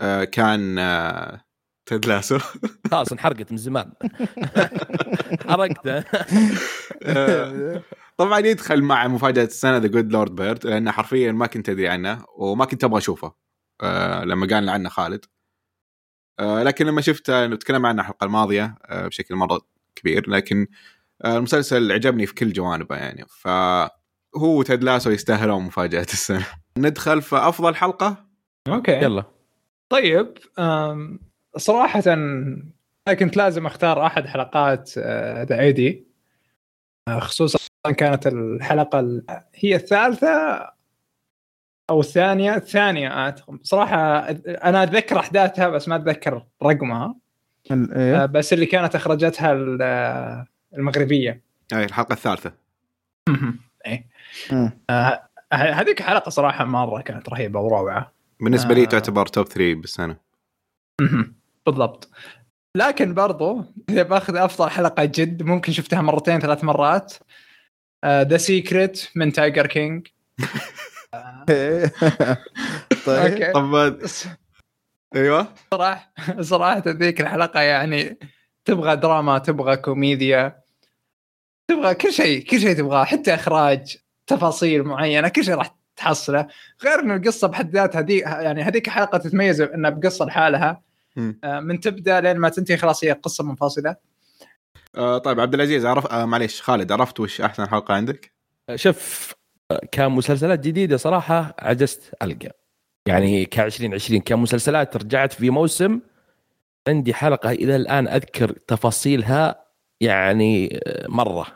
آه، 0.00 0.24
كان 0.24 0.78
آه، 0.78 1.44
تيد 1.86 2.06
لاسو. 2.06 2.38
خلاص 2.90 3.12
انحرقت 3.12 3.52
من 3.52 3.58
زمان. 3.58 3.92
حرقته. 5.48 6.04
طبعا 8.16 8.38
يدخل 8.38 8.82
مع 8.82 9.08
مفاجأة 9.08 9.44
السنة 9.44 9.76
The 9.76 9.86
Good 9.86 10.12
Lord 10.12 10.34
Bird 10.34 10.66
لأنه 10.66 10.90
حرفيا 10.90 11.32
ما 11.32 11.46
كنت 11.46 11.68
أدري 11.68 11.88
عنه 11.88 12.24
وما 12.38 12.64
كنت 12.64 12.84
أبغى 12.84 12.98
أشوفه 12.98 13.34
آه، 13.82 14.24
لما 14.24 14.46
قال 14.46 14.68
عنه 14.68 14.88
خالد. 14.88 15.24
آه، 16.40 16.62
لكن 16.62 16.86
لما 16.86 17.00
شفته 17.00 17.44
انه 17.44 17.56
تكلم 17.56 17.86
عنه 17.86 18.02
الحلقة 18.02 18.24
الماضية 18.24 18.74
آه، 18.84 19.06
بشكل 19.08 19.34
مرة 19.34 19.60
كبير 19.96 20.30
لكن 20.30 20.66
المسلسل 21.24 21.92
عجبني 21.92 22.26
في 22.26 22.34
كل 22.34 22.52
جوانبه 22.52 22.96
يعني. 22.96 23.24
فهو 24.34 24.62
تيد 24.62 24.84
لاسو 24.84 25.10
يستاهلون 25.10 25.62
مفاجأة 25.62 26.02
السنة. 26.02 26.46
ندخل 26.78 27.22
في 27.22 27.36
أفضل 27.36 27.74
حلقة؟ 27.76 28.26
okay. 28.68 28.92
يلا. 28.92 29.24
طيب 29.88 30.38
أم، 30.58 31.20
صراحة 31.56 32.02
أنا 32.06 33.14
كنت 33.18 33.36
لازم 33.36 33.66
أختار 33.66 34.06
أحد 34.06 34.26
حلقات 34.26 34.98
The 35.48 35.60
Eddy 35.60 36.06
آه، 37.08 37.18
خصوصا 37.18 37.58
كانت 37.96 38.26
الحلقة 38.26 39.00
ال- 39.00 39.24
هي 39.54 39.74
الثالثة 39.74 40.28
أو 41.90 42.00
الثانية؟ 42.00 42.54
الثانية 42.56 43.08
أعتقد. 43.08 43.58
صراحة 43.62 43.96
أنا 44.48 44.82
أتذكر 44.82 45.18
أحداثها 45.18 45.68
بس 45.68 45.88
ما 45.88 45.96
أتذكر 45.96 46.46
رقمها. 46.62 47.14
ال- 47.70 47.94
إيه. 47.94 48.26
بس 48.26 48.52
اللي 48.52 48.66
كانت 48.66 48.94
اخرجتها 48.94 49.52
ال- 49.52 50.46
المغربية. 50.78 51.42
هاي 51.72 51.84
الحلقة 51.84 52.12
الثالثة. 52.12 52.52
إيه. 53.86 54.06
هذيك 55.52 56.02
حلقة 56.02 56.28
صراحة 56.28 56.64
مرة 56.64 57.00
كانت 57.00 57.28
رهيبة 57.28 57.60
وروعة. 57.60 58.12
بالنسبة 58.40 58.74
لي 58.74 58.82
آه. 58.82 58.86
تعتبر 58.86 59.26
top 59.26 59.46
3 59.46 59.74
بالسنة. 59.74 60.16
بالضبط. 61.66 62.10
لكن 62.76 63.14
برضو 63.14 63.64
إذا 63.88 64.02
بأخذ 64.02 64.36
أفضل 64.36 64.70
حلقة 64.70 65.04
جد 65.04 65.42
ممكن 65.42 65.72
شفتها 65.72 66.02
مرتين 66.02 66.40
ثلاث 66.40 66.64
مرات. 66.64 67.14
The 68.04 68.36
Secret 68.36 69.08
من 69.14 69.32
Tiger 69.32 69.66
King 69.66 70.06
طيب. 73.06 73.52
طب 73.54 73.98
أيوه. 75.16 75.54
صراحة 75.74 76.12
صراحة 76.40 76.82
ذيك 76.86 77.20
الحلقة 77.20 77.60
يعني 77.60 78.18
تبغى 78.64 78.96
دراما 78.96 79.38
تبغى 79.38 79.76
كوميديا 79.76 80.60
تبغى 81.68 81.94
كل 81.94 82.12
شيء 82.12 82.44
كل 82.44 82.60
شيء 82.60 82.76
تبغاه 82.76 83.04
حتى 83.04 83.34
إخراج. 83.34 84.03
تفاصيل 84.26 84.82
معينة 84.82 85.28
كل 85.28 85.44
شيء 85.44 85.54
راح 85.54 85.76
تحصله 85.96 86.46
غير 86.84 87.00
إنه 87.00 87.16
القصة 87.16 87.48
بحد 87.48 87.70
ذاتها 87.70 88.00
دي 88.00 88.18
يعني 88.18 88.62
هذيك 88.62 88.86
الحلقة 88.86 89.18
تتميز 89.18 89.60
إنها 89.60 89.90
بقصة 89.90 90.24
لحالها. 90.24 90.82
آه، 91.44 91.60
من 91.60 91.80
تبدأ 91.80 92.20
لين 92.20 92.36
ما 92.36 92.48
تنتهي 92.48 92.76
خلاص 92.76 93.04
هي 93.04 93.12
قصة 93.12 93.44
منفصلة 93.44 93.96
آه 94.96 95.18
طيب 95.18 95.40
عبد 95.40 95.54
العزيز 95.54 95.86
عرف 95.86 96.06
آه 96.06 96.24
معليش 96.24 96.62
خالد 96.62 96.92
عرفت 96.92 97.20
وش 97.20 97.40
أحسن 97.40 97.66
حلقة 97.68 97.94
عندك؟ 97.94 98.32
شوف 98.74 99.34
كمسلسلات 99.92 100.60
جديدة 100.60 100.96
صراحة 100.96 101.54
عجزت 101.58 102.14
ألقى 102.22 102.50
يعني 103.06 103.44
ك 103.44 103.60
2020 103.60 104.20
كمسلسلات 104.20 104.96
رجعت 104.96 105.32
في 105.32 105.50
موسم 105.50 106.00
عندي 106.88 107.14
حلقة 107.14 107.50
إلى 107.50 107.76
الآن 107.76 108.08
أذكر 108.08 108.52
تفاصيلها 108.52 109.64
يعني 110.00 110.80
مرة 111.08 111.46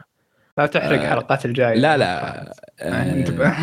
لا 0.58 0.66
تحرق 0.66 1.00
آه، 1.02 1.08
حلقات 1.10 1.44
الجايه 1.44 1.74
لا 1.74 1.96
لا 1.96 2.18
آه، 2.48 2.54
آه، 2.80 3.12
انتبه. 3.12 3.54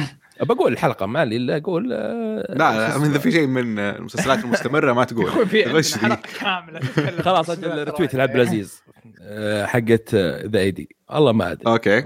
بقول 0.41 0.73
الحلقة 0.73 1.05
ما 1.05 1.25
لي 1.25 1.35
إلا 1.37 1.57
أقول 1.57 1.93
آه، 1.93 2.45
لا 2.49 2.55
لا 2.89 2.97
من 2.97 3.05
إذا؟ 3.09 3.19
في 3.19 3.31
شيء 3.31 3.47
من 3.47 3.79
آه، 3.79 3.95
المسلسلات 3.95 4.43
المستمرة 4.43 4.93
ما 4.93 5.03
تقول 5.03 5.25
غش. 5.75 5.97
حلقة 5.97 6.19
كاملة 6.39 6.79
خلاص 7.25 7.49
أجل 7.49 7.87
رتويت. 7.87 8.15
لعبد 8.15 8.35
العزيز 8.35 8.81
آه، 9.21 9.65
حقت 9.65 10.15
The 10.45 10.59
Eddy 10.59 10.95
والله 11.09 11.31
ما 11.31 11.51
أدري 11.51 11.71
okay 11.71 12.03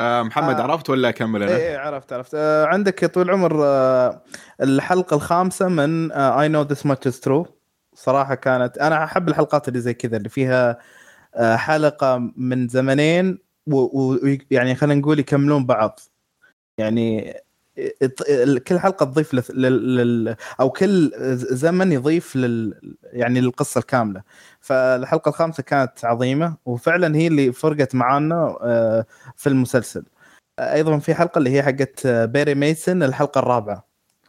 آه 0.00 0.22
محمد 0.22 0.54
آه. 0.60 0.62
عرفت 0.62 0.90
ولا 0.90 1.08
أكمل 1.08 1.42
أنا؟ 1.42 1.56
إيه 1.56 1.78
عرفت 1.78 2.12
عرفت 2.12 2.34
آه 2.34 2.66
عندك 2.66 3.02
يا 3.02 3.08
طويل 3.08 3.26
العمر 3.28 3.64
آه 3.64 4.22
الحلقة 4.62 5.14
الخامسة 5.14 5.68
من 5.68 6.12
I 6.12 6.48
Know 6.48 6.62
This 6.62 6.86
Much 6.86 7.06
Is 7.06 7.20
True 7.20 7.46
صراحة 7.94 8.34
كانت 8.34 8.78
أنا 8.78 9.04
أحب 9.04 9.28
الحلقات 9.28 9.68
اللي 9.68 9.80
زي 9.80 9.94
كذا 9.94 10.16
اللي 10.16 10.28
فيها 10.28 10.78
آه 11.36 11.56
حلقة 11.56 12.32
من 12.36 12.68
زمنين 12.68 13.38
ويعني 13.66 14.74
خلينا 14.74 15.00
نقول 15.00 15.18
يكملون 15.18 15.66
بعض. 15.66 16.00
يعني 16.78 17.34
كل 18.68 18.78
حلقة 18.78 19.06
تضيف 19.06 19.34
لل... 19.34 19.96
لل... 19.96 20.36
أو 20.60 20.70
كل 20.70 21.10
زمن 21.36 21.92
يضيف 21.92 22.36
لل 22.36 22.96
يعني 23.04 23.40
للقصة 23.40 23.78
الكاملة. 23.78 24.22
فالحلقة 24.60 25.28
الخامسة 25.28 25.62
كانت 25.62 26.04
عظيمة 26.04 26.56
وفعلا 26.66 27.16
هي 27.16 27.26
اللي 27.26 27.52
فرقت 27.52 27.94
معانا 27.94 28.58
آه، 28.62 29.06
في 29.36 29.48
المسلسل. 29.48 30.04
أيضا 30.58 30.98
في 30.98 31.14
حلقة 31.14 31.38
اللي 31.38 31.50
هي 31.50 31.62
حقت 31.62 32.06
بيري 32.06 32.54
ميسن 32.54 33.02
الحلقة 33.02 33.38
الرابعة. 33.38 33.86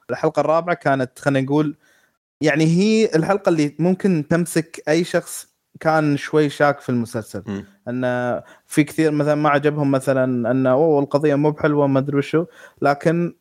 الحلقة 0.09 0.39
الرابعة 0.39 0.75
كانت 0.75 1.19
خلينا 1.19 1.45
نقول 1.45 1.75
يعني 2.41 2.65
هي 2.65 3.15
الحلقة 3.15 3.49
اللي 3.49 3.75
ممكن 3.79 4.27
تمسك 4.29 4.83
أي 4.89 5.03
شخص 5.03 5.52
كان 5.79 6.17
شوي 6.17 6.49
شاك 6.49 6.79
في 6.79 6.89
المسلسل. 6.89 7.43
مم. 7.47 7.65
ان 7.87 8.41
في 8.67 8.83
كثير 8.83 9.11
مثلا 9.11 9.35
ما 9.35 9.49
عجبهم 9.49 9.91
مثلا 9.91 10.51
إنه 10.51 10.71
أوه 10.71 10.99
القضية 11.03 11.35
مو 11.35 11.51
بحلوة 11.51 11.87
ما 11.87 11.99
أدري 11.99 12.17
وشو. 12.17 12.45
لكن 12.81 13.35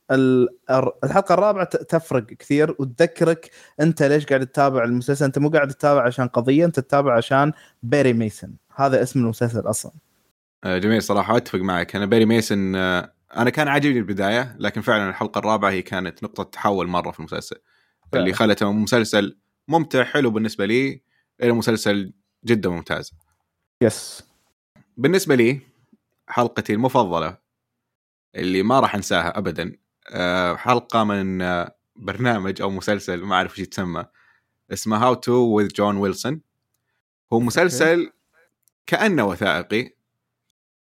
الحلقة 1.05 1.35
الرابعة 1.35 1.65
تفرق 1.65 2.27
كثير 2.27 2.77
وتذكرك 2.79 3.51
أنت 3.81 4.03
ليش 4.03 4.27
قاعد 4.27 4.47
تتابع 4.47 4.85
المسلسل. 4.85 5.25
أنت 5.25 5.39
مو 5.39 5.49
قاعد 5.49 5.69
تتابع 5.69 6.07
عشان 6.07 6.29
قضية 6.29 6.65
أنت 6.65 6.81
تتابع 6.81 7.17
عشان 7.17 7.53
بيري 7.83 8.13
ميسن. 8.13 8.55
هذا 8.77 9.03
اسم 9.03 9.21
المسلسل 9.21 9.61
أصلا. 9.61 9.93
آه، 10.65 10.79
جميل. 10.79 11.03
صراحة 11.03 11.37
أتفق 11.37 11.59
معك. 11.59 11.97
أنا 11.97 12.07
بيري 12.07 12.25
ميسن 12.25 12.77
آه، 12.77 13.13
أنا 13.37 13.51
كان 13.51 13.69
عاجبني 13.69 13.99
البداية 13.99 14.57
لكن 14.59 14.81
فعلا 14.81 15.09
الحلقة 15.09 15.39
الرابعة 15.39 15.71
هي 15.71 15.83
كانت 15.83 16.23
نقطة 16.23 16.43
تحول 16.43 16.87
مرة 16.87 17.11
في 17.11 17.21
المسلسل. 17.21 17.57
فعلا. 18.13 18.25
اللي 18.25 18.35
خلته 18.35 18.73
مسلسل 18.73 19.39
ممتع 19.69 20.05
حلو 20.05 20.31
بالنسبة 20.31 20.67
لي 20.67 21.03
إلى 21.43 21.53
مسلسل 21.53 22.13
جدا 22.45 22.71
ممتاز 22.71 23.13
yes 23.83 24.23
بالنسبة 24.97 25.35
لي 25.35 25.61
حلقتي 26.29 26.73
المفضلة 26.73 27.39
اللي 28.35 28.63
ما 28.63 28.81
راح 28.81 28.95
أنساها 28.95 29.39
ابدا 29.39 29.77
آه، 30.11 30.57
حلقة 30.57 31.05
من 31.05 31.43
آه، 31.43 31.77
برنامج 31.97 32.63
أو 32.63 32.71
مسلسل 32.71 33.23
ما 33.23 33.37
أعرف 33.37 33.53
إيش 33.53 33.59
يتسمى 33.59 34.05
اسمه 34.73 34.97
هاو 34.97 35.15
تو 35.15 35.33
وذ 35.33 35.69
جون 35.69 35.97
ويلسون 35.97 36.41
هو 37.33 37.41
مسلسل 37.41 38.13
كأنه 38.87 39.25
وثائقي 39.25 39.91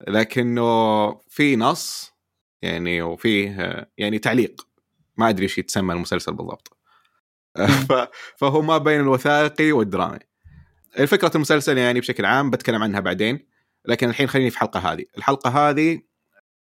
لكنه 0.07 1.11
في 1.29 1.55
نص 1.55 2.13
يعني 2.61 3.01
وفيه 3.01 3.61
آه، 3.61 3.89
يعني 3.97 4.19
تعليق. 4.19 4.67
ما 5.17 5.29
أدري 5.29 5.43
إيش 5.43 5.57
يتسمى 5.57 5.93
المسلسل 5.93 6.33
بالضبط. 6.33 6.77
فهو 8.39 8.61
ما 8.61 8.77
بين 8.77 8.99
الوثائقي 8.99 9.71
والدرامي. 9.71 10.19
الفكرة 10.99 11.31
المسلسل 11.35 11.77
يعني 11.77 11.99
بشكل 11.99 12.25
عام 12.25 12.49
بتكلم 12.49 12.83
عنها 12.83 12.99
بعدين 12.99 13.47
لكن 13.85 14.09
الحين 14.09 14.27
خليني 14.27 14.49
في 14.49 14.55
الحلقة 14.55 14.79
هذه. 14.79 15.05
الحلقة 15.17 15.69
هذه 15.69 16.01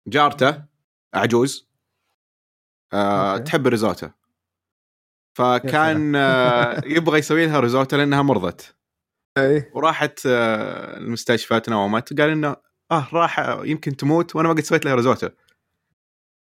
جارته 0.07 0.65
عجوز 1.15 1.69
okay. 2.95 3.45
تحب 3.45 3.67
الريزوتو. 3.67 4.09
فكان 5.35 6.17
آه 6.17 6.81
يبغى 6.97 7.19
يسوي 7.19 7.47
لها 7.47 7.61
ريزوتو 7.61 7.97
لأنها 7.97 8.23
مرضت. 8.23 8.77
اي 9.39 9.71
وراحت 9.75 10.27
آه 10.27 10.97
المستشفى 10.97 11.61
تنومت 11.61 12.21
قال 12.21 12.31
إنه 12.31 12.57
آه 12.91 13.09
راح 13.13 13.39
يمكن 13.65 13.97
تموت 13.97 14.37
وأنا 14.37 14.49
ما 14.49 14.55
قد 14.55 14.61
سويت 14.61 14.85
لها 14.85 14.95
ريزوتو. 14.95 15.29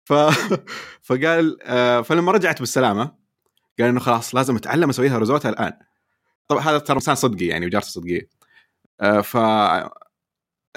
ف... 0.06 0.14
فقال 1.08 1.58
آه 1.64 2.02
فلما 2.02 2.32
رجعت 2.32 2.60
بالسلامة 2.60 3.04
قال 3.80 3.88
إنه 3.88 4.00
خلاص 4.00 4.36
لازم 4.36 4.56
أتعلم 4.56 4.90
أسوي 4.90 5.08
لها 5.08 5.20
ريزوتو 5.20 5.50
الآن. 5.50 5.74
طبعا 6.48 6.62
هذا 6.62 6.78
ترى 6.80 6.96
إنسان 6.96 7.16
صدقي 7.16 7.46
يعني 7.46 7.66
وجارته 7.66 7.88
صدقية. 7.88 8.30
آه 9.02 9.22
ف 9.22 9.38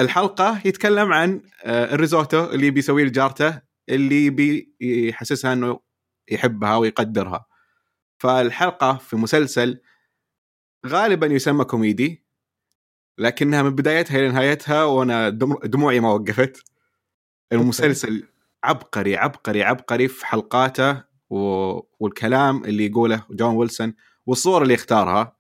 الحلقة 0.01 0.61
يتكلم 0.65 1.13
عن 1.13 1.43
آه 1.65 1.95
الريزوتو 1.95 2.45
اللي 2.45 2.71
بيسويه 2.71 3.05
لجارته 3.05 3.61
اللي 3.89 4.31
بيحسسها 4.31 5.53
إنه 5.53 5.81
يحبها 6.31 6.77
ويقدرها. 6.77 7.47
فالحلقة 8.19 8.97
في 8.97 9.17
مسلسل 9.17 9.81
غالبا 10.87 11.27
يسمى 11.27 11.65
كوميدي 11.65 12.25
لكنها 13.19 13.63
من 13.63 13.71
بدايتها 13.71 14.19
إلى 14.19 14.29
نهايتها 14.29 14.85
وأنا 14.85 15.29
دم- 15.29 15.59
دموعي 15.65 16.01
ما 16.01 16.13
وقفت. 16.13 16.63
المسلسل 17.53 18.29
عبقري 18.65 19.17
عبقري 19.17 19.63
عبقري 19.63 20.09
في 20.09 20.27
حلقاته. 20.27 21.05
والكلام 22.01 22.65
اللي 22.65 22.87
يقوله 22.87 23.27
جون 23.31 23.55
ويلسون 23.57 23.95
والصور 24.27 24.63
اللي 24.63 24.75
يختارها 24.75 25.36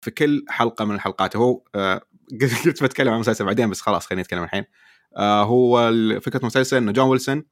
في 0.00 0.10
كل 0.10 0.44
حلقة 0.48 0.84
من 0.84 0.94
الحلقات. 0.94 1.36
هو 1.36 1.62
آه، 1.74 2.00
قلت 2.64 2.82
بتكلم 2.82 3.08
عن 3.08 3.14
المسلسل 3.14 3.44
بعدين 3.44 3.70
بس 3.70 3.80
خلاص 3.80 4.06
خليني 4.06 4.22
اتكلم 4.22 4.42
الحين. 4.42 4.64
آه، 5.16 5.42
هو 5.42 5.92
فكرة 6.20 6.40
المسلسل 6.40 6.76
إنه 6.76 6.92
جون 6.92 7.08
ويلسون 7.08 7.44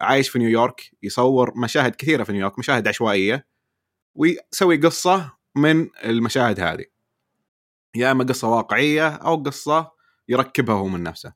عايش 0.00 0.28
في 0.28 0.38
نيويورك 0.38 0.90
يصور 1.02 1.58
مشاهد 1.58 1.94
كثيرة 1.94 2.24
في 2.24 2.32
نيويورك 2.32 2.58
مشاهد 2.58 2.88
عشوائية 2.88 3.46
ويسوي 4.14 4.76
قصة 4.76 5.32
من 5.56 5.88
المشاهد 6.04 6.60
هذه. 6.60 6.84
يا 7.94 8.12
إما 8.12 8.24
قصة 8.24 8.48
واقعية 8.48 9.08
أو 9.08 9.36
قصة 9.36 9.92
يركبها 10.28 10.74
هو 10.74 10.88
من 10.88 11.02
نفسه. 11.02 11.32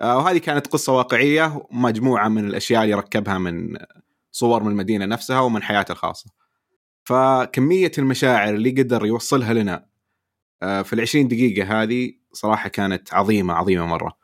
آه، 0.00 0.18
وهذه 0.18 0.38
كانت 0.38 0.66
قصة 0.66 0.92
واقعية 0.92 1.66
مجموعة 1.70 2.28
من 2.28 2.44
الأشياء 2.48 2.84
اللي 2.84 2.94
ركبها 2.94 3.38
من 3.38 3.76
صور 4.32 4.62
من 4.62 4.70
المدينة 4.70 5.04
نفسها 5.04 5.40
ومن 5.40 5.62
حياته 5.62 5.92
الخاصة. 5.92 6.30
فكمية 7.04 7.90
المشاعر 7.98 8.54
اللي 8.54 8.70
قدر 8.70 9.06
يوصلها 9.06 9.54
لنا 9.54 9.86
آه، 10.62 10.82
في 10.82 10.92
العشرين 10.92 11.28
دقيقة 11.28 11.82
هذه 11.82 12.12
صراحة 12.32 12.68
كانت 12.68 13.14
عظيمة 13.14 13.54
عظيمة 13.54 13.86
مرة. 13.86 14.18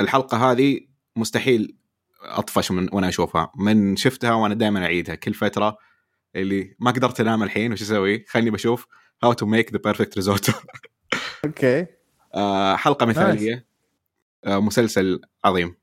الحلقة 0.00 0.50
هذه 0.50 0.80
مستحيل 1.16 1.76
أطفش 2.22 2.70
من 2.70 2.88
وأنا 2.92 3.08
أشوفها. 3.08 3.52
من 3.56 3.96
شفتها 3.96 4.32
وأنا 4.32 4.54
دائما 4.54 4.84
أعيدها. 4.84 5.14
كل 5.14 5.34
فترة 5.34 5.78
اللي 6.36 6.76
ما 6.78 6.90
قدرت 6.90 7.20
أنام 7.20 7.42
الحين 7.42 7.72
وش 7.72 7.82
أسوي؟ 7.82 8.24
خليني 8.28 8.50
بشوف 8.50 8.86
How 9.24 9.32
to 9.32 9.46
Make 9.46 9.72
the 9.72 9.78
Perfect 9.78 10.16
Risotto 10.16 10.52
okay. 11.44 11.86
حلقة 12.76 13.06
مثالية. 13.06 13.66
آه، 14.44 14.60
مسلسل 14.60 15.20
عظيم. 15.44 15.76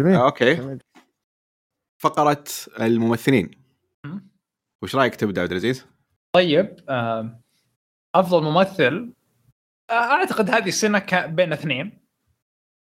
جميل. 0.00 0.14
آه، 0.14 0.24
okay. 0.26 0.54
جميل. 0.54 0.82
فقرة 1.98 2.44
الممثلين. 2.80 3.50
مم. 4.04 4.29
وش 4.82 4.96
رأيك 4.96 5.14
تبدأ 5.14 5.42
عبد 5.42 5.50
العزيز؟ 5.50 5.86
طيب 6.36 6.76
أفضل 8.14 8.42
ممثل 8.42 9.12
آه، 9.90 9.92
أعتقد 9.92 10.50
هذه 10.50 10.68
السنة 10.68 11.26
بين 11.26 11.52
اثنين. 11.52 11.98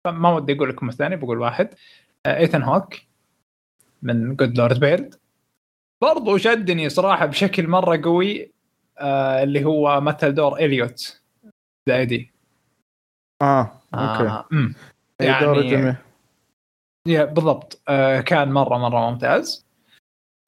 فما 0.08 0.30
ودي 0.36 0.54
أقول 0.54 0.70
لكم 0.70 0.90
الثاني 0.90 1.16
بقول 1.16 1.40
واحد. 1.40 1.70
آه، 2.26 2.38
ايثن 2.38 2.62
هوك 2.64 2.96
من 4.02 4.36
Good 4.36 4.58
Lord 4.58 4.80
Bird 4.80 5.16
برضو 6.02 6.38
شدني 6.38 6.90
صراحة 6.90 7.26
بشكل 7.26 7.68
مرة 7.68 8.02
قوي 8.04 8.52
آه، 9.00 9.44
اللي 9.44 9.66
هو 9.66 10.02
مثل 10.02 10.34
دور 10.34 10.56
إليوت. 10.58 11.22
دايدي 11.88 12.34
آه 13.42 13.82
okay. 13.94 14.28
آه. 14.28 14.48
يعني 15.20 15.70
جميل 15.70 15.96
يا 17.08 17.26
بالضبط. 17.26 17.82
آه، 17.90 18.22
كان 18.22 18.52
مرة 18.52 18.78
مرة 18.78 19.10
ممتاز. 19.12 19.66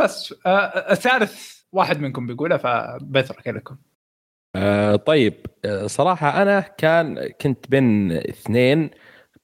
بس 0.01 0.33
آه، 0.45 0.91
الثالث 0.91 1.61
واحد 1.71 2.01
منكم 2.01 2.27
بيقوله 2.27 2.57
فبترك 2.57 3.47
لكم. 3.47 3.77
آه 4.55 4.95
طيب 4.95 5.45
آه 5.65 5.87
صراحة 5.87 6.41
أنا 6.41 6.59
كان 6.59 7.29
كنت 7.41 7.69
بين 7.69 8.11
اثنين 8.11 8.89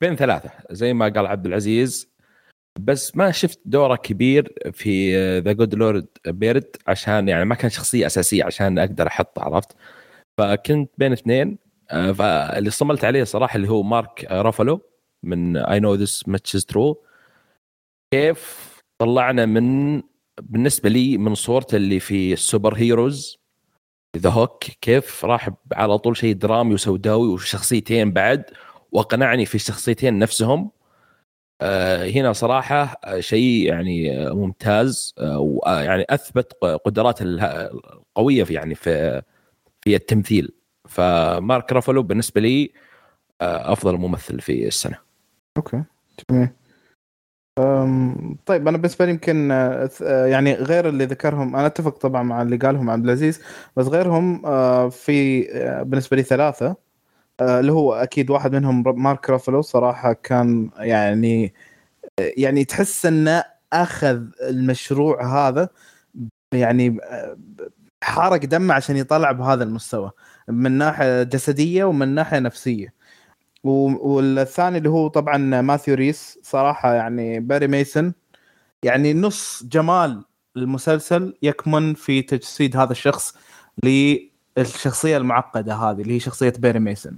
بين 0.02 0.16
ثلاثة 0.16 0.52
زي 0.72 0.93
ما 0.93 1.10
قال 1.10 1.28
عبد 1.28 1.45
العزيز. 1.45 2.12
بس 2.80 3.18
ما 3.18 3.32
شفت 3.32 3.60
دوره 3.65 3.95
كبير 3.95 4.54
في 4.74 5.18
The 5.39 5.51
Good 5.51 5.76
Lord 5.76 6.07
Bird 6.28 6.76
عشان 6.88 7.28
يعني 7.30 7.45
ما 7.45 7.56
كان 7.56 7.70
شخصية 7.70 8.06
أساسية 8.06 8.43
عشان 8.43 8.80
أقدر 8.80 9.08
أحطه 9.08 9.41
عرفت؟ 9.43 9.76
فكنت 10.38 10.91
بين 10.97 11.12
اثنين 11.12 11.58
آه 11.91 12.12
فاللي 12.12 12.70
صملت 12.70 13.06
عليه 13.06 13.24
صراحة 13.24 13.56
اللي 13.56 13.70
هو 13.70 13.84
مارك 13.84 14.28
رافالو 14.32 14.82
من 15.24 15.58
I 15.57 15.80
Know 15.80 15.93
This 15.95 16.28
Much 16.28 16.65
True 16.65 17.03
كيف 18.14 18.72
طلعنا 19.02 19.45
من 19.45 20.02
بالنسبة 20.41 20.89
لي 20.89 21.17
من 21.17 21.35
صورته 21.35 21.75
اللي 21.75 21.99
في 21.99 22.33
ال 22.34 22.76
superheroes 22.76 23.38
The 24.17 24.30
Hulk 24.30 24.63
كيف 24.63 25.25
راح 25.25 25.49
على 25.73 25.97
طول 25.97 26.17
شيء 26.17 26.35
درامي 26.35 26.73
وسوداوي 26.73 27.27
وشخصيتين 27.27 28.11
بعد 28.11 28.43
واقنعني 28.91 29.45
في 29.45 29.55
الشخصيتين 29.55 30.19
نفسهم. 30.19 30.71
آه 31.61 32.09
هنا 32.09 32.33
صراحة 32.33 32.99
آه، 33.03 33.19
شيء 33.19 33.67
يعني 33.67 34.17
آه، 34.17 34.33
ممتاز 34.33 35.15
ويعني 35.19 36.05
أثبت 36.09 36.53
قدرات 36.85 37.21
القوية 37.21 38.43
في 38.43 38.53
يعني 38.53 38.75
في 38.75 39.21
في 39.81 39.95
التمثيل. 39.95 40.51
فمارك 40.87 41.73
رافالو 41.74 42.03
بالنسبة 42.03 42.41
لي 42.41 42.71
أفضل 43.41 43.97
ممثل 43.97 44.41
في 44.41 44.67
السنة. 44.67 44.97
okay 45.57 45.84
جميل 46.29 46.49
طيب 48.45 48.68
أنا 48.68 48.78
بالنسبة 48.78 49.06
لي 49.06 49.12
يمكن 49.12 49.52
آه، 49.52 49.89
آه، 50.04 50.26
يعني 50.26 50.54
غير 50.54 50.89
اللي 50.89 51.06
ذكرهم 51.06 51.56
أنا 51.56 51.66
أتفق 51.68 51.97
طبعا 51.97 52.24
مع 52.24 52.41
اللي 52.41 52.58
قالهم 52.58 52.89
عبد 52.89 53.04
العزيز 53.06 53.41
بس 53.78 53.86
غيرهم 53.88 54.45
آه، 54.45 54.89
في 54.89 55.41
بالنسبة 55.86 56.18
لي 56.18 56.24
ثلاثة 56.24 56.76
اللي 57.41 57.72
هو 57.74 57.93
أكيد 57.93 58.30
واحد 58.32 58.56
منهم 58.56 59.04
مارك 59.04 59.30
رافالو 59.30 59.61
صراحة 59.62 60.14
كان 60.14 60.70
يعني 60.78 61.54
يعني 62.20 62.66
تحس 62.66 63.06
إنه 63.06 63.43
أخذ 63.74 64.24
المشروع 64.43 65.26
هذا 65.49 65.70
يعني 66.54 66.99
حرق 68.04 68.45
دمه 68.45 68.74
عشان 68.74 68.97
يطلع 68.97 69.32
بهذا 69.32 69.64
المستوى 69.64 70.12
من 70.49 70.72
ناحية 70.72 71.24
جسدية 71.24 71.84
ومن 71.86 72.08
ناحية 72.16 72.39
نفسية. 72.39 72.93
والثاني 73.64 74.78
اللي 74.78 74.89
هو 74.89 75.07
طبعا 75.07 75.62
ماثيو 75.62 75.95
ريس 75.95 76.39
صراحة 76.43 76.93
يعني 76.93 77.39
بيري 77.39 77.67
ميسن. 77.68 78.14
يعني 78.84 79.14
نص 79.14 79.64
جمال 79.64 80.24
المسلسل 80.57 81.38
يكمن 81.41 81.93
في 81.93 82.22
تجسيد 82.22 82.78
هذا 82.78 82.91
الشخص 82.91 83.36
الشخصيه 84.57 85.18
المعقدة 85.18 85.76
هذه 85.76 86.01
اللي 86.01 86.14
هي 86.16 86.20
شخصية 86.20 86.53
بيري 86.59 86.80
ميسون 86.80 87.18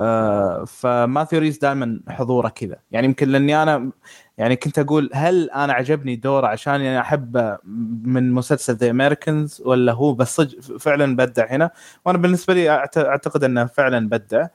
آه 0.00 0.64
فماثيو 0.64 1.38
ريس 1.40 1.58
دائما 1.58 2.00
حضوره 2.08 2.48
كذا. 2.48 2.76
يعني 2.90 3.06
يمكن 3.06 3.28
لأني 3.28 3.62
أنا 3.62 3.90
يعني 4.38 4.56
كنت 4.56 4.78
أقول 4.78 5.10
هل 5.14 5.50
أنا 5.50 5.72
عجبني 5.72 6.16
دوره 6.16 6.46
عشان 6.46 6.74
أنا 6.74 7.00
أحبه 7.00 7.58
من 8.04 8.32
مسلسل 8.32 8.74
The 8.74 8.90
Americans 8.90 9.62
ولا 9.64 9.92
هو 9.92 10.14
بس 10.14 10.40
فعلا 10.80 11.16
بدع 11.16 11.46
هنا؟ 11.50 11.70
وأنا 12.06 12.18
بالنسبة 12.18 12.54
لي 12.54 12.70
أعتقد 12.70 13.44
إنه 13.44 13.66
فعلا 13.66 14.08
بدع 14.08 14.46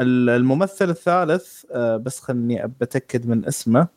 الممثل 0.00 0.90
الثالث 0.90 1.64
آه 1.72 1.96
بس 1.96 2.20
خلني 2.20 2.72
بتأكد 2.80 3.26
من 3.26 3.46
اسمه. 3.46 3.88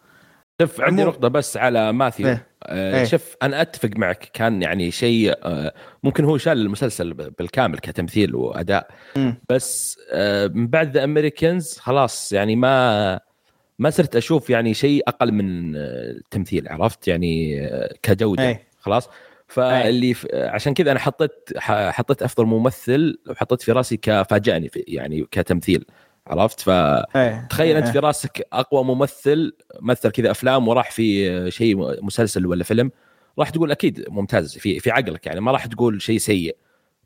شوف 0.61 0.81
عندي 0.81 1.03
نقطة 1.03 1.27
بس 1.27 1.57
على 1.57 1.93
ماثيو. 1.93 2.27
إيه. 2.27 2.47
آه 2.63 2.99
إيه. 2.99 3.03
شوف 3.03 3.35
أنا 3.43 3.61
أتفق 3.61 3.89
معك 3.95 4.29
كان 4.33 4.61
يعني 4.61 4.91
شيء 4.91 5.35
آه 5.43 5.73
ممكن 6.03 6.23
هو 6.25 6.37
شال 6.37 6.61
المسلسل 6.61 7.13
بالكامل 7.13 7.79
كتمثيل 7.79 8.35
وأداء. 8.35 8.87
مم. 9.15 9.35
بس 9.49 9.99
من 10.53 10.67
بعد 10.67 10.91
ذا 10.91 11.03
أمريكانز 11.03 11.77
خلاص 11.77 12.33
يعني 12.33 12.55
ما 12.55 13.19
ما 13.79 13.89
صرت 13.89 14.15
أشوف 14.15 14.49
يعني 14.49 14.73
شيء 14.73 15.03
أقل 15.07 15.31
من 15.31 15.75
التمثيل 15.75 16.67
عرفت؟ 16.67 17.07
يعني 17.07 17.69
كجودة. 18.01 18.47
اي 18.47 18.59
خلاص؟ 18.79 19.09
فاللي 19.47 20.13
ف... 20.13 20.27
عشان 20.33 20.73
كذا 20.73 20.91
أنا 20.91 20.99
حطيت 20.99 21.49
حطيت 21.67 22.21
أفضل 22.21 22.45
ممثل 22.45 23.19
وحطيت 23.29 23.61
في 23.61 23.71
راسي 23.71 23.97
كفاجأني 23.97 24.69
في 24.69 24.83
يعني 24.87 25.27
كتمثيل 25.31 25.85
عرفت؟ 26.27 26.59
ف 26.59 26.69
أي. 26.69 27.45
تخيل 27.49 27.75
أنت. 27.75 27.87
في 27.87 27.99
راسك 27.99 28.47
أقوى 28.53 28.83
ممثل 28.83 29.55
مثل 29.81 30.09
كذا 30.09 30.31
أفلام 30.31 30.67
وراح 30.67 30.91
في 30.91 31.51
شيء 31.51 32.05
مسلسل 32.05 32.45
ولا 32.45 32.63
فيلم 32.63 32.91
راح 33.39 33.49
تقول 33.49 33.71
أكيد 33.71 34.05
ممتاز 34.09 34.57
في 34.57 34.79
في 34.79 34.91
عقلك 34.91 35.25
يعني 35.25 35.41
ما 35.41 35.51
راح 35.51 35.65
تقول 35.65 36.01
شيء 36.01 36.17
سيء. 36.17 36.57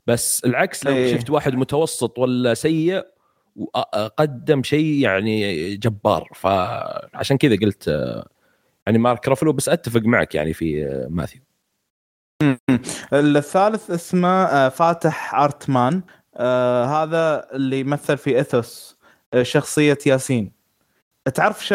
بس 0.06 0.44
العكس 0.44 0.86
لو. 0.86 1.08
شفت 1.08 1.30
واحد 1.30 1.54
متوسط 1.54 2.18
ولا 2.18 2.54
سيء 2.54 3.06
وقدم 3.56 4.62
شيء 4.62 5.00
يعني 5.00 5.76
جبار. 5.76 6.28
فعشان 6.34 7.36
كذا 7.36 7.56
قلت 7.56 7.88
يعني 8.86 8.98
مارك 8.98 9.28
رافلو 9.28 9.52
بس 9.52 9.68
أتفق 9.68 10.00
معك 10.00 10.34
يعني 10.34 10.52
في 10.52 10.86
ماثيو. 11.10 11.40
الثالث 13.12 13.90
اسمه 13.90 14.28
آه، 14.28 14.68
فاتح 14.68 15.34
أرتمان. 15.34 16.02
آه 16.36 16.84
هذا 16.84 17.46
اللي 17.52 17.80
يمثل 17.80 18.16
في 18.16 18.40
إثوس 18.40 18.98
آه، 19.34 19.42
شخصية 19.42 19.98
ياسين. 20.06 20.52
تعرف 21.34 21.64
ش... 21.64 21.70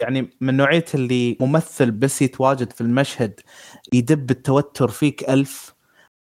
يعني 0.00 0.30
من 0.40 0.56
نوعية 0.56 0.84
اللي 0.94 1.36
ممثل 1.40 1.90
بس 1.90 2.22
يتواجد 2.22 2.72
في 2.72 2.80
المشهد 2.80 3.40
يدب 3.92 4.30
التوتر 4.30 4.88
فيك 4.88 5.30
ألف؟ 5.30 5.74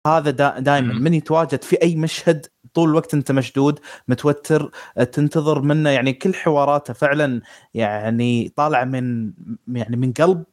هذا 0.06 0.30
دا 0.30 0.58
دائما. 0.58 0.94
من 0.94 1.14
يتواجد 1.14 1.62
في 1.64 1.82
أي 1.82 1.96
مشهد 1.96 2.46
طول 2.74 2.88
الوقت 2.90 3.14
أنت 3.14 3.32
مشدود 3.32 3.80
متوتر 4.08 4.70
تنتظر 5.12 5.62
منه. 5.62 5.90
يعني 5.90 6.12
كل 6.12 6.34
حواراته 6.34 6.94
فعلا 6.94 7.40
يعني 7.74 8.52
طالع 8.56 8.84
من 8.84 9.32
يعني 9.68 9.96
من 9.96 10.12
قلب 10.12 10.44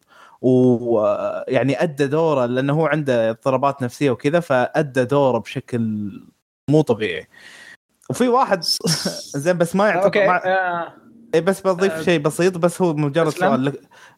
ويعني 0.41 1.83
أدى 1.83 2.07
دوره 2.07 2.45
لأنه 2.45 2.73
هو 2.73 2.85
عنده 2.85 3.29
اضطرابات 3.29 3.81
نفسية 3.81 4.11
وكذا 4.11 4.39
فأدى 4.39 5.05
دوره 5.05 5.37
بشكل 5.37 6.11
مو 6.69 6.81
طبيعي. 6.81 7.27
وفي 8.09 8.27
واحد 8.27 8.63
زين 9.43 9.57
بس 9.57 9.75
ما 9.75 9.87
يعتبر 9.87 10.05
أوكي 10.05 10.27
ما... 10.27 10.41
آه، 11.33 11.37
إيه 11.37 11.41
بس 11.41 11.61
بضيف 11.61 11.91
آه، 11.91 12.01
شيء 12.01 12.19
بسيط 12.19 12.57
بس 12.57 12.81
هو 12.81 12.93
مجرد 12.93 13.27
أسلم؟ 13.27 13.49
سؤال 13.49 13.73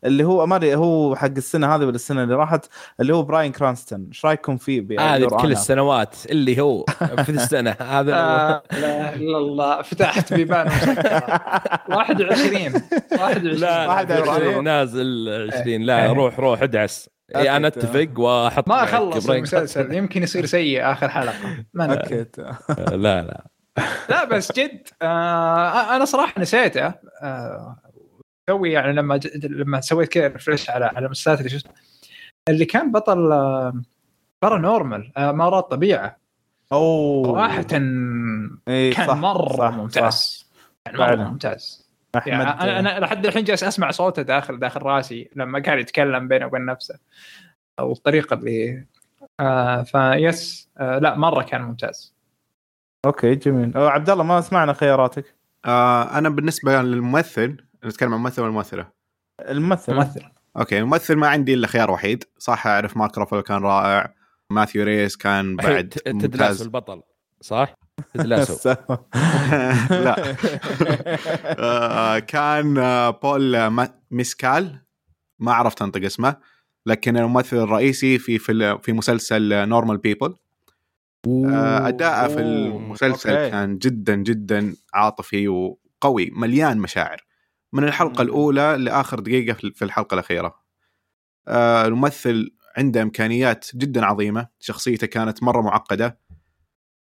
اللي 0.06 0.24
هو 0.24 0.46
ما 0.46 0.74
هو 0.74 1.16
حق 1.16 1.26
السنة 1.38 1.76
هذه 1.76 1.86
ولا 1.86 1.96
السنة 1.96 2.24
اللي 2.24 2.36
راحت 2.36 2.66
اللي 3.00 3.16
هو 3.16 3.24
براين 3.24 3.52
كرانستون 3.52 4.06
إيش 4.08 4.26
رأيكم 4.26 4.58
فيه 4.58 4.82
هذه 5.00 5.28
في 5.28 5.36
كل؟ 5.36 5.52
السنوات 5.52 6.16
اللي 6.30 6.62
هو 6.62 6.86
في 7.26 7.30
السنة 7.30 7.76
هذا 7.80 8.14
آه، 8.16 8.64
لا 8.72 8.78
إله 8.78 9.14
إلا 9.16 9.38
الله 9.38 9.82
فتحت 9.82 10.34
بيبان 10.34 10.68
مسكرة. 10.68 11.42
21 11.90 12.74
21 13.12 13.56
لا 13.56 13.88
واحد 13.88 14.12
لا 14.12 14.20
وعشرين. 14.20 14.64
نازل 14.64 15.50
20 15.54 15.82
لا 15.82 16.06
إيه. 16.06 16.12
روح 16.14 16.40
روح 16.40 16.62
ادعس 16.62 17.10
إيه 17.36 17.56
أنا. 17.58 17.68
أتفق 17.68 18.20
وأحط 18.20 18.68
ما 18.70 18.86
خلص. 18.86 19.30
المسلسل 19.30 19.94
يمكن 19.94 20.24
يصير 20.24 20.46
سيء 20.46 20.92
آخر 20.92 21.10
حلقة 21.10 21.34
ما 21.74 21.84
لا 22.92 23.22
لا 23.22 23.53
لا 24.10 24.24
بس 24.24 24.52
جد 24.52 24.88
آه 25.02 25.96
أنا 25.96 26.06
صراحة 26.06 26.42
نسيته 26.42 26.94
آه 27.22 27.78
توي 28.48 28.72
يعني 28.72 28.94
لما. 28.94 29.20
لما 29.44 29.82
سويت 29.82 30.10
كذا 30.10 30.28
refresh 30.28 30.70
على 30.70 30.86
على 30.86 31.06
المسلسلات 31.06 31.38
اللي 31.40 31.50
شفت. 31.50 31.68
اللي 32.50 32.66
كان 32.66 32.92
بطل 32.92 33.32
آه 33.32 33.82
Paranormal 34.42 35.12
آه 35.18 35.32
مرات 35.32 35.72
طبيعة. 35.72 36.18
أوه. 36.72 37.24
صراحة 37.28 37.66
إيه 38.68 38.94
كان 38.94 39.08
صح، 39.08 39.16
مرة 39.16 39.58
صح، 39.58 39.72
ممتاز. 39.74 40.14
صح. 40.14 40.46
يعني 40.86 40.98
مرة 40.98 41.06
فعلا. 41.08 41.30
ممتاز. 41.30 41.84
أحمد 42.16 42.28
يعني 42.28 42.44
أنا 42.44 42.80
أنا 42.80 43.00
لحد 43.00 43.26
الحين 43.26 43.44
جالس 43.44 43.64
أسمع 43.64 43.92
صوته 43.92 44.22
داخل 44.22 44.60
داخل 44.60 44.82
راسي 44.82 45.30
لما 45.36 45.60
كان 45.60 45.80
يتكلم 45.80 46.28
بينه 46.28 46.46
وبين 46.46 46.66
نفسه. 46.66 47.00
أو 47.80 47.92
الطريقة 47.92 48.34
اللي 48.34 48.86
آه 49.40 49.84
فيس 49.84 50.70
آه 50.78 51.00
لا 51.00 51.16
مرة 51.16 51.44
كان 51.44 51.62
ممتاز. 51.62 52.13
okay 53.06 53.36
جميل. 53.36 53.78
أو 53.78 53.88
عبد 53.88 54.10
الله 54.10 54.24
ما 54.24 54.42
سمعنا 54.42 54.74
خياراتك. 54.74 55.36
آه 55.66 56.18
أنا 56.18 56.30
بالنسبة 56.30 56.82
للممثل 56.82 57.58
نتكلم 57.86 58.14
عن 58.14 58.20
ممثل 58.20 58.42
ولا 58.42 58.52
ممثله 58.52 58.88
الممثل. 59.50 59.94
ممثل 59.94 60.22
okay 60.58 60.80
الممثل 60.80 61.16
ما 61.16 61.28
عندي 61.28 61.54
إلا 61.54 61.68
خيار 61.68 61.92
وحيد. 61.92 62.24
صح 62.38 62.68
أعرف 62.68 62.98
مارك 62.98 63.18
رافلو 63.18 63.42
كان 63.42 63.62
رائع. 63.62 64.14
ماثيو 64.50 64.84
ريس 64.84 65.18
كان 65.18 65.56
بعد 65.56 65.90
Ted 65.90 66.00
Lasso 66.00 66.18
ممتاز. 66.28 66.62
البطل 66.62 67.02
صح؟ 67.42 67.74
Ted 68.14 68.35
Lasso 68.35 68.70
لا. 69.90 70.16
آه، 71.60 72.20
كان 72.20 72.78
آه، 72.78 73.10
بول 73.10 73.68
ما- 73.68 74.00
ميسكال. 74.12 74.80
ما 75.40 75.54
عرفت 75.54 75.82
أنطق 75.82 76.04
اسمه 76.06 76.36
لكن 76.86 77.18
الممثل 77.18 77.58
الرئيسي 77.58 78.20
في 78.20 78.38
في 78.40 78.78
في 78.84 78.94
مسلسل 78.94 79.68
Normal 79.70 79.98
People 79.98 80.36
اداءه 81.28 82.28
في 82.28 82.40
المسلسل 82.40 83.30
okay. 83.30 83.50
كان 83.52 83.78
جدا 83.78 84.16
جدا 84.16 84.76
عاطفي 84.94 85.48
وقوي 85.48 86.32
مليان 86.36 86.78
مشاعر. 86.78 87.26
من 87.74 87.84
الحلقة 87.84 88.22
الأولى 88.22 88.76
لآخر 88.80 89.20
دقيقة 89.20 89.54
في 89.54 89.72
في 89.72 89.86
الحلقة 89.86 90.14
الأخيرة. 90.14 90.56
آه، 91.48 91.86
الممثل 91.86 92.56
عنده 92.78 93.02
إمكانيات 93.02 93.68
جدا 93.76 94.06
عظيمة. 94.06 94.48
شخصيته 94.60 95.08
كانت 95.08 95.44
مرة 95.44 95.62
معقدة. 95.62 96.20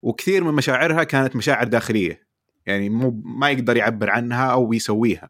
وكثير 0.01 0.43
من 0.43 0.53
مشاعرها 0.53 1.03
كانت 1.03 1.35
مشاعر 1.35 1.67
داخلية. 1.67 2.27
يعني 2.65 2.89
مو 2.89 3.21
ما 3.25 3.49
يقدر 3.49 3.77
يعبر 3.77 4.09
عنها 4.09 4.51
أو 4.51 4.73
يسويها. 4.73 5.29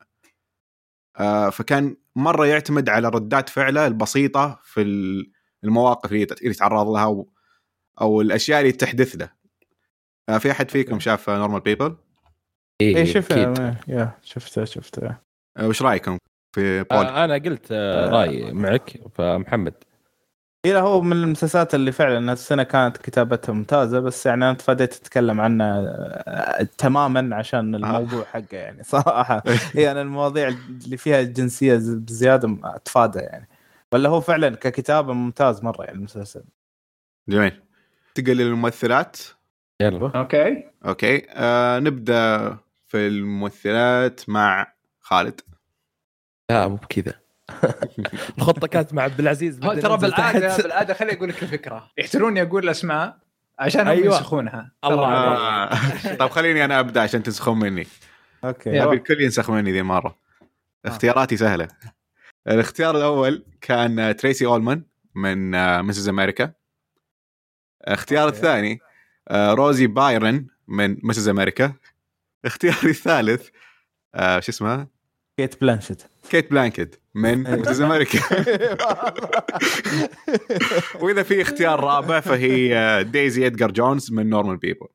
آه، 1.19 1.49
فكان 1.49 1.95
مرة 2.15 2.45
يعتمد 2.45 2.89
على 2.89 3.09
ردات 3.09 3.49
فعله 3.49 3.87
البسيطة 3.87 4.59
في 4.63 4.81
ال- 4.81 5.31
المواقف 5.63 6.11
اللي 6.11 6.27
يتعرض 6.43 6.89
لها 6.89 7.05
أو, 8.01 8.07
أو 8.07 8.21
الأشياء 8.21 8.59
اللي 8.61 8.71
تحدث 8.71 9.15
له. 9.15 9.29
آه، 10.29 10.37
في 10.37 10.51
أحد 10.51 10.71
فيكم 10.71 10.99
شاف 10.99 11.29
Normal 11.29 11.59
People 11.59 11.95
اي 12.81 12.97
إيه 12.97 13.05
شفته 13.05 13.75
شفته 14.23 14.65
شفته. 14.65 15.15
وش 15.61 15.81
رأيكم 15.81 16.17
في 16.55 16.83
بول 16.83 17.05
آه 17.05 17.25
أنا 17.25 17.33
قلت 17.33 17.67
آه 17.71 18.09
رايي 18.09 18.51
معك 18.51 18.99
فمحمد. 19.13 19.73
إيه 20.65 20.79
هو 20.79 21.01
من 21.01 21.23
المسلسلات 21.23 21.75
اللي 21.75 21.91
فعلا 21.91 22.33
السنة 22.33 22.63
كانت 22.63 22.97
كتابتها 22.97 23.53
ممتازة 23.53 23.99
بس 23.99 24.25
يعني 24.25 24.45
أنا 24.45 24.53
تفاديت 24.53 24.95
أتكلم 24.95 25.41
عنه 25.41 25.65
آه، 25.65 26.63
تماما 26.77 27.35
عشان 27.35 27.75
الموضوع 27.75 28.23
حقه 28.23 28.57
يعني 28.57 28.83
صراحة. 28.93 29.43
هي 29.73 29.91
أنا 29.91 30.01
المواضيع 30.01 30.47
اللي 30.47 30.97
فيها 30.97 31.21
الجنسيه 31.21 31.75
بزيادة 31.75 32.57
أتفادى 32.63 33.19
يعني. 33.19 33.47
ولا 33.93 34.09
هو 34.09 34.21
فعلا 34.21 34.55
ككتابة 34.55 35.13
ممتاز 35.13 35.63
مرة 35.63 35.83
يعني 35.83 35.97
المسلسل. 35.97 36.43
جميل. 37.29 37.61
ننتقل 38.15 38.37
للممثلات 38.37 39.17
يلا. 39.81 40.11
okay. 40.15 40.63
okay. 40.85 41.27
آه 41.29 41.79
نبدأ 41.79 42.57
في 42.87 43.07
الممثلات 43.07 44.29
مع 44.29 44.73
خالد. 44.99 45.41
لا 46.51 46.67
مو 46.67 46.75
بكذا. 46.75 47.13
الخطة 48.37 48.67
كانت 48.67 48.93
مع 48.93 49.03
عبد 49.03 49.19
العزيز 49.19 49.59
ترى 49.59 49.97
بالعاده. 49.97 50.57
بالعادة 50.63 50.93
خليني 50.93 51.17
أقول 51.17 51.29
لك 51.29 51.43
الفكرة. 51.43 51.89
يحتروني 51.97 52.41
أقول 52.41 52.63
الاسماء 52.63 53.17
عشان 53.59 53.81
هم 53.81 53.87
أيوة. 53.87 54.05
ينسخونها. 54.05 54.71
الله. 54.85 55.07
آه. 55.07 56.15
طب 56.15 56.29
خليني 56.29 56.65
أنا 56.65 56.79
أبدأ 56.79 57.01
عشان 57.01 57.23
تنسخون 57.23 57.59
مني. 57.59 57.87
okay. 58.43 58.83
أبي 58.83 58.95
الكل 58.95 59.21
ينسخ 59.21 59.49
مني 59.49 59.71
ذي 59.71 59.79
المرة. 59.79 60.15
اختياراتي 60.85 61.37
سهلة. 61.37 61.67
الاختيار 62.47 62.97
الأول 62.97 63.45
كان 63.61 63.99
آه، 63.99 64.11
تريسي 64.11 64.45
أولمان 64.45 64.83
من 65.15 65.55
آه، 65.55 65.81
Mrs. 65.81 66.09
America 66.09 66.51
الاختيار 67.87 68.25
okay. 68.25 68.37
الثاني 68.37 68.79
آه، 69.27 69.53
روزي 69.53 69.87
بايرن 69.87 70.47
من 70.67 70.97
Mrs. 71.03 71.27
America. 71.27 71.73
اختياري 72.45 72.89
الثالث 72.89 73.49
آه، 74.15 74.39
شو 74.39 74.51
اسمها 74.51 74.87
كيت 75.37 75.61
بلانشت 75.61 76.09
كيت 76.29 76.51
بلانكت 76.51 76.99
من 77.15 77.59
Mrs. 77.59 77.81
America. 77.81 78.19
وإذا 81.01 81.23
في 81.23 81.41
اختيار 81.41 81.79
رابع 81.79 82.19
فهي 82.19 83.03
دايزي 83.03 83.47
ادجار 83.47 83.71
جونز 83.71 84.11
من 84.11 84.29
Normal 84.29 84.57
People. 84.57 84.87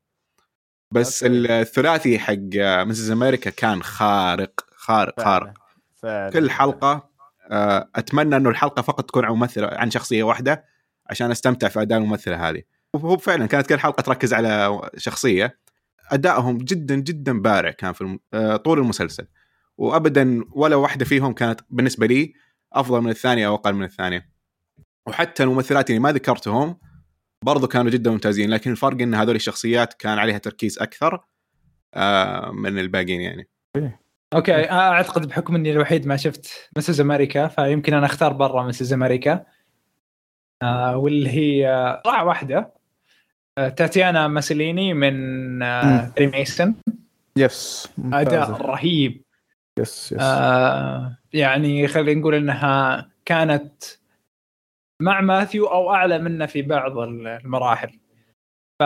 بس. 0.90 1.24
الثلاثي 1.26 2.18
حق 2.18 2.36
Mrs. 2.84 3.10
America 3.10 3.50
كان 3.50 3.82
خارق 3.82 4.60
خارق 4.76 5.20
خارق. 5.20 5.54
فعلا 6.02 6.30
كل 6.30 6.50
حلقة 6.50 7.08
آه، 7.50 7.90
أتمنى 7.94 8.36
إنه 8.36 8.50
الحلقة 8.50 8.82
فقط 8.82 9.08
تكون 9.08 9.24
عن 9.24 9.32
ممثلة 9.32 9.68
عن 9.72 9.90
شخصية 9.90 10.22
واحدة 10.22 10.64
عشان 11.06 11.30
أستمتع 11.30 11.68
في 11.68 11.82
أداء 11.82 11.98
الممثلة 11.98 12.48
هذه. 12.48 12.62
وهو 12.94 13.16
فعلا 13.16 13.46
كانت 13.46 13.66
كل 13.66 13.78
حلقة 13.78 14.00
تركز 14.00 14.34
على 14.34 14.80
شخصية. 14.96 15.58
أدائهم 16.10 16.58
جدا 16.58 16.94
جدا 16.94 17.42
بارع 17.42 17.70
كان 17.70 17.92
في. 17.92 18.18
آه، 18.34 18.56
طول 18.56 18.78
المسلسل. 18.78 19.26
وابدا 19.78 20.44
ولا 20.52 20.76
واحدة 20.76 21.04
فيهم 21.04 21.32
كانت 21.32 21.60
بالنسبة 21.70 22.06
لي 22.06 22.34
أفضل 22.72 23.00
من 23.00 23.10
الثانية 23.10 23.46
أو 23.46 23.54
أقل 23.54 23.74
من 23.74 23.84
الثانية. 23.84 24.28
وحتى 25.08 25.42
الممثلات 25.42 25.90
اللي 25.90 26.00
ما 26.00 26.12
ذكرتهم 26.12 26.76
برضو 27.44 27.66
كانوا 27.66 27.90
جدا 27.90 28.10
ممتازين 28.10 28.50
لكن 28.50 28.70
الفرق 28.70 29.00
إن 29.00 29.14
هذول 29.14 29.36
الشخصيات 29.36 29.94
كان 29.94 30.18
عليها 30.18 30.38
تركيز 30.38 30.78
أكثر 30.78 31.24
آه، 31.94 32.50
من 32.52 32.78
الباقيين 32.78 33.20
يعني. 33.20 33.48
okay 34.34 34.70
أعتقد 34.70 35.28
بحكم 35.28 35.54
إني 35.54 35.70
الوحيد 35.70 36.06
ما 36.06 36.16
شفت 36.16 36.70
Mrs. 36.76 37.00
America 37.00 37.48
فيمكن 37.48 37.94
أنا 37.94 38.06
أختار 38.06 38.32
برا 38.32 38.66
Mrs. 38.66 38.92
America 38.92 39.44
آه 40.62 40.96
واللي 40.96 41.30
هي 41.30 42.00
طلع 42.04 42.22
واحدة. 42.22 42.77
تاتيانا 43.76 44.28
ماسليني 44.28 44.94
من 44.94 45.62
آه 45.62 45.84
مم. 45.84 46.12
Perry 46.18 46.46
Mason 46.46 46.74
yes 47.36 47.88
أداء. 48.12 48.50
رهيب. 48.50 49.22
yes 49.78 50.12
yes 50.12 50.18
آه 50.20 51.18
يعني 51.32 51.88
خلينا 51.88 52.20
نقول 52.20 52.34
إنها 52.34 53.08
كانت 53.24 53.72
مع 55.02 55.20
ماثيو 55.20 55.66
أو 55.66 55.94
أعلى 55.94 56.18
منه 56.18 56.46
في 56.46 56.62
بعض 56.62 56.98
المراحل. 56.98 57.98
ف 58.80 58.84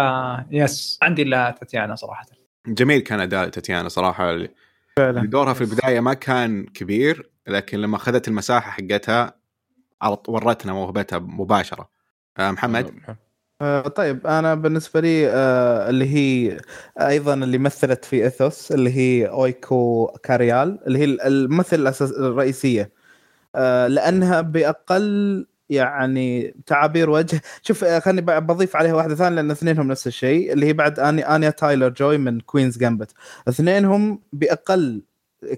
yes 0.51 0.99
عندي 1.03 1.25
لها 1.25 1.51
تاتيانا 1.51 1.95
صراحة. 1.95 2.27
جميل 2.67 3.01
كان 3.01 3.21
أداء 3.21 3.49
تاتيانا 3.49 3.89
صراحة. 3.89 4.39
فعلا. 4.97 5.27
دورها 5.27 5.55
في 5.55 5.61
البداية 5.61 6.01
ما 6.01 6.15
كان 6.15 6.65
كبير 6.65 7.31
لكن 7.47 7.79
لما 7.79 7.97
أخذت 7.97 8.29
المساحة 8.29 8.71
حقتها 8.71 9.35
ورتنا 10.29 10.73
موهبتها 10.73 11.19
مباشرة. 11.19 11.89
آه، 12.39 12.51
محمد؟ 12.51 12.87
آه، 13.09 13.17
طيب 13.97 14.27
أنا 14.27 14.55
بالنسبة 14.55 15.01
لي 15.01 15.29
آه، 15.29 15.91
اللي 15.91 16.05
هي 16.15 16.57
أيضا 17.01 17.35
اللي 17.35 17.59
مثلت 17.59 18.05
في 18.05 18.27
Ethos 18.27 18.73
اللي 18.73 18.91
هي 18.97 19.29
أويكو 19.29 20.07
كارايل 20.23 20.79
اللي 20.87 20.99
هي 20.99 21.05
الممثلة 21.05 21.95
الرئيسية. 22.01 22.91
آه، 23.55 23.87
لأنها 23.89 24.41
بأقل 24.41 25.47
يعني 25.71 26.55
تعابير 26.67 27.11
وجه. 27.11 27.41
شوف 27.63 27.85
آه، 27.85 27.99
خليني 27.99 28.23
بضيف 28.41 28.77
عليها 28.77 28.95
واحدة 28.95 29.15
ثانية 29.15 29.37
لأن 29.37 29.51
اثنينهم 29.51 29.89
نفس 29.89 30.07
الشيء 30.07 30.53
اللي 30.53 30.67
هي 30.67 30.73
بعد 30.73 31.01
اني 31.01 31.23
آنيا 31.37 31.51
تايلر 31.51 31.89
جوي 31.89 32.19
من 32.19 32.41
Queen's 32.41 32.79
Gambit. 32.79 33.13
اثنينهم 33.49 34.23
بأقل 34.33 35.03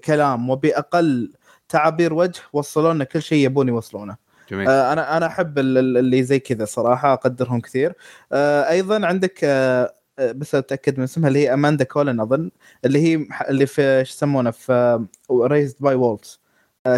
كلام 0.05 0.49
وبأقل 0.49 1.33
تعابير 1.69 2.13
وجه 2.13 2.41
وصلوا 2.53 2.93
لنا 2.93 3.03
كل 3.03 3.21
شيء 3.21 3.45
يبون 3.45 3.67
يوصلونه. 3.67 4.17
جميل. 4.51 4.67
آه، 4.69 4.93
أنا 4.93 5.17
أنا 5.17 5.25
أحب 5.25 5.59
ال- 5.59 5.77
ال- 5.77 5.97
اللي 5.97 6.23
زي 6.23 6.39
كذا 6.39 6.65
صراحة 6.65 7.13
أقدرهم 7.13 7.61
كثير. 7.61 7.93
آه، 8.31 8.69
أيضا 8.69 9.05
عندك 9.07 9.39
آه، 9.43 9.93
آه، 10.19 10.31
بس 10.31 10.55
أتأكد 10.55 10.97
من 10.97 11.03
اسمها 11.03 11.27
اللي 11.27 11.39
هي 11.39 11.53
أماندا 11.53 11.83
كولن 11.83 12.19
أظن 12.19 12.51
اللي 12.85 12.99
هي 12.99 13.27
اللي 13.49 13.65
في 13.65 13.81
إيش 13.99 14.09
يسمونه 14.11 14.51
في 14.51 15.05
Raised 15.31 15.75
by 15.79 15.95
Wolves 15.95 16.39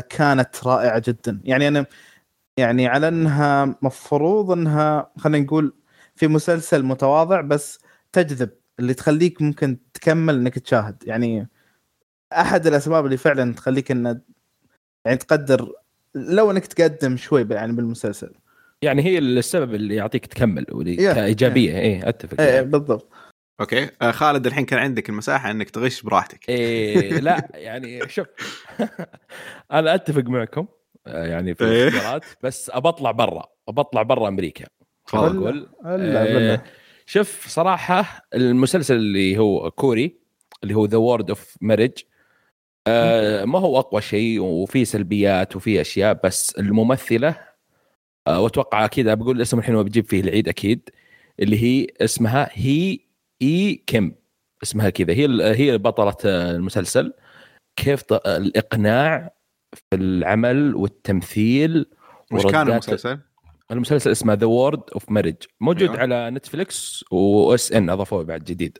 كانت 0.09 0.67
رائعة 0.67 1.01
جدا. 1.07 1.41
يعني 1.43 1.67
أنا 1.67 1.85
يعني 2.57 2.87
على 2.87 3.07
إنها 3.07 3.75
مفروض 3.81 4.51
إنها 4.51 5.11
خلينا 5.17 5.45
نقول 5.45 5.73
في 6.15 6.27
مسلسل 6.27 6.83
متواضع 6.83 7.41
بس 7.41 7.79
تجذب 8.11 8.49
اللي 8.79 8.93
تخليك 8.93 9.41
ممكن 9.41 9.77
تكمل 9.93 10.35
إنك 10.35 10.59
تشاهد. 10.59 11.03
يعني 11.07 11.47
أحد 12.33 12.67
الأسباب 12.67 13.05
اللي 13.05 13.17
فعلا 13.17 13.53
تخليك 13.53 13.91
إن 13.91 14.21
يعني 15.05 15.17
تقدر 15.17 15.73
لو 16.15 16.51
انك 16.51 16.65
تقدم 16.65 17.17
شوي 17.17 17.47
يعني 17.51 17.73
بالمسلسل. 17.73 18.31
يعني 18.81 19.01
هي 19.03 19.17
السبب 19.17 19.73
اللي 19.75 19.95
يعطيك 19.95 20.25
تكمل 20.25 20.65
واللي 20.71 20.95
Yeah, 20.97 21.15
كإيجابية. 21.15 21.79
إيه 21.79 22.09
أتفق 22.09 22.41
إيه 22.41 22.53
يعني. 22.53 22.65
بالضبط. 22.67 23.09
okay. 23.59 23.89
آه، 24.01 24.11
خالد 24.11 24.45
الحين 24.47 24.65
كان 24.65 24.79
عندك 24.79 25.09
المساحة 25.09 25.51
إنك 25.51 25.69
تغش 25.69 26.01
براحتك. 26.01 26.49
إيه 26.49 27.19
لا 27.19 27.47
يعني 27.53 28.09
شوف 28.09 28.27
أنا 29.71 29.95
أتفق 29.95 30.23
معكم 30.23 30.67
آه، 31.07 31.25
يعني 31.25 31.55
في 31.55 31.65
إيه. 31.65 31.87
الاختيارات 31.87 32.23
بس 32.43 32.71
أبطلع 32.73 33.11
برا 33.11 33.45
أبطلع 33.67 34.01
برا 34.01 34.27
أمريكا. 34.27 34.65
آه، 35.13 35.29
بالله 35.83 36.61
شوف 37.05 37.47
صراحة 37.47 38.27
المسلسل 38.33 38.95
اللي 38.95 39.37
هو 39.37 39.71
كوري 39.71 40.17
اللي 40.63 40.73
هو 40.73 40.85
The 40.85 40.97
World 40.97 41.29
of 41.29 41.55
Married 41.61 41.91
ما 43.45 43.59
هو 43.59 43.79
أقوى 43.79 44.01
شيء 44.01 44.39
وفي 44.39 44.85
سلبيات 44.85 45.55
وفي 45.55 45.81
أشياء 45.81 46.19
بس 46.23 46.51
الممثلة 46.59 47.47
آه، 48.27 48.41
وأتوقع 48.41 48.85
أكيد 48.85 49.09
بقول 49.09 49.35
الاسم 49.35 49.59
الحين 49.59 49.75
وبجيب 49.75 50.05
فيه 50.05 50.21
العيد 50.21 50.47
أكيد 50.47 50.89
اللي 51.39 51.63
هي 51.63 51.87
اسمها 52.01 52.49
هي 52.51 52.99
إي 53.41 53.83
كيم 53.87 54.15
اسمها 54.63 54.89
كذا 54.89 55.13
هي 55.13 55.27
هي 55.55 55.77
بطلة 55.77 56.15
آه، 56.25 56.51
المسلسل 56.51 57.13
كيف 57.75 58.03
الإقناع 58.13 59.33
في 59.75 59.95
العمل 59.95 60.75
والتمثيل 60.75 61.85
وش 62.31 62.45
كان 62.45 62.71
المسلسل؟ 62.71 63.19
المسلسل 63.71 64.11
اسمه 64.11 64.33
The 64.33 64.45
World 64.45 64.81
of 64.93 65.11
Married 65.11 65.35
موجود. 65.61 65.89
أيوة. 65.89 66.01
على 66.01 66.29
Netflix 66.29 67.05
وأحس 67.11 67.71
إن 67.71 67.89
أضافوه 67.89 68.23
بعد 68.23 68.43
جديد 68.43 68.77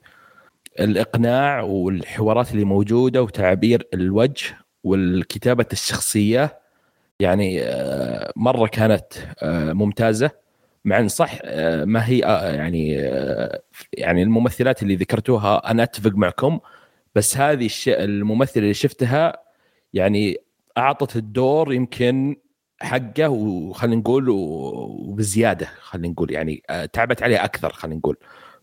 الإقناع 0.80 1.62
والحوارات 1.62 2.52
اللي 2.52 2.66
موجودة 2.66 3.24
وتعابير 3.24 3.88
الوجه 3.94 4.58
والكتابة 4.84 5.66
الشخصية. 5.74 6.60
يعني 7.20 7.62
آه، 7.64 8.34
مرة 8.36 8.68
كانت 8.68 9.14
آه، 9.44 9.74
ممتازة. 9.74 10.32
مع 10.86 11.00
إن 11.00 11.08
صح 11.08 11.40
آه، 11.44 11.86
ما 11.86 12.08
هي 12.08 12.20
يعني 12.56 12.92
يعني 13.94 14.24
الممثلات 14.24 14.84
اللي 14.84 14.96
ذكرتوها 14.96 15.72
أنا 15.72 15.84
أتفق 15.84 16.12
معكم. 16.16 16.60
بس 17.16 17.38
هذه 17.38 17.70
الممثله 17.88 18.64
اللي 18.64 18.74
شفتها 18.74 19.34
يعني 19.94 20.38
أعطت 20.78 21.16
الدور 21.16 21.74
يمكن 21.74 22.36
حقه 22.82 23.30
وخلينا 23.30 23.96
نقول 23.96 24.30
وبزيادة 24.30 25.66
خلينا 25.82 26.08
نقول 26.08 26.32
يعني 26.32 26.64
تعبت 26.94 27.24
عليه 27.24 27.44
أكثر 27.46 27.74
خلينا 27.74 27.98
نقول. 27.98 28.18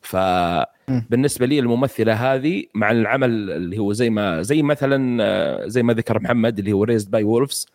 فبالنسبة 0.05 1.47
لي 1.47 1.59
الممثلة 1.59 2.13
هذه 2.35 2.65
مع 2.75 2.91
العمل 2.91 3.51
اللي 3.51 3.79
هو 3.79 3.93
زي 3.93 4.11
ما 4.11 4.43
زي 4.43 4.63
مثلا 4.63 5.23
آه، 5.25 5.67
زي 5.67 5.83
ما 5.83 5.93
ذكر 5.93 6.21
محمد 6.21 6.59
اللي 6.59 6.73
هو 6.73 6.85
Raised 6.85 7.11
by 7.11 7.25
Wolves 7.25 7.67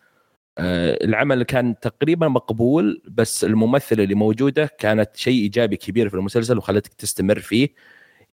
العمل 0.58 1.42
كان 1.42 1.74
تقريبا 1.80 2.28
مقبول 2.28 3.02
بس 3.08 3.44
الممثلة 3.44 4.04
اللي 4.04 4.14
موجودة 4.14 4.70
كانت 4.78 5.16
شيء 5.16 5.42
إيجابي 5.42 5.76
كبير 5.76 6.08
في 6.08 6.14
المسلسل 6.14 6.58
وخلتك 6.58 6.94
تستمر 6.94 7.38
فيه. 7.38 7.68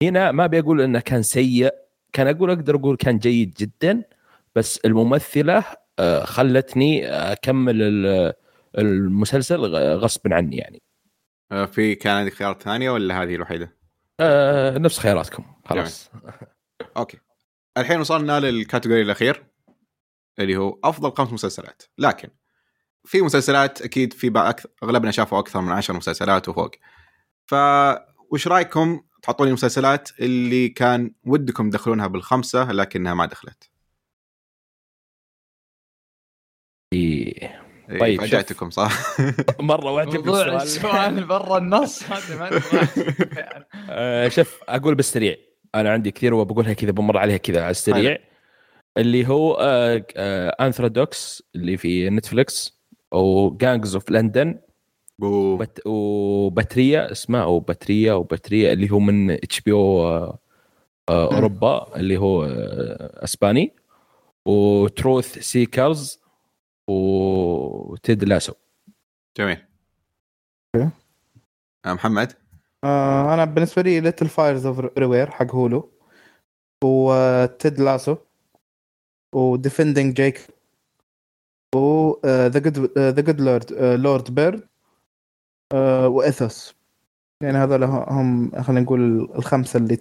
هنا 0.03 0.33
ما 0.33 0.47
بيقول 0.47 0.81
إنه 0.81 1.01
كان 1.01 1.23
سيء 1.23 1.75
كان 2.13 2.27
أقول 2.29 2.51
أقدر 2.51 2.77
أقول 2.77 2.97
كان 2.97 3.19
جيد 3.19 3.55
جدا 3.59 4.03
بس 4.55 4.79
الممثلة 4.85 5.65
آه، 5.99 6.25
خلتني 6.25 7.07
أكمل 7.09 7.83
ال- 7.83 8.33
المسلسل 8.79 9.61
غصبا 9.77 10.35
عني 10.35 10.57
يعني. 10.57 10.83
آه، 11.53 11.65
في 11.67 11.95
كان 11.95 12.17
عندك 12.17 12.33
خيارات 12.33 12.63
ثانية 12.63 12.91
ولا 12.91 13.23
هذه 13.23 13.35
الوحيدة؟ 13.35 13.76
آه، 14.21 14.79
نفس 14.79 14.99
خياراتكم. 14.99 15.45
خلاص. 15.65 16.11
أوكي. 16.97 17.19
الحين 17.79 18.01
وصلنا 18.01 18.41
للكاتيجوري 18.41 19.03
الأخير 19.03 19.47
اللي 20.39 20.57
هو 20.57 20.79
أفضل 20.85 21.13
خمس 21.13 21.33
مسلسلات. 21.33 21.83
لكن 21.99 22.31
في 23.05 23.23
مسلسلات 23.23 23.83
أكيد 23.83 24.13
في 24.13 24.33
أكثر 24.37 24.69
أغلبنا 24.83 25.11
شافوا 25.11 25.39
أكثر 25.39 25.61
من 25.61 25.73
عشر 25.73 25.95
مسلسلات 25.95 26.49
وفوق. 26.49 26.71
ف 27.47 27.55
وش 28.33 28.49
رأيكم؟ 28.49 29.03
تحطون 29.23 29.47
لي 29.47 29.49
المسلسلات 29.49 30.21
اللي 30.21 30.69
كان 30.69 31.15
ودكم 31.25 31.71
تدخلونها 31.71 32.07
بالخمسة 32.07 32.73
لكنها 32.73 33.15
ما 33.15 33.27
دخلت. 33.27 33.71
إيه. 36.93 37.56
إيه، 37.91 37.99
طيب، 37.99 38.21
شوف. 38.21 38.31
فاجأتكم 38.31 38.71
صح؟ 38.71 38.93
مرة 39.61 39.91
واعجبني 39.93 40.19
موضوع 40.19 40.63
السؤال 40.63 40.63
السؤال 40.63 41.25
برا 41.25 41.59
النص. 41.59 42.03
هذا 42.13 42.39
ما. 42.39 42.61
آه، 43.91 44.29
شوف 44.29 44.61
أقول 44.69 44.95
بالسريع. 44.95 45.37
أنا 45.75 45.91
عندي 45.91 46.11
كثير 46.11 46.35
وبقولها 46.35 46.73
كذا 46.73 46.91
بمر 46.91 47.19
عليها 47.19 47.37
كذا 47.37 47.63
على 47.63 47.71
السريع. 47.71 48.19
اللي 48.97 49.29
هو 49.29 49.57
Unorthodox 50.61 51.43
اللي 51.55 51.77
في 51.77 52.11
Netflix 52.11 52.81
أو 53.13 53.57
Gangs 53.61 53.95
of 53.95 54.11
London 54.11 54.59
و 55.87 56.05
Patria 56.05 57.13
اسمه 57.13 57.43
أو 57.43 57.61
Patria 57.61 58.13
أو 58.13 58.23
Patria 58.23 58.73
اللي 58.73 58.91
هو 58.91 58.99
من 58.99 59.31
HBO 59.31 60.39
أوروبا 61.09 61.97
اللي 61.97 62.17
هو 62.17 62.45
آه، 62.45 63.25
أسباني. 63.25 63.73
و 64.47 64.62
Truth 64.62 65.39
Seekers 65.39 66.21
و 66.89 67.23
Ted 67.23 68.25
Lasso. 68.25 68.53
جميل. 69.39 69.67
Okay. 70.77 70.91
آه، 71.87 71.93
محمد؟ 71.95 72.33
آه 72.85 73.35
أنا 73.35 73.45
بالنسبة 73.45 73.83
لي 73.83 74.01
Little 74.01 74.29
Fires 74.29 74.67
Everywhere 74.67 75.31
حق 75.31 75.55
Hulu 75.55 75.91
و 76.85 77.09
Ted 77.09 77.81
Lasso 77.81 78.17
و 79.35 79.43
Defending 79.43 80.15
Jacob 80.15 80.47
و 81.75 82.13
The 82.27 82.59
Good 82.59 82.99
The 82.99 83.21
Good 83.21 83.41
Lord 83.41 83.73
Lord 83.73 84.35
Bird 84.35 84.69
و 86.07 86.16
Ethos. 86.16 86.75
يعني 87.43 87.59
هذول 87.59 87.85
هم 87.85 88.63
خلينا 88.63 88.81
نقول 88.81 89.21
الخمسة 89.35 89.77
اللي 89.79 89.99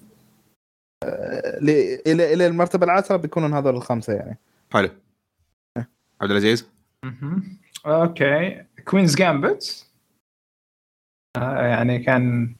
آه، 1.03 1.57
اللي- 1.57 1.95
إلى 1.95 2.33
إلى 2.33 2.47
المرتبة 2.47 2.85
العاشرة 2.85 3.15
بيكونون 3.17 3.53
هذول 3.53 3.75
الخمسة 3.75 4.13
يعني. 4.13 4.37
حلو. 4.73 4.89
عبد 6.21 6.31
العزيز. 6.31 6.74
Okay. 7.85 8.65
Queen's 8.85 9.15
Gambit 9.15 9.91
آه 11.37 11.67
يعني 11.67 11.99
كان 11.99 12.55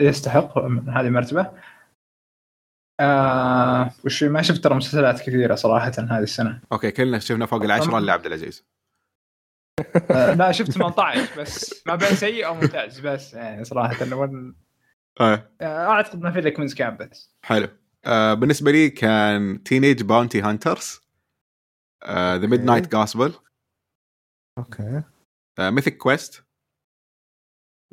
يستحق 0.00 0.58
من 0.58 0.88
هذه 0.88 1.06
المرتبة. 1.06 1.52
آه 3.00 3.90
وش 4.04 4.24
ما 4.24 4.42
شفت 4.42 4.64
ترى 4.64 4.74
مسلسلات 4.74 5.20
كثيرة 5.20 5.54
صراحة 5.54 5.92
هذه 5.98 6.22
السنة. 6.22 6.60
okay 6.72 6.90
كلنا 6.90 7.18
شفنا 7.18 7.46
فوق 7.46 7.62
العشرة 7.62 7.98
الا 7.98 8.12
عبد 8.12 8.26
العزيز. 8.26 8.64
آه 10.10 10.34
لا 10.34 10.52
شفت 10.52 10.70
18 10.70 11.40
بس 11.40 11.82
ما 11.86 11.94
بين 11.94 12.08
سيء 12.08 12.46
أو 12.46 12.54
ممتاز 12.54 13.00
بس 13.00 13.34
يعني 13.34 13.64
صراحة 13.64 14.04
إنه 14.04 14.54
آه. 15.20 15.50
آه، 15.60 15.86
أعتقد 15.86 16.22
ما 16.22 16.30
في 16.30 16.38
إلا 16.38 16.50
Queen's 16.50 16.74
Gambit 16.74 17.30
حلو. 17.44 17.68
آه 18.04 18.34
بالنسبة 18.34 18.70
لي 18.70 18.90
كان 18.90 19.62
Teenage 19.62 20.02
Bounty 20.02 20.42
Hunters 20.42 21.00
The 22.10 22.46
Midnight 22.46 22.92
Gospel 22.92 23.34
okay. 24.58 25.02
Mythic 25.58 25.96
Quest 25.96 26.44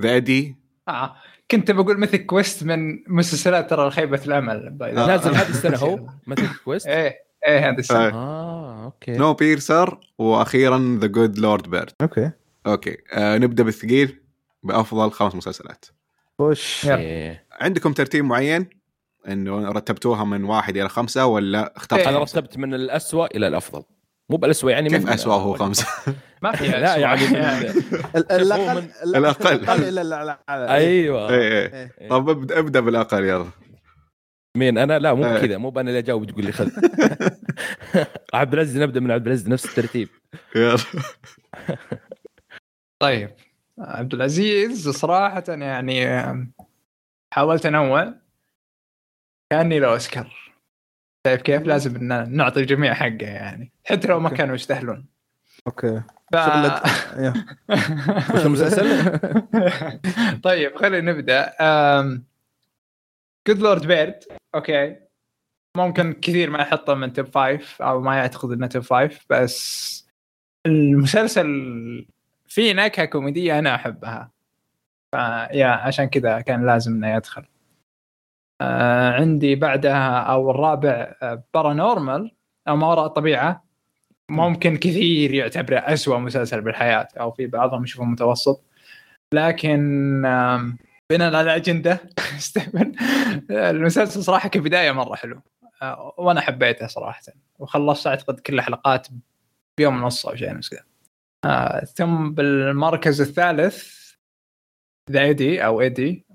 The 0.01 0.09
Eddy 0.13 0.55
آه 0.87 1.15
كنت 1.51 1.71
بقول 1.71 1.99
Mythic 1.99 2.17
Quest 2.17 2.63
من 2.63 3.03
مسلسلات 3.07 3.69
ترى 3.69 3.91
خيبه 3.91 4.21
الأمل 4.25 4.77
way. 4.81 4.83
نازل 4.83 5.35
هذه 5.35 5.49
السنة 5.55 5.77
هو؟ 5.77 6.09
Mythic 6.27 6.47
Quest 6.65 6.87
إيه 6.87 7.15
إيه 7.47 7.69
هذه 7.69 7.79
السنة. 7.79 7.97
آه. 7.97 8.11
آه 8.13 8.85
okay. 8.85 9.17
Snow 9.17 9.33
piercer 9.33 9.99
وأخيرا 10.17 10.97
The 11.01 11.07
Good 11.07 11.37
Lord 11.37 11.69
Bird 11.69 11.91
okay. 12.01 12.31
Okay. 12.67 12.97
آه 13.13 13.37
نبدأ 13.37 13.63
بالثقيل 13.63 14.21
بأفضل 14.63 15.11
خمس 15.11 15.35
مسلسلات. 15.35 15.85
وش. 16.39 16.85
إيه. 16.87 17.45
عندكم 17.51 17.93
ترتيب 17.93 18.25
معين؟ 18.25 18.69
إنه 19.27 19.71
رتبتوها 19.71 20.23
من 20.23 20.43
واحد 20.43 20.77
إلى 20.77 20.89
خمسة 20.89 21.25
ولا 21.25 21.77
اخترت 21.77 21.99
إيه. 21.99 22.09
أنا؟ 22.09 22.19
رتبت 22.19 22.57
من 22.57 22.73
الأسوأ 22.73 23.25
إلى 23.35 23.47
الأفضل. 23.47 23.83
مو 24.29 24.37
بالأسوأ 24.37 24.71
يعني 24.71 24.89
كيف 24.89 25.07
اسوء 25.09 25.33
هو 25.33 25.53
خمسة؟ 25.53 25.87
ما 26.43 26.51
في 26.51 26.67
لا 26.67 26.95
يعني 26.95 27.25
ال- 27.25 28.31
الاقل 28.31 28.89
الاقل 29.03 29.53
الأقل. 29.55 29.83
إلى 29.83 30.01
الاعلى 30.01 30.37
أيوه. 30.49 31.29
إيه 31.29 31.65
إيه. 31.67 31.91
إيه. 32.01 32.09
طب 32.09 32.29
ابدا 32.29 32.59
ابدأ 32.59 32.79
بالأقل 32.79 33.23
يلا. 33.23 33.45
مين؟ 34.57 34.77
أنا؟ 34.77 34.99
لا 34.99 35.13
مو 35.13 35.25
إيه. 35.25 35.39
كذا 35.41 35.57
مو 35.57 35.69
أنا 35.69 35.81
اللي 35.81 35.99
أجاوب 35.99 36.25
تقول 36.31 36.45
لي 36.45 36.51
خذ. 36.51 36.69
عبد 38.33 38.53
العزيز 38.53 38.77
نبدأ 38.77 38.99
من 38.99 39.11
عبد 39.11 39.25
العزيز 39.27 39.49
نفس 39.49 39.65
الترتيب. 39.65 40.09
يلا. 40.55 40.77
طيب. 43.01 43.29
عبد 43.79 44.13
العزيز 44.13 44.89
صراحة 44.89 45.43
يعني 45.47 46.05
حاولت 47.33 47.65
أنوع. 47.65 48.13
كأني 49.51 49.79
لو 49.79 49.91
أوسكار 49.91 50.48
شايف 51.27 51.41
كيف 51.41 51.61
لازم 51.61 51.95
إن 51.95 52.35
نعطي 52.37 52.59
الجميع 52.59 52.93
حقه 52.93 53.17
يعني؟ 53.21 53.71
حتى 53.85 54.07
لو 54.07 54.19
ما. 54.19 54.29
كانوا 54.29 54.55
يستاهلون. 54.55 55.05
Okay. 55.67 56.01
ف... 56.33 56.35
وش 58.35 58.45
المسلسل؟ 58.45 59.19
طيب 60.43 60.75
خلينا 60.75 61.11
نبدأ. 61.11 61.53
Good 63.47 63.59
Lord 63.59 63.87
Bird 63.87 64.23
okay. 64.55 64.95
ممكن 65.77 66.13
كثير 66.13 66.49
ما 66.49 66.59
يحطه 66.59 66.93
من 66.93 67.13
top 67.13 67.25
five 67.25 67.81
أو 67.81 68.01
ما 68.01 68.15
يعتقد 68.15 68.51
إنه 68.51 68.67
top 68.67 68.83
five 68.83 69.25
بس 69.29 69.89
المسلسل 70.65 71.47
فيه 72.47 72.73
نكهة 72.73 73.05
كوميدية 73.05 73.59
أنا 73.59 73.75
أحبها. 73.75 74.31
فيا 75.11 75.67
عشان 75.67 76.05
كذا 76.05 76.41
كان 76.41 76.65
لازم 76.65 76.93
إنه 76.93 77.15
يدخل. 77.15 77.45
آه 78.61 79.11
عندي 79.13 79.55
بعدها 79.55 80.19
أو 80.19 80.51
الرابع 80.51 81.13
Paranormal 81.53 82.31
أو 82.67 82.75
ما 82.75 82.87
وراء 82.87 83.05
الطبيعة 83.05 83.63
ممكن 84.29 84.77
كثير 84.77 85.33
يعتبره 85.33 85.77
أسوأ 85.77 86.17
مسلسل 86.17 86.61
بالحياة 86.61 87.07
أو 87.19 87.31
في 87.31 87.47
بعضهم 87.47 87.83
يشوفه 87.83 88.05
متوسط. 88.05 88.63
لكن 89.33 90.25
آم، 90.25 90.77
بناء 91.09 91.27
على 91.35 91.41
الأجندة 91.41 91.99
المسلسل 93.49 94.23
صراحة 94.23 94.49
كبداية 94.49 94.91
مرة 94.91 95.15
حلو 95.15 95.41
آه، 95.81 96.13
وأنا 96.17 96.41
حبيته 96.41 96.87
صراحة 96.87 97.21
وخلصت 97.59 98.07
أعتقد 98.07 98.39
كل 98.39 98.53
الحلقات 98.53 99.07
بيوم 99.77 100.03
ونص 100.03 100.25
أو 100.25 100.35
شيء 100.35 100.59
كذا. 100.59 100.83
آه، 101.45 101.79
ثم 101.85 102.31
بالمركز 102.31 103.21
الثالث 103.21 103.99
ذا 105.11 105.21
ايدي 105.21 105.65
أو 105.65 105.81
ايدي 105.81 106.25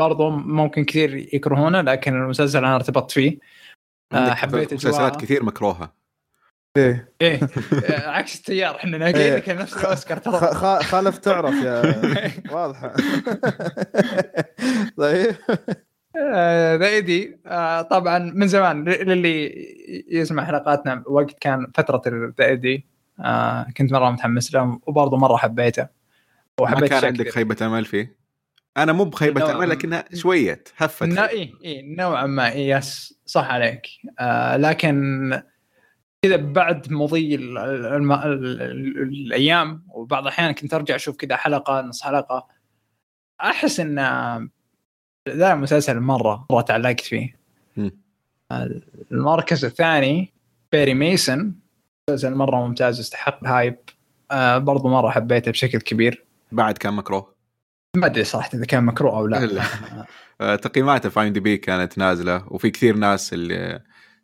برضو 0.00 0.30
ممكن 0.30 0.84
كثير 0.84 1.16
يكرهونه 1.34 1.80
لكن 1.80 2.14
المسلسل 2.14 2.58
أنا 2.58 2.74
ارتبطت 2.76 3.10
فيه. 3.10 3.38
آه، 4.12 4.34
حبيت 4.34 4.74
مسلسلات. 4.74 5.20
كثير 5.20 5.44
مكروهة. 5.44 5.92
إيه. 6.76 7.08
إيه. 7.22 7.40
آه، 7.90 8.08
عكس 8.10 8.36
التيار 8.38 8.76
إحنا 8.76 8.98
ناقلين 8.98 9.34
لك 9.34 9.48
نفس 9.48 9.76
الأوسكار 9.76 10.18
ترى. 10.18 10.54
خالف 10.82 11.18
تعرف 11.18 11.54
يا 11.54 11.82
واضحه 12.54 12.94
طيب. 14.98 15.34
آه، 16.16 16.76
The 16.76 16.86
Eddy. 16.86 17.38
آه، 17.46 17.82
طبعا 17.82 18.18
من 18.18 18.48
زمان 18.48 18.84
ل- 18.84 19.08
للي 19.08 19.54
يسمع 20.10 20.44
حلقاتنا 20.44 21.02
وقت 21.06 21.38
كان 21.40 21.66
فترة 21.74 22.02
The 22.38 22.46
Eddy. 22.46 22.86
آه، 23.20 23.66
كنت 23.76 23.92
مرة 23.92 24.10
متحمس 24.10 24.54
له 24.54 24.80
وبرضه 24.86 25.16
مرة 25.16 25.36
حبيته. 25.36 25.82
ما 25.82 25.88
وحبيت 26.64 26.84
كان 26.88 26.92
الشكل. 26.98 27.06
عندك 27.06 27.28
خيبة 27.28 27.66
أمل 27.66 27.84
فيه؟ 27.84 28.19
أنا 28.76 28.92
مو 28.92 29.04
بخيبه 29.04 29.56
امل. 29.56 29.68
لكنها 29.70 30.04
شوية 30.14 30.64
هفت. 30.76 31.02
نا 31.02 31.30
اي 31.30 31.54
اي 31.64 31.82
نوعا 31.82 32.26
ما. 32.26 32.52
إيه 32.52 32.76
yes 32.76 33.20
صح 33.26 33.50
عليك. 33.50 33.86
آه 34.18 34.56
لكن 34.56 35.42
كذا 36.22 36.36
بعد 36.36 36.92
مضي 36.92 37.34
ال 37.34 37.58
ال 37.58 37.86
ال 37.86 38.12
ال 38.12 38.62
ال 38.62 39.02
الأيام 39.26 39.84
وبعض 39.88 40.22
الأحيان 40.22 40.52
كنت 40.52 40.74
أرجع 40.74 40.94
أشوف 40.94 41.16
كذا 41.16 41.36
حلقة 41.36 41.80
نص 41.80 42.02
حلقة 42.02 42.48
أحس 43.40 43.80
إن 43.80 43.98
ذا 45.28 45.52
المسلسل 45.52 46.00
مرة 46.00 46.46
مرة 46.50 46.60
تعلقت 46.60 47.00
فيه. 47.00 47.36
مم. 47.76 48.00
المركز 49.12 49.64
الثاني 49.64 50.32
Perry 50.72 50.94
Mason 50.94 51.60
مسلسل 52.10 52.34
مرة 52.34 52.66
ممتاز 52.66 53.00
يستحق 53.00 53.46
hype. 53.46 53.76
آه 54.30 54.58
برضو 54.58 54.88
مرة 54.88 55.10
حبيته 55.10 55.50
بشكل 55.50 55.78
كبير. 55.78 56.24
بعد 56.52 56.78
كان 56.78 56.94
مكروه. 56.94 57.39
ما 57.96 58.06
أدري 58.06 58.24
صراحة 58.24 58.50
إذا 58.54 58.64
كان 58.64 58.84
مكروه 58.84 59.18
أو 59.18 59.26
لا. 59.26 59.62
آه، 60.40 60.56
تقييماته 60.56 61.08
في 61.08 61.20
IMDb 61.20 61.56
كانت 61.56 61.98
نازلة 61.98 62.44
وفي 62.48 62.70
كثير 62.70 62.96
ناس 62.96 63.32
اللي 63.32 63.80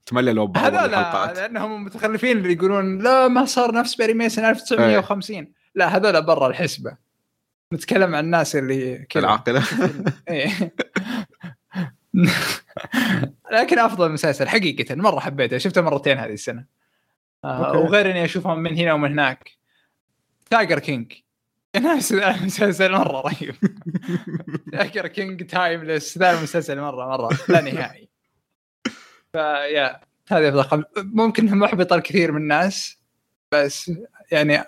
تمللوا 0.06 0.46
ببعض 0.46 0.74
الحلقات. 0.74 1.36
لأنهم 1.36 1.84
متخلفين 1.84 2.38
اللي 2.38 2.52
يقولون 2.52 3.02
لا 3.02 3.28
ما 3.28 3.44
صار 3.44 3.74
نفس 3.74 3.94
Perry 3.94 4.14
Mason 4.14 4.44
1950 4.44 5.52
لا 5.74 5.96
هذول 5.96 6.22
برا 6.22 6.48
الحسبة. 6.48 6.96
نتكلم 7.72 8.14
عن 8.14 8.24
الناس 8.24 8.56
اللي 8.56 8.98
كذا. 8.98 9.24
العاقلة. 9.24 9.64
إيه. 10.28 10.74
لكن 13.52 13.78
أفضل 13.78 14.12
مسلسل 14.12 14.48
حقيقة 14.48 14.94
مرة 14.94 15.20
حبيته 15.20 15.58
شفته 15.58 15.80
مرتين 15.82 16.18
هذه 16.18 16.32
السنة. 16.32 16.64
آه 17.44 17.66
okay. 17.66 17.78
وغير 17.78 18.10
إني 18.10 18.24
أشوفهم 18.24 18.58
من 18.58 18.76
هنا 18.76 18.92
ومن 18.92 19.12
هناك. 19.12 19.50
Tiger 20.50 20.78
King 20.78 21.12
ذا 22.12 22.34
المسلسل 22.34 22.92
مرة 22.92 23.20
رهيب. 23.20 23.54
Tiger 24.72 25.06
King 25.06 25.46
timeless 25.46 26.18
ذا 26.18 26.38
المسلسل 26.38 26.80
مرة 26.80 27.08
مرة 27.08 27.38
لا 27.48 27.60
نهائي. 27.60 28.08
فيا 29.32 30.00
هذه 30.28 30.48
افضل 30.48 30.64
خم... 30.64 30.82
ممكن 30.96 31.58
محبط 31.58 31.92
الكثير 31.92 32.32
من 32.32 32.42
الناس 32.42 32.98
بس 33.52 33.92
يعني 34.32 34.64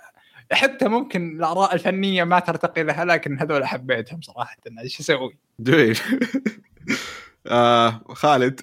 حتى 0.53 0.89
ممكن 0.89 1.37
الآراء 1.37 1.75
الفنية 1.75 2.25
ما 2.25 2.41
ترتقي 2.41 2.83
لها 2.83 3.05
لكن 3.05 3.39
هذول 3.39 3.67
حبيتهم 3.67 4.21
صراحة. 4.21 4.57
إيش 4.83 5.01
أسوي؟ 5.01 5.39
جميل. 5.61 5.99
آه 7.47 8.01
خالد. 8.09 8.61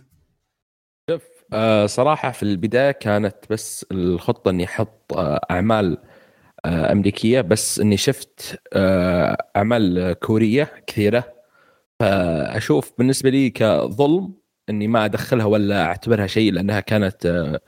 شوف 1.10 1.22
آه 1.54 1.86
صراحة 1.86 2.32
في 2.32 2.44
البداية 2.44 2.92
كانت 2.92 3.36
بس 3.50 3.86
الخطة 3.92 4.50
إني 4.50 4.66
أحط 4.66 5.14
آه 5.14 5.46
أعمال 5.52 5.98
آه 5.98 6.15
أمريكية 6.66 7.42
بس 7.42 7.80
إني 7.80 7.98
شفت 7.98 8.60
آه 8.74 9.38
أعمال 9.56 10.14
كورية 10.14 10.72
كثيرة. 10.88 11.36
فأشوف 12.00 12.92
بالنسبة 12.98 13.30
لي 13.30 13.50
كظلم 13.50 14.34
إني 14.70 14.88
ما 14.88 15.06
أدخلها 15.06 15.46
ولا 15.46 15.84
أعتبرها 15.86 16.28
شيء 16.28 16.52
لأنها 16.54 16.80
كانت 16.80 17.26
آه 17.26 17.60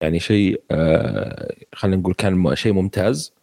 يعني 0.00 0.20
شيء 0.20 0.62
آه، 0.70 1.54
خلينا 1.74 1.96
نقول 1.96 2.14
كان 2.14 2.54
شيء 2.56 2.72
ممتاز. 2.72 3.34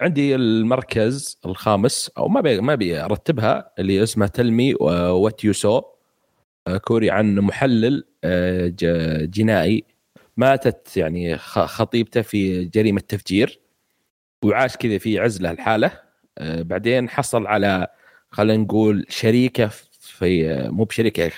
عندي 0.00 0.34
المركز 0.34 1.38
الخامس 1.46 2.10
أو 2.18 2.28
ما 2.28 2.40
بي 2.40 2.60
ما 2.60 2.72
ابي 2.72 3.00
ارتبها 3.00 3.70
اللي 3.78 4.02
اسمها 4.02 4.28
Tell 4.28 4.59
Me 4.59 4.74
What 4.74 5.44
You 5.44 5.52
Saw 5.52 5.82
كوري 6.84 7.10
عن 7.10 7.34
محلل 7.34 8.04
آه، 8.24 8.72
جنائي. 9.24 9.84
ماتت 10.36 10.96
يعني 10.96 11.38
خطيبته 11.38 12.22
في 12.22 12.64
جريمة 12.64 13.00
تفجير. 13.00 13.60
وعاش 14.44 14.76
كذا 14.76 14.98
في 14.98 15.18
عزلة 15.18 15.50
لحاله 15.50 15.90
آه، 16.38 16.62
بعدين 16.62 17.08
حصل 17.10 17.46
على 17.46 17.86
خلينا 18.30 18.62
نقول 18.62 19.06
شريكة 19.08 19.70
في 20.00 20.68
مو 20.70 20.84
بشريكة 20.84 21.30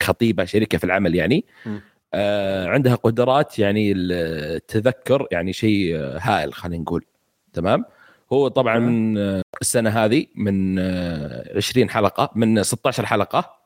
كخطيبه 0.00 0.44
شريكة 0.44 0.78
في 0.78 0.84
العمل 0.84 1.14
يعني. 1.14 1.44
م. 1.66 1.78
آه، 2.14 2.66
عندها 2.68 2.94
قدرات 2.94 3.58
يعني 3.58 3.92
التذكر 3.92 5.26
يعني 5.30 5.52
شيء 5.52 5.96
آه، 5.96 6.18
هائل 6.20 6.54
خلينا 6.54 6.82
نقول. 6.82 7.04
تمام؟ 7.52 7.84
هو 8.32 8.48
طبعا 8.48 8.78
من 8.78 9.18
آه، 9.18 9.42
السنة 9.60 9.90
هذه 9.90 10.26
من 10.34 10.78
آه، 10.78 11.56
20 11.56 11.90
حلقة 11.90 12.30
من 12.34 12.62
16 12.62 13.06
حلقة. 13.06 13.56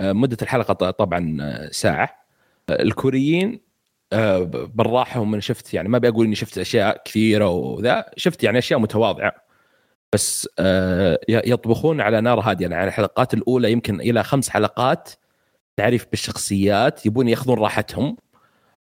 آه، 0.00 0.12
مدة 0.12 0.36
الحلقة 0.42 0.90
طبعا 0.90 1.36
آه، 1.40 1.68
ساعة. 1.70 2.26
آه، 2.70 2.82
الكوريين 2.82 3.52
آه، 3.54 3.60
بالراحة 4.74 5.20
ومن 5.20 5.40
شفت 5.40 5.74
يعني 5.74 5.88
ما 5.88 5.98
بقول 5.98 6.26
إني 6.26 6.34
شفت 6.34 6.58
أشياء 6.58 7.02
كثيرة 7.04 7.48
وذا 7.48 8.04
شفت 8.16 8.44
يعني 8.44 8.58
أشياء 8.58 8.80
متواضعة. 8.80 9.32
بس 10.12 10.48
آه، 10.58 11.18
يطبخون 11.28 12.00
على 12.00 12.20
نار 12.20 12.40
هادية 12.40 12.62
يعني 12.62 12.74
على 12.74 12.88
الحلقات 12.88 13.34
الأولى 13.34 13.72
يمكن 13.72 14.00
إلى 14.00 14.22
خمس 14.24 14.48
حلقات 14.48 15.10
تعريف 15.76 16.06
بالشخصيات 16.10 17.06
يبون 17.06 17.28
يأخذون 17.28 17.58
راحتهم. 17.58 18.16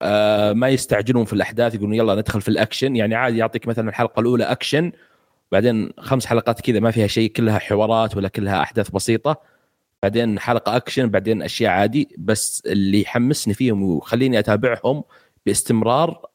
آه، 0.02 0.54
ما 0.54 0.70
يستعجلون 0.70 1.26
في 1.26 1.34
الأحداث 1.34 1.76
يقولون 1.76 1.94
يلا 1.94 2.16
ندخل 2.16 2.42
في 2.42 2.48
الأكشن. 2.48 2.96
يعني 2.96 3.16
عادي 3.16 3.38
يعطيك 3.38 3.68
مثلا 3.68 3.90
الحلقة 3.90 4.20
الأولى 4.20 4.44
أكشن 4.44 4.92
بعدين 5.52 5.92
خمس 6.00 6.26
حلقات 6.26 6.62
كذا 6.62 6.80
ما 6.80 6.92
فيها 6.92 7.08
شيء 7.08 7.32
كلها 7.32 7.60
حوارات 7.60 8.18
ولا 8.18 8.28
كلها 8.28 8.62
أحداث 8.62 8.90
بسيطة. 8.90 9.42
بعدين 10.04 10.40
حلقة 10.40 10.76
اكشن 10.76 11.10
بعدين 11.10 11.42
أشياء 11.42 11.72
عادي. 11.72 12.16
بس 12.18 12.64
اللي 12.66 13.02
يحمسني 13.02 13.54
فيهم 13.54 13.84
ويخليني 13.84 14.40
أتابعهم 14.40 15.04
باستمرار 15.46 16.26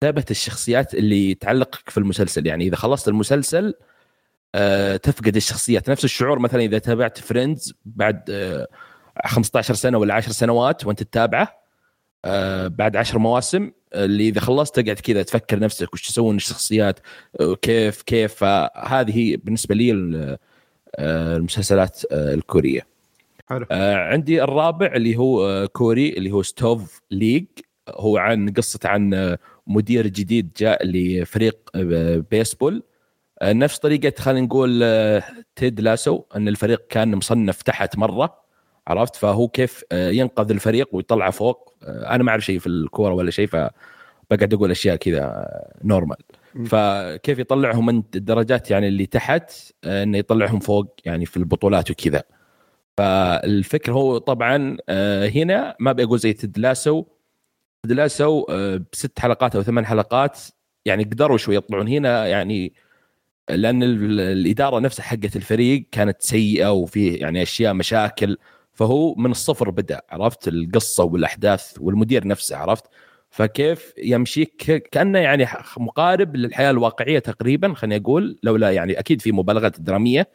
كتابة 0.00 0.24
الشخصيات 0.30 0.94
اللي 0.94 1.34
تعلقك 1.34 1.90
في 1.90 1.98
المسلسل. 1.98 2.46
يعني 2.46 2.66
إذا 2.66 2.76
خلصت 2.76 3.08
المسلسل 3.08 3.74
آه، 4.54 4.96
تفقد 4.96 5.36
الشخصيات. 5.36 5.90
نفس 5.90 6.04
الشعور 6.04 6.38
مثلا 6.38 6.62
إذا 6.62 6.78
تابعت 6.78 7.18
فريندز 7.18 7.74
بعد 7.84 8.30
آه، 8.30 8.66
15 9.26 9.74
سنة 9.74 9.98
ولا 9.98 10.14
10 10.14 10.32
سنوات 10.32 10.86
وأنت 10.86 11.02
تتابعه 11.02 11.58
آه، 12.24 12.68
بعد 12.68 12.96
10 12.96 13.18
مواسم 13.18 13.70
اللي 13.94 14.28
إذا 14.28 14.40
خلصت 14.40 14.80
تقعد 14.80 15.00
كذا 15.00 15.22
تفكر 15.22 15.58
نفسك 15.58 15.94
وش 15.94 16.08
يسوون 16.10 16.36
الشخصيات 16.36 17.00
آه، 17.40 17.54
كيف 17.54 18.02
كيف. 18.02 18.34
فهذه 18.34 19.18
هي 19.18 19.36
بالنسبة 19.36 19.74
لي 19.74 20.38
المسلسلات 20.98 22.02
آه، 22.12 22.34
الكورية. 22.34 22.86
حلو. 23.48 23.66
آه، 23.70 23.94
عندي 23.94 24.42
الرابع 24.42 24.86
اللي 24.86 25.16
هو 25.16 25.46
آه، 25.48 25.66
كوري 25.66 26.08
اللي 26.08 26.30
هو 26.30 26.42
Stove 26.42 27.00
League 27.10 27.44
هو 27.88 28.16
عن 28.18 28.50
قصة 28.52 28.80
عن 28.84 29.14
آه، 29.14 29.38
مدير 29.66 30.06
جديد 30.06 30.50
جاء 30.56 30.86
لفريق 30.86 31.56
آه، 31.74 32.24
بيسبول. 32.30 32.82
آه، 33.42 33.52
نفس 33.52 33.78
طريقة 33.78 34.12
خلينا 34.18 34.46
نقول 34.46 34.80
آه، 34.82 35.22
Ted 35.56 35.80
Lasso 35.80 36.22
أن 36.36 36.48
الفريق 36.48 36.86
كان 36.88 37.14
مصنف 37.14 37.62
تحت 37.62 37.98
مرة 37.98 38.34
عرفت؟ 38.86 39.16
فهو 39.16 39.48
كيف 39.48 39.84
آه، 39.92 40.10
ينقذ 40.10 40.50
الفريق 40.50 40.88
ويطلعه 40.92 41.30
فوق. 41.30 41.74
آه، 41.82 42.14
أنا 42.14 42.24
ما 42.24 42.30
أعرف 42.30 42.44
شيء 42.44 42.58
في 42.58 42.66
الكورة 42.66 43.14
ولا 43.14 43.30
شيء 43.30 43.46
فبقعد 43.46 44.54
أقول 44.54 44.70
أشياء 44.70 44.96
كذا 44.96 45.20
آه، 45.22 45.74
normal. 45.84 46.16
فكيف 46.66 47.38
يطلعهم 47.38 47.86
من 47.86 48.02
الدرجات 48.14 48.70
يعني 48.70 48.88
اللي 48.88 49.06
تحت 49.06 49.52
آه، 49.84 50.02
إنه 50.02 50.18
يطلعهم 50.18 50.58
فوق 50.60 50.94
يعني 51.04 51.26
في 51.26 51.36
البطولات 51.36 51.90
وكذا. 51.90 52.22
فالفكر 52.96 53.92
هو 53.92 54.18
طبعا 54.18 54.76
آه، 54.88 55.28
هنا 55.28 55.76
ما 55.80 55.92
بقول 55.92 56.18
زي 56.18 56.32
تدلاسو. 56.32 57.04
تدلاسو 57.82 58.46
آه، 58.50 58.80
بست 58.92 59.18
حلقات 59.18 59.56
أو 59.56 59.62
ثمان 59.62 59.86
حلقات 59.86 60.38
يعني 60.84 61.04
قدروا 61.04 61.36
شوي 61.38 61.56
يطلعون 61.56 61.88
هنا 61.88 62.26
يعني 62.26 62.72
لأن 63.50 63.82
ال- 63.82 64.20
الإدارة 64.20 64.78
نفسها 64.78 65.02
حقت 65.04 65.36
الفريق 65.36 65.86
كانت 65.92 66.22
سيئة 66.22 66.72
وفي 66.72 67.08
يعني 67.14 67.42
أشياء 67.42 67.74
مشاكل. 67.74 68.38
فهو 68.72 69.14
من 69.14 69.30
الصفر 69.30 69.70
بدأ 69.70 70.00
عرفت؟ 70.10 70.48
القصة 70.48 71.04
والأحداث 71.04 71.74
والمدير 71.80 72.26
نفسه 72.26 72.56
عرفت؟ 72.56 72.84
فكيف 73.30 73.94
يمشيك 73.98 74.88
كأنه 74.92 75.18
يعني 75.18 75.46
مقارب 75.76 76.36
للحياة 76.36 76.70
الواقعية 76.70 77.18
تقريبا 77.18 77.74
خليني 77.74 78.02
أقول 78.02 78.38
لولا 78.42 78.70
يعني 78.70 78.98
أكيد 78.98 79.20
في 79.22 79.32
مبالغات 79.32 79.80
درامية 79.80 80.28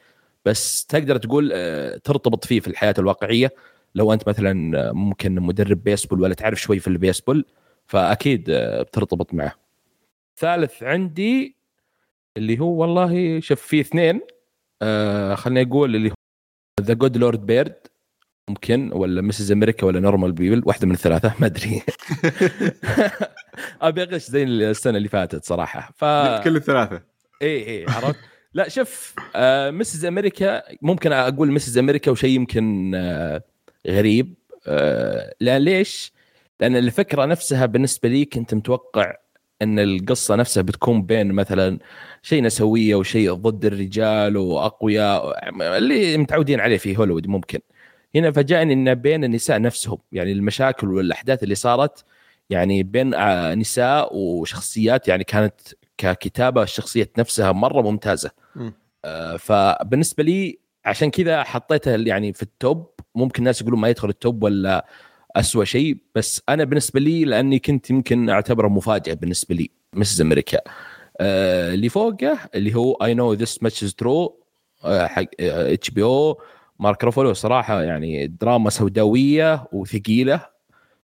بس 0.45 0.85
تقدر 0.85 1.17
تقول 1.17 1.51
آه، 1.53 1.97
ترتبط 1.97 2.45
فيه 2.45 2.59
في 2.59 2.67
الحياة 2.67 2.93
الواقعية 2.99 3.51
لو 3.95 4.13
أنت 4.13 4.29
مثلا 4.29 4.79
آه، 4.89 4.91
ممكن 4.91 5.35
مدرب 5.35 5.83
بيسبول 5.83 6.21
ولا 6.21 6.33
تعرف 6.33 6.61
شوي 6.61 6.79
في 6.79 6.87
البيسبول 6.87 7.45
فأكيد 7.87 8.49
آه، 8.49 8.81
بترتبط 8.81 9.33
معه. 9.33 9.53
ثالث 10.37 10.83
عندي 10.83 11.55
اللي 12.37 12.59
هو 12.59 12.81
والله 12.81 13.39
شوف 13.39 13.61
في 13.61 13.79
اثنين 13.79 14.21
خليني 15.35 15.61
أقول 15.61 15.95
اللي 15.95 16.09
هو 16.09 16.15
The 16.81 16.93
Good 16.93 17.17
Lord 17.17 17.45
Bird 17.45 17.87
ممكن 18.49 18.89
ولا 18.93 19.21
Mrs. 19.21 19.51
America 19.51 19.87
ولا 19.87 19.99
Normal 19.99 20.31
People 20.31 20.63
واحدة 20.65 20.87
من 20.87 20.93
الثلاثة 20.93 21.33
ما 21.39 21.45
أدري. 21.45 21.81
أبي 23.81 24.03
أغش 24.03 24.21
زي 24.23 24.43
السنة 24.43 24.97
اللي 24.97 25.09
فاتت 25.09 25.45
صراحة. 25.45 25.91
ف 25.95 26.05
كل 26.43 26.55
الثلاثة. 26.55 27.01
اي 27.41 27.67
اي 27.67 27.85
عرفت؟ 27.89 28.19
لا 28.53 28.69
شوف 28.69 29.15
آه 29.35 29.71
مسز 29.71 30.05
أمريكا 30.05 30.63
ممكن 30.81 31.11
أقول 31.11 31.51
مسز 31.51 31.77
أمريكا 31.77 32.11
وشيء 32.11 32.29
يمكن 32.29 32.91
آه 32.95 33.43
غريب. 33.87 34.33
آه 34.67 35.33
لا 35.39 35.59
ليش؟ 35.59 36.13
لأن 36.59 36.75
الفكرة 36.75 37.25
نفسها 37.25 37.65
بالنسبة 37.65 38.09
لي 38.09 38.25
كنت 38.25 38.53
متوقع 38.53 39.13
إن 39.61 39.79
القصة 39.79 40.35
نفسها 40.35 40.63
بتكون 40.63 41.01
بين 41.03 41.31
مثلا 41.31 41.79
شيء 42.21 42.43
نسوية 42.43 42.95
وشيء 42.95 43.33
ضد 43.33 43.65
الرجال 43.65 44.37
وأقوياء 44.37 45.49
اللي 45.77 46.17
متعودين 46.17 46.59
عليه 46.59 46.77
في 46.77 46.97
هوليوود 46.97 47.27
ممكن. 47.27 47.59
هنا 48.15 48.31
فاجأني 48.31 48.73
انه 48.73 48.93
بين 48.93 49.23
النساء 49.23 49.61
نفسهم 49.61 49.97
يعني 50.11 50.31
المشاكل 50.31 50.93
والأحداث 50.93 51.43
اللي 51.43 51.55
صارت 51.55 52.05
يعني 52.49 52.83
بين 52.83 53.13
آه، 53.13 53.55
نساء 53.55 54.15
وشخصيات 54.15 55.07
يعني 55.07 55.23
كانت 55.23 55.61
ككتابة 55.97 56.63
الشخصية 56.63 57.11
نفسها 57.17 57.51
مرة 57.51 57.81
ممتازة. 57.81 58.31
مم. 58.55 58.73
آه، 59.05 59.37
فبالنسبة 59.37 60.23
لي 60.23 60.59
عشان 60.85 61.11
كذا 61.11 61.43
حطيته 61.43 61.91
يعني 61.91 62.33
في 62.33 62.43
ال 62.43 62.52
top. 62.52 62.89
ممكن 63.15 63.39
الناس 63.39 63.61
يقولون 63.61 63.79
ما 63.79 63.89
يدخل 63.89 64.09
ال 64.09 64.18
top 64.18 64.43
ولا 64.43 64.85
أسوأ 65.35 65.65
شيء 65.65 65.97
بس 66.15 66.41
أنا 66.49 66.63
بالنسبة 66.63 66.99
لي 66.99 67.25
لأني 67.25 67.59
كنت 67.59 67.89
يمكن 67.89 68.29
أعتبره 68.29 68.67
مفاجأة 68.67 69.13
بالنسبة 69.13 69.55
لي 69.55 69.69
Mrs. 69.93 70.21
America 70.21 70.59
آه، 71.19 71.73
اللي 71.73 71.89
فوقه 71.89 72.39
اللي 72.55 72.75
هو 72.75 72.93
I 72.93 73.13
Know 73.13 73.33
This 73.33 73.63
Much 73.63 73.83
Is 73.83 73.95
True 73.95 74.43
حق 74.83 75.25
HBO 75.39 76.41
مارك 76.79 77.03
روفولو 77.03 77.33
صراحة 77.33 77.81
يعني 77.81 78.27
دراما 78.27 78.69
سوداوية 78.69 79.67
وثقيلة 79.71 80.41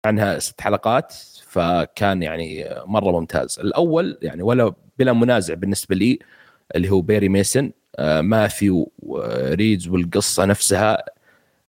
عنها 0.05 0.39
ست 0.39 0.61
حلقات 0.61 1.13
فكان 1.47 2.23
يعني 2.23 2.69
مرة 2.85 3.11
ممتاز. 3.19 3.59
الأول 3.59 4.17
يعني 4.21 4.43
ولا 4.43 4.73
بلا 4.99 5.13
منازع 5.13 5.53
بالنسبة 5.53 5.95
لي 5.95 6.19
اللي 6.75 6.89
هو 6.91 7.01
بيري 7.01 7.29
ميسن 7.29 7.71
آه، 7.95 8.21
ماثيو 8.21 8.91
ريس 8.99 9.87
والقصة 9.87 10.45
نفسها 10.45 11.03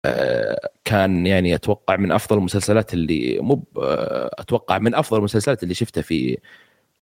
آه، 0.05 0.69
كان 0.85 1.27
يعني 1.27 1.55
أتوقع 1.55 1.95
من 1.95 2.11
أفضل 2.11 2.37
المسلسلات 2.37 2.93
اللي 2.93 3.39
مو 3.41 3.63
آه، 3.77 4.31
أتوقع 4.39 4.77
من 4.77 4.95
أفضل 4.95 5.17
المسلسلات 5.17 5.63
اللي 5.63 5.73
شفتها 5.73 6.01
في 6.01 6.37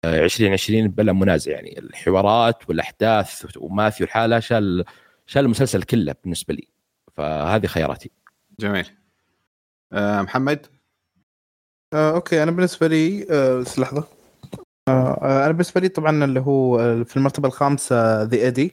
آه، 0.05 0.25
2020 0.25 0.89
بلا 0.89 1.13
منازع 1.13 1.53
يعني. 1.53 1.79
الحوارات 1.79 2.69
والأحداث 2.69 3.57
وماثيو 3.57 4.07
لحاله 4.07 4.41
شال 4.41 4.85
شال 5.29 5.45
المسلسل 5.45 5.83
كله 5.83 6.15
بالنسبة 6.23 6.55
لي. 6.55 6.69
فهذه 7.17 7.67
خياراتي. 7.67 8.11
جميل. 8.61 8.87
آه 9.93 10.23
محمد؟ 10.23 10.67
آه، 11.95 12.15
أوكي 12.15 12.43
أنا 12.43 12.51
بالنسبة 12.51 12.87
لي 12.87 13.27
آه، 13.31 13.59
بس 13.61 13.79
لحظة. 13.79 14.05
آه، 14.89 15.19
آه، 15.23 15.45
أنا 15.45 15.53
بالنسبة 15.53 15.81
لي 15.81 15.89
طبعا 15.89 16.25
اللي 16.25 16.41
هو 16.41 16.79
في 17.05 17.17
المرتبة 17.17 17.49
الخامسة 17.49 18.23
The 18.23 18.37
Eddy 18.37 18.73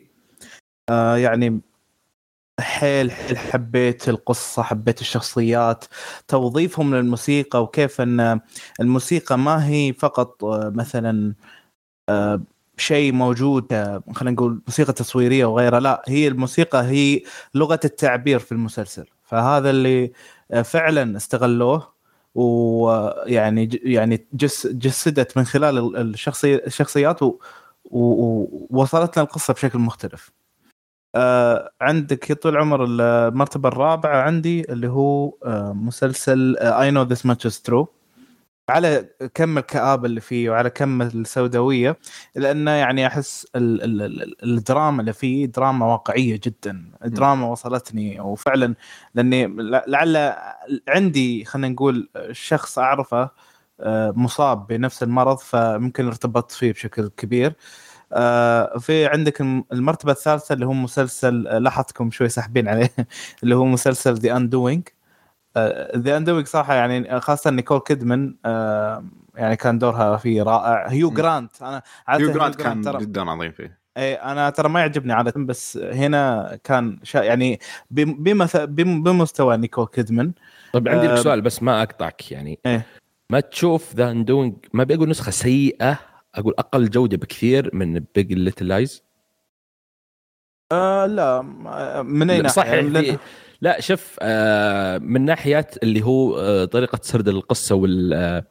آه، 0.90 1.18
يعني 1.18 1.62
حيل 2.60 3.12
حيل 3.12 3.38
حبيت 3.38 4.10
القصة 4.10 4.64
حبيت 4.64 5.02
الشخصيات 5.02 5.86
توظيفهم 6.28 6.96
للموسيقى 6.96 7.64
وكيف 7.64 8.02
إن 8.02 8.40
الموسيقى 8.80 9.38
ما 9.38 9.68
هي 9.68 9.94
فقط 9.94 10.44
آه، 10.44 10.70
مثلا 10.76 11.34
آه، 12.10 12.42
شيء 12.78 13.14
موجود 13.14 13.74
آه، 13.74 14.04
خلينا 14.16 14.36
نقول 14.36 14.62
موسيقى 14.68 14.94
تصويرية 14.94 15.46
وغيرها 15.46 15.80
لا 15.80 16.04
هي 16.08 16.28
الموسيقى 16.28 16.84
هي 16.84 17.22
لغة 17.56 17.80
التعبير 17.86 18.40
في 18.40 18.52
المسلسل 18.52 19.06
فهذا 19.24 19.70
اللي 19.70 20.12
آه، 20.52 20.62
فعلا 20.62 21.18
استغلوه 21.18 21.96
ويعني 22.36 23.70
يعني 23.84 24.28
جس 24.34 24.68
جسدت 24.68 25.38
من 25.38 25.44
خلال 25.46 25.78
ال- 25.78 25.98
الشخصي 26.14 26.56
الشخصيات 26.56 27.20
ووصلتنا 27.86 29.24
القصة 29.24 29.54
بشكل 29.54 29.80
مختلف. 29.80 30.32
آه 31.16 31.72
عندك 31.82 32.30
يا 32.30 32.36
طول 32.36 32.52
العمر 32.54 32.86
المرتبة 32.86 33.70
الرابعة 33.70 34.22
عندي 34.22 34.72
اللي 34.72 34.88
هو 34.88 35.34
آه 35.46 35.74
مسلسل 35.74 36.58
I 36.58 36.92
Know 36.92 37.04
This 37.04 37.26
Much 37.26 37.46
Is 37.46 37.62
True 37.62 37.88
على 38.70 39.10
كم 39.34 39.58
الكآبة 39.58 40.06
اللي 40.06 40.22
فيه 40.22 40.50
وعلى 40.50 40.70
كم 40.70 41.02
السوداوية 41.02 41.98
لأنه 42.36 42.72
يعني 42.72 43.08
أحس 43.08 43.48
ال 43.56 43.84
ال 43.84 44.02
ال 44.02 44.44
الدراما 44.58 45.02
اللي 45.02 45.14
فيه 45.14 45.46
دراما 45.46 45.86
واقعية 45.86 46.40
جدا. 46.44 46.92
دراما 47.06 47.48
وصلتني 47.48 48.20
وفعلا 48.20 48.76
لأني 49.16 49.48
لعل 49.88 50.36
عندي 50.88 51.46
خلينا 51.46 51.68
نقول 51.70 52.10
شخص 52.32 52.80
أعرفه 52.80 53.30
آه، 53.80 54.12
مصاب 54.16 54.68
بنفس 54.68 55.04
المرض 55.04 55.38
فممكن 55.38 56.06
ارتبطت 56.08 56.52
فيه 56.52 56.72
بشكل 56.72 57.08
كبير. 57.18 57.54
آه، 58.14 58.78
في 58.78 59.06
عندك 59.08 59.42
الم- 59.42 59.66
المرتبة 59.74 60.12
الثالثة 60.12 60.54
اللي 60.54 60.66
هو 60.66 60.74
مسلسل 60.74 61.48
آه، 61.48 61.58
لاحظتكم 61.58 62.12
شوي 62.12 62.30
ساحبين 62.30 62.68
عليه 62.68 62.94
اللي 63.44 63.56
هو 63.56 63.66
مسلسل 63.66 64.14
The 64.14 64.38
Undoing 64.38 64.88
The 65.98 66.18
Undoing 66.18 66.48
صراحة 66.48 66.74
يعني 66.74 67.20
خاصة 67.22 67.52
نيكول 67.52 67.80
كيدمان 67.80 68.36
آه، 68.46 69.06
يعني 69.36 69.56
كان 69.56 69.80
دورها 69.80 70.18
فيه 70.18 70.44
رائع. 70.44 70.88
هيو. 70.88 71.10
جرانت 71.10 71.62
أنا 71.62 71.82
عادة 72.08 72.24
هيو 72.24 72.34
جرانت 72.34 72.56
كان 72.56 72.82
ترى. 72.82 72.98
جدا 73.00 73.32
عظيم 73.32 73.52
فيه. 73.52 73.80
اي 73.98 74.14
أنا 74.16 74.50
ترى 74.50 74.70
ما 74.70 74.80
يعجبني 74.80 75.14
عادة 75.14 75.34
بس 75.36 75.78
هنا 75.78 76.58
كان 76.64 77.00
شا 77.04 77.18
يعني 77.20 77.60
بم- 77.92 78.24
بمث... 78.24 78.58
بم... 78.58 79.04
بمستوى 79.04 79.58
نيكول 79.58 79.88
كيدمان 79.88 80.32
طيب 80.74 80.88
عندي 80.88 81.06
لك 81.08 81.12
آه، 81.12 81.16
سؤال 81.16 81.42
بس 81.42 81.64
ما 81.64 81.84
أقطعك 81.84 82.32
يعني 82.32 82.60
إيه. 82.66 82.86
ما 83.30 83.40
تشوف 83.40 83.96
The 83.96 84.12
Undoing 84.12 84.56
ما 84.74 84.84
بقول 84.84 85.10
نسخة 85.10 85.32
سيئة 85.32 86.00
أقول 86.36 86.54
أقل 86.60 86.90
جودة 86.90 87.18
بكثير 87.18 87.70
من 87.76 88.04
Big 88.16 88.34
Little 88.34 88.68
Lies 88.68 89.04
آه 90.72 91.06
لا 91.06 91.42
من 92.02 92.30
أي 92.30 92.38
ناحية؟ 92.38 92.48
صح 92.54 92.66
يعني 92.66 93.18
لا 93.66 93.82
شوف 93.82 94.18
آه 94.22 94.98
من 94.98 95.26
ناحيه 95.26 95.68
اللي 95.84 96.02
هو 96.02 96.40
آه 96.40 96.66
طريقة 96.66 97.00
سرد 97.02 97.28
القصة 97.28 97.76
وال 97.76 98.14
آه 98.14 98.44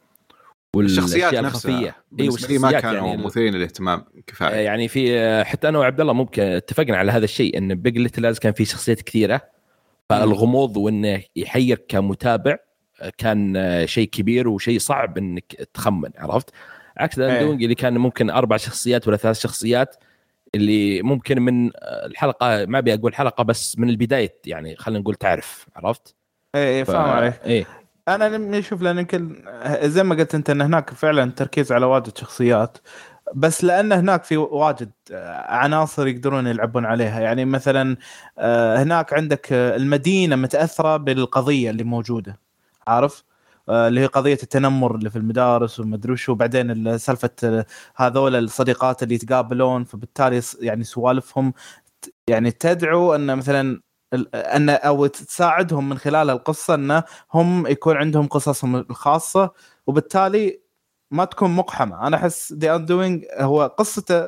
الشخصيات 0.75 1.23
والأشياء 1.23 1.43
نفسها 1.43 1.79
اي 1.79 1.93
بالنسبة 2.11 2.47
لي 2.47 2.57
ما 2.57 2.67
والشخصيات 2.67 2.93
كانوا 2.93 3.07
يعني 3.07 3.25
مثيرين 3.25 3.53
للاهتمام 3.53 4.05
كفاية 4.27 4.55
يعني 4.55 4.87
في 4.87 5.43
حتى 5.43 5.69
أنا 5.69 5.79
وعبد 5.79 6.01
الله 6.01 6.13
ممكن 6.13 6.41
اتفقنا 6.43 6.97
على 6.97 7.11
هذا 7.11 7.23
الشيء 7.23 7.57
إن 7.57 7.75
Big 7.75 7.97
Little 7.97 8.37
كان 8.37 8.53
فيه 8.53 8.63
شخصيات 8.63 9.01
كثيرة 9.01 9.41
فالغموض 10.09 10.77
وإنه 10.77 11.23
يحيرك 11.35 11.85
كمتابع 11.87 12.57
كان 13.17 13.55
شيء 13.87 14.09
كبير 14.09 14.47
وشيء 14.47 14.79
صعب 14.79 15.17
إنك 15.17 15.67
تخمن 15.73 16.09
عرفت؟ 16.17 16.49
عكس 16.97 17.19
ذا 17.19 17.39
إيه. 17.39 17.51
اللي 17.51 17.75
كان 17.75 17.97
ممكن 17.97 18.29
أربع 18.29 18.57
شخصيات 18.57 19.07
ولا 19.07 19.17
ثلاث 19.17 19.39
شخصيات 19.39 19.95
اللي 20.55 21.01
ممكن 21.01 21.41
من 21.41 21.71
الحلقة 21.83 22.65
ما 22.65 22.77
أبي 22.77 22.93
أقول 22.93 23.15
حلقة 23.15 23.43
بس 23.43 23.79
من 23.79 23.89
البداية 23.89 24.35
يعني 24.45 24.75
خلينا 24.75 24.99
نقول 24.99 25.15
تعرف 25.15 25.65
عرفت؟ 25.75 26.15
اي 26.55 26.77
اي 26.79 26.85
ف- 26.85 26.91
فاهم 26.91 27.09
عليك. 27.09 27.33
إيه. 27.45 27.65
أنا 28.07 28.29
لما 28.29 28.59
أشوف 28.59 28.81
لأن 28.81 28.97
يمكن 28.99 29.43
زي 29.81 30.03
ما 30.03 30.15
قلت 30.15 30.35
أنت 30.35 30.49
إن 30.49 30.61
هناك 30.61 30.89
فعلا 30.89 31.31
تركيز 31.31 31.71
على 31.71 31.85
واجد 31.85 32.17
شخصيات 32.17 32.77
بس 33.35 33.63
لأن 33.63 33.91
هناك 33.91 34.23
في 34.23 34.37
واجد 34.37 34.91
آه، 35.11 35.51
عناصر 35.51 36.07
يقدرون 36.07 36.47
يلعبون 36.47 36.85
عليها. 36.85 37.19
يعني 37.21 37.45
مثلا 37.45 37.97
آه، 38.37 38.83
هناك 38.83 39.13
عندك 39.13 39.53
آه، 39.53 39.75
المدينة 39.75 40.35
متأثرة 40.35 40.97
بالقضية 40.97 41.69
اللي 41.69 41.83
موجودة 41.83 42.39
عارف؟ 42.87 43.23
اللي 43.69 44.01
هي 44.01 44.05
قضية 44.05 44.33
التنمر 44.43 44.95
اللي 44.95 45.09
في 45.09 45.15
المدارس 45.15 45.79
ومدري 45.79 46.13
وش 46.13 46.29
وبعدين 46.29 46.71
ال- 46.71 46.99
سالفة 47.01 47.29
آه، 47.43 47.65
هذول 47.95 48.35
الصديقات 48.35 49.03
اللي 49.03 49.15
يتقابلون 49.15 49.83
فبالتالي 49.83 50.41
يعني 50.61 50.83
سوالفهم 50.83 51.53
يعني 52.29 52.51
تدعو 52.51 53.15
أن 53.15 53.37
مثلا 53.37 53.81
أن 54.35 54.69
أو 54.69 55.05
تساعدهم 55.07 55.89
من 55.89 55.97
خلال 55.97 56.29
القصة 56.29 56.75
انه 56.75 57.03
هم 57.33 57.67
يكون 57.67 57.97
عندهم 57.97 58.27
قصصهم 58.27 58.75
الخاصة. 58.75 59.51
وبالتالي 59.87 60.61
ما 61.11 61.25
تكون 61.25 61.51
مقحمة. 61.55 62.07
أنا 62.07 62.17
أحس 62.17 62.53
The 62.53 62.75
Undoing 62.75 63.25
هو 63.39 63.67
قصته 63.79 64.21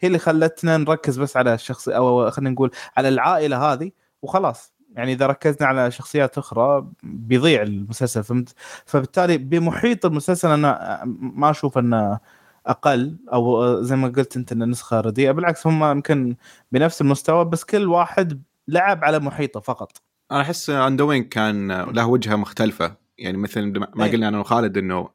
هي 0.00 0.06
اللي 0.08 0.18
خلتنا 0.18 0.76
نركز 0.76 1.18
بس 1.20 1.36
على 1.36 1.54
الشخص 1.54 1.88
أو 1.88 2.30
خلينا 2.30 2.50
نقول 2.50 2.70
على 2.96 3.08
العائلة 3.08 3.72
هذه 3.72 3.90
وخلاص. 4.22 4.73
يعني 4.94 5.12
إذا 5.12 5.26
ركزنا 5.26 5.68
على 5.68 5.90
شخصيات 5.90 6.38
أخرى 6.38 6.88
بيضيع 7.02 7.62
المسلسل 7.62 8.24
فهمت 8.24 8.54
فبالتالي 8.86 9.38
بمحيط 9.38 10.06
المسلسل 10.06 10.48
أنا 10.50 11.00
ما 11.20 11.50
أشوف 11.50 11.78
إنه 11.78 12.18
أقل 12.66 13.16
أو 13.32 13.80
زي 13.82 13.96
ما 13.96 14.08
قلت 14.08 14.36
أنت 14.36 14.52
انه 14.52 14.64
نسخه 14.64 15.00
رديئة 15.00 15.30
بالعكس 15.30 15.66
هم 15.66 15.84
يمكن 15.84 16.36
بنفس 16.72 17.00
المستوى 17.00 17.44
بس 17.44 17.64
كل 17.64 17.88
واحد 17.88 18.42
لعب 18.68 19.04
على 19.04 19.18
محيطه 19.18 19.60
فقط 19.60 20.02
أنا 20.30 20.40
أحس 20.40 20.70
The 20.70 20.86
Undoing 20.86 21.24
كان 21.24 21.72
له 21.82 22.06
وجهة 22.06 22.36
مختلفة 22.36 22.96
يعني 23.18 23.38
مثل 23.38 23.78
ما 23.78 24.04
إيه. 24.04 24.12
قلنا 24.12 24.28
أنا 24.28 24.40
وخالد 24.40 24.78
إنه 24.78 25.08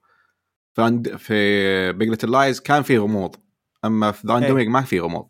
في 0.73 1.17
في 1.17 1.91
Big 1.91 2.02
Little 2.02 2.23
Lies 2.23 2.59
كان 2.59 2.83
في 2.83 2.97
غموض 2.97 3.35
أما 3.85 4.11
في 4.11 4.27
The. 4.27 4.37
Undoing 4.37 4.69
ما 4.69 4.81
في 4.81 4.99
غموض 4.99 5.27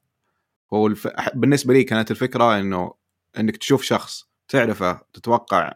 هو 0.74 0.88
الف... 0.88 1.08
بالنسبة 1.34 1.74
لي 1.74 1.84
كانت 1.84 2.12
الفكرة 2.12 2.60
إنه 2.60 2.94
إنك 3.40 3.58
تشوف 3.58 3.82
شخص 3.82 4.29
تعرفه 4.50 5.02
تتوقع 5.14 5.74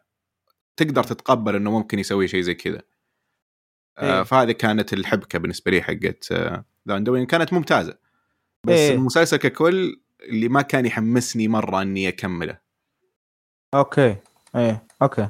تقدر 0.78 1.04
تتقبل 1.04 1.56
إنه 1.56 1.72
ممكن 1.72 2.00
يسوي 2.00 2.28
شيء 2.28 2.42
زي 2.42 2.54
كذا. 2.54 2.82
آه 3.98 4.18
إيه. 4.18 4.24
فهذه 4.24 4.52
كانت 4.52 4.94
الحبكة 4.94 5.40
بالنسبة 5.40 5.72
لي 5.72 5.82
حقت 5.82 6.34
The 6.88 6.98
Undoing 6.98 7.28
كانت 7.28 7.54
ممتازة. 7.54 7.98
بس 8.68 8.74
إيه. 8.74 8.94
المسلسل 8.94 9.38
ككل 9.38 10.02
اللي 10.22 10.50
ما 10.50 10.62
كان 10.62 10.86
يحمسني 10.86 11.48
مرة 11.48 11.82
إني 11.82 12.08
أكمله. 12.08 12.58
okay. 13.74 14.16
إيه 14.56 14.88
okay. 15.02 15.30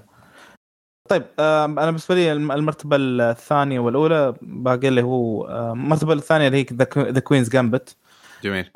طيب 1.10 1.24
آم، 1.40 1.80
أنا 1.80 1.86
بالنسبة 1.86 2.16
لي 2.16 2.32
الم- 2.32 2.52
المرتبة 2.52 2.96
الثانية 3.00 3.80
والأولى 3.80 4.34
باقي 4.42 4.88
اللي 4.88 5.02
هو 5.02 5.48
المرتبة 5.74 6.14
الثانية 6.14 6.48
اللي 6.48 6.58
هي 6.58 6.66
The 7.12 7.20
Queen's 7.20 7.50
Gambit 7.50 7.98
جميل. 8.44 8.70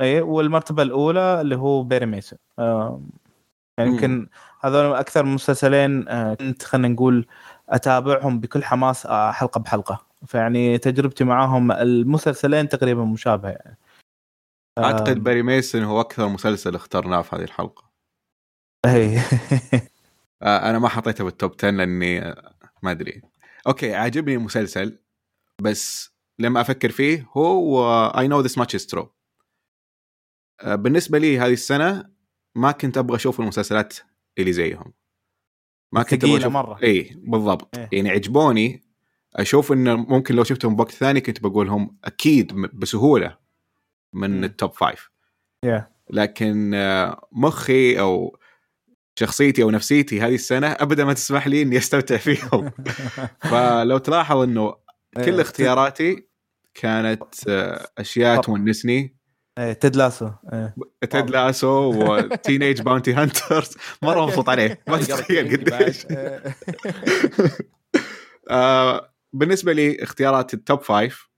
اي 0.00 0.20
والمرتبة 0.20 0.82
الأولى 0.82 1.40
اللي 1.40 1.56
هو 1.56 1.82
Perry 1.82 2.06
Mason 2.06 2.38
آم، 2.58 3.10
يعني. 3.80 3.94
يمكن 3.94 4.28
هذول 4.60 4.94
أكثر 4.94 5.24
مسلسلين 5.24 6.08
آه، 6.08 6.34
كنت 6.34 6.62
خلينا 6.62 6.88
نقول 6.88 7.26
أتابعهم 7.68 8.40
بكل 8.40 8.64
حماس 8.64 9.06
آه، 9.06 9.32
حلقة 9.32 9.58
بحلقة. 9.60 10.06
فيعني 10.26 10.78
تجربتي 10.78 11.24
معاهم 11.24 11.72
المسلسلين 11.72 12.68
تقريبا 12.68 13.04
مشابهه 13.04 13.50
يعني. 13.50 13.78
أعتقد 14.78 15.24
Perry 15.24 15.42
Mason 15.42 15.82
هو 15.82 16.00
أكثر 16.00 16.28
مسلسل 16.28 16.74
اخترناه 16.74 17.22
في 17.22 17.36
هذه 17.36 17.42
الحلقة. 17.42 17.90
اي 18.86 19.18
آه، 20.42 20.70
أنا 20.70 20.78
ما 20.78 20.88
حطيته 20.88 21.24
بال 21.24 21.36
top 21.36 21.54
10 21.58 21.70
لأني 21.70 22.20
ما 22.82 22.90
أدري. 22.90 23.22
okay 23.66 23.94
عاجبني 23.94 24.34
المسلسل 24.34 24.98
بس 25.62 26.10
لما 26.38 26.60
أفكر 26.60 26.90
فيه 26.90 27.26
هو 27.36 28.06
I 28.18 28.28
Know 28.28 28.40
This 28.40 28.58
Much 28.58 28.74
Is 28.74 28.86
True 28.86 29.14
بالنسبة 30.64 31.18
لي 31.18 31.38
هذه 31.38 31.52
السنة 31.52 32.10
ما 32.54 32.72
كنت 32.72 32.98
أبغى 32.98 33.16
أشوف 33.16 33.40
المسلسلات 33.40 33.94
اللي 34.38 34.52
زيهم 34.52 34.92
ما 35.92 36.02
كنت 36.02 36.24
أبغى 36.24 36.36
أشوف 36.38 36.52
مرة. 36.52 36.78
اي 36.82 37.16
بالضبط 37.16 37.78
إيه. 37.78 37.88
يعني 37.92 38.10
عجبوني 38.10 38.82
أشوف 39.36 39.72
انه 39.72 39.96
ممكن 39.96 40.34
لو 40.34 40.44
شفتهم 40.44 40.76
بوقت 40.76 40.90
ثاني 40.90 41.20
كنت 41.20 41.42
بقول 41.42 41.68
هم 41.68 41.96
أكيد 42.04 42.52
م- 42.54 42.68
بسهولة 42.74 43.36
من 44.12 44.38
مم. 44.38 44.44
ال 44.44 44.51
top 44.51 44.72
five 44.72 45.10
Yeah. 45.66 45.82
لكن 46.10 46.74
آه، 46.74 47.28
مخي 47.32 48.00
أو 48.00 48.38
شخصيتي 49.18 49.62
أو 49.62 49.70
نفسيتي 49.70 50.20
هذه 50.20 50.34
السنة 50.34 50.66
ابدا 50.66 51.04
ما 51.04 51.12
تسمح 51.12 51.46
لي 51.46 51.62
إني 51.62 51.76
أستمتع 51.78 52.16
فيهم 52.26 52.70
فلو 53.40 53.98
تلاحظ 53.98 54.36
إنه 54.36 54.70
كل 55.24 55.32
إيه. 55.34 55.40
اختياراتي 55.40 56.26
كانت 56.74 57.48
آه، 57.48 57.88
أشياء. 57.98 58.40
تونسني 58.40 59.16
إيه 59.60 59.72
Ted 59.72 59.96
Lasso. 59.96 60.30
إيه. 60.52 60.74
Ted 61.10 61.30
Lasso 61.30 61.68
و 61.68 61.82
Teenage 61.82 62.82
Bounty 62.82 63.14
Hunters 63.14 63.76
مرة 64.02 64.26
مبسوط 64.26 64.48
عليه. 64.48 64.80
ما 64.88 64.96
تتخيل 64.96 65.64
قديش. 65.64 66.06
آه، 68.50 69.12
بالنسبة 69.32 69.72
لي 69.72 70.02
اختيارات 70.02 70.54
ال 70.54 70.61
top 70.61 70.82
five 70.82 71.28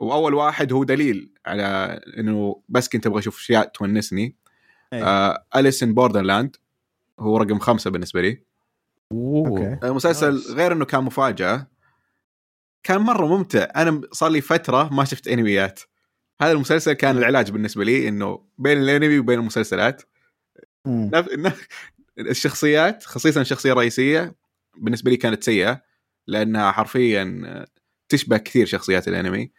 وأول 0.00 0.34
واحد 0.34 0.72
هو 0.72 0.84
دليل 0.84 1.32
على 1.46 2.00
إنه 2.18 2.62
بس 2.68 2.88
كنت 2.88 3.06
أبغى 3.06 3.18
أشوف 3.18 3.38
أشياء 3.40 3.68
تونسني. 3.68 4.36
آه 4.92 5.44
Alice 5.56 5.82
in 5.82 5.94
Borderland 5.94 6.56
هو 7.20 7.36
رقم 7.36 7.58
خمسة 7.58 7.90
بالنسبة 7.90 8.22
لي. 8.22 8.42
okay. 9.12 9.78
المسلسل 9.82 10.32
nice. 10.32 10.50
غير 10.50 10.72
إنه 10.72 10.84
كان 10.84 11.04
مفاجأة. 11.04 11.66
كان 12.82 13.00
مرة 13.00 13.26
ممتع. 13.26 13.66
أنا 13.76 14.00
صار 14.12 14.30
لي 14.30 14.40
فترة 14.40 14.88
ما 14.92 15.04
شفت 15.04 15.28
أنميات. 15.28 15.80
هذا 16.40 16.52
المسلسل 16.52 16.92
كان 16.92 17.18
العلاج 17.18 17.50
بالنسبة 17.50 17.84
لي 17.84 18.08
إنه 18.08 18.44
بين 18.58 18.78
الأنمي 18.78 19.18
وبين 19.18 19.38
المسلسلات. 19.38 20.02
الشخصيات 22.18 23.04
خصيصا 23.04 23.40
الشخصيه 23.40 23.72
الرئيسيه 23.72 24.34
بالنسبة 24.78 25.10
لي 25.10 25.16
كانت 25.16 25.44
سيئة 25.44 25.82
لأنها 26.26 26.72
حرفيا 26.72 27.66
تشبه 28.08 28.36
كثير 28.36 28.66
شخصيات 28.66 29.08
الأنمي. 29.08 29.50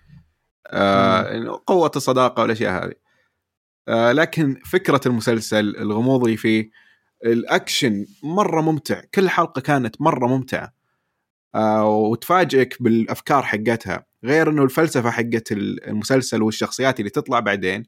آه 0.68 1.62
قوة 1.68 1.92
الصداقة 1.96 2.42
والأشياء 2.42 2.86
هذه. 2.86 2.94
آه 3.88 4.12
لكن 4.12 4.62
فكرة 4.66 5.02
المسلسل 5.06 5.76
الغموض 5.78 6.24
اللي 6.24 6.38
فيه 6.38 6.70
الأكشن 7.26 8.06
مرة 8.24 8.62
ممتع 8.62 9.02
كل 9.14 9.30
حلقة 9.30 9.62
كانت 9.62 10.02
مرة 10.02 10.28
ممتعة. 10.28 10.74
آه 11.56 11.90
وتفاجئك 11.90 12.84
بالأفكار 12.84 13.44
حقتها. 13.44 14.06
غير 14.24 14.50
إنه 14.50 14.64
الفلسفة 14.64 15.10
حقت 15.10 15.52
المسلسل 15.52 16.42
والشخصيات 16.42 17.00
اللي 17.00 17.10
تطلع 17.10 17.40
بعدين 17.40 17.84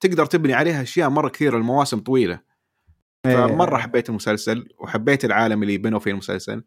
تقدر 0.00 0.26
تبني 0.26 0.54
عليها 0.54 0.82
أشياء 0.82 1.08
مرة 1.08 1.28
كثيرة 1.28 1.56
المواسم 1.56 2.00
طويلة 2.00 2.40
فمرة 3.24 3.76
حبيت 3.76 4.08
المسلسل 4.08 4.68
وحبيت 4.78 5.24
العالم 5.24 5.62
اللي 5.62 5.78
بنوا 5.78 5.98
فيه 5.98 6.10
المسلسل 6.10 6.64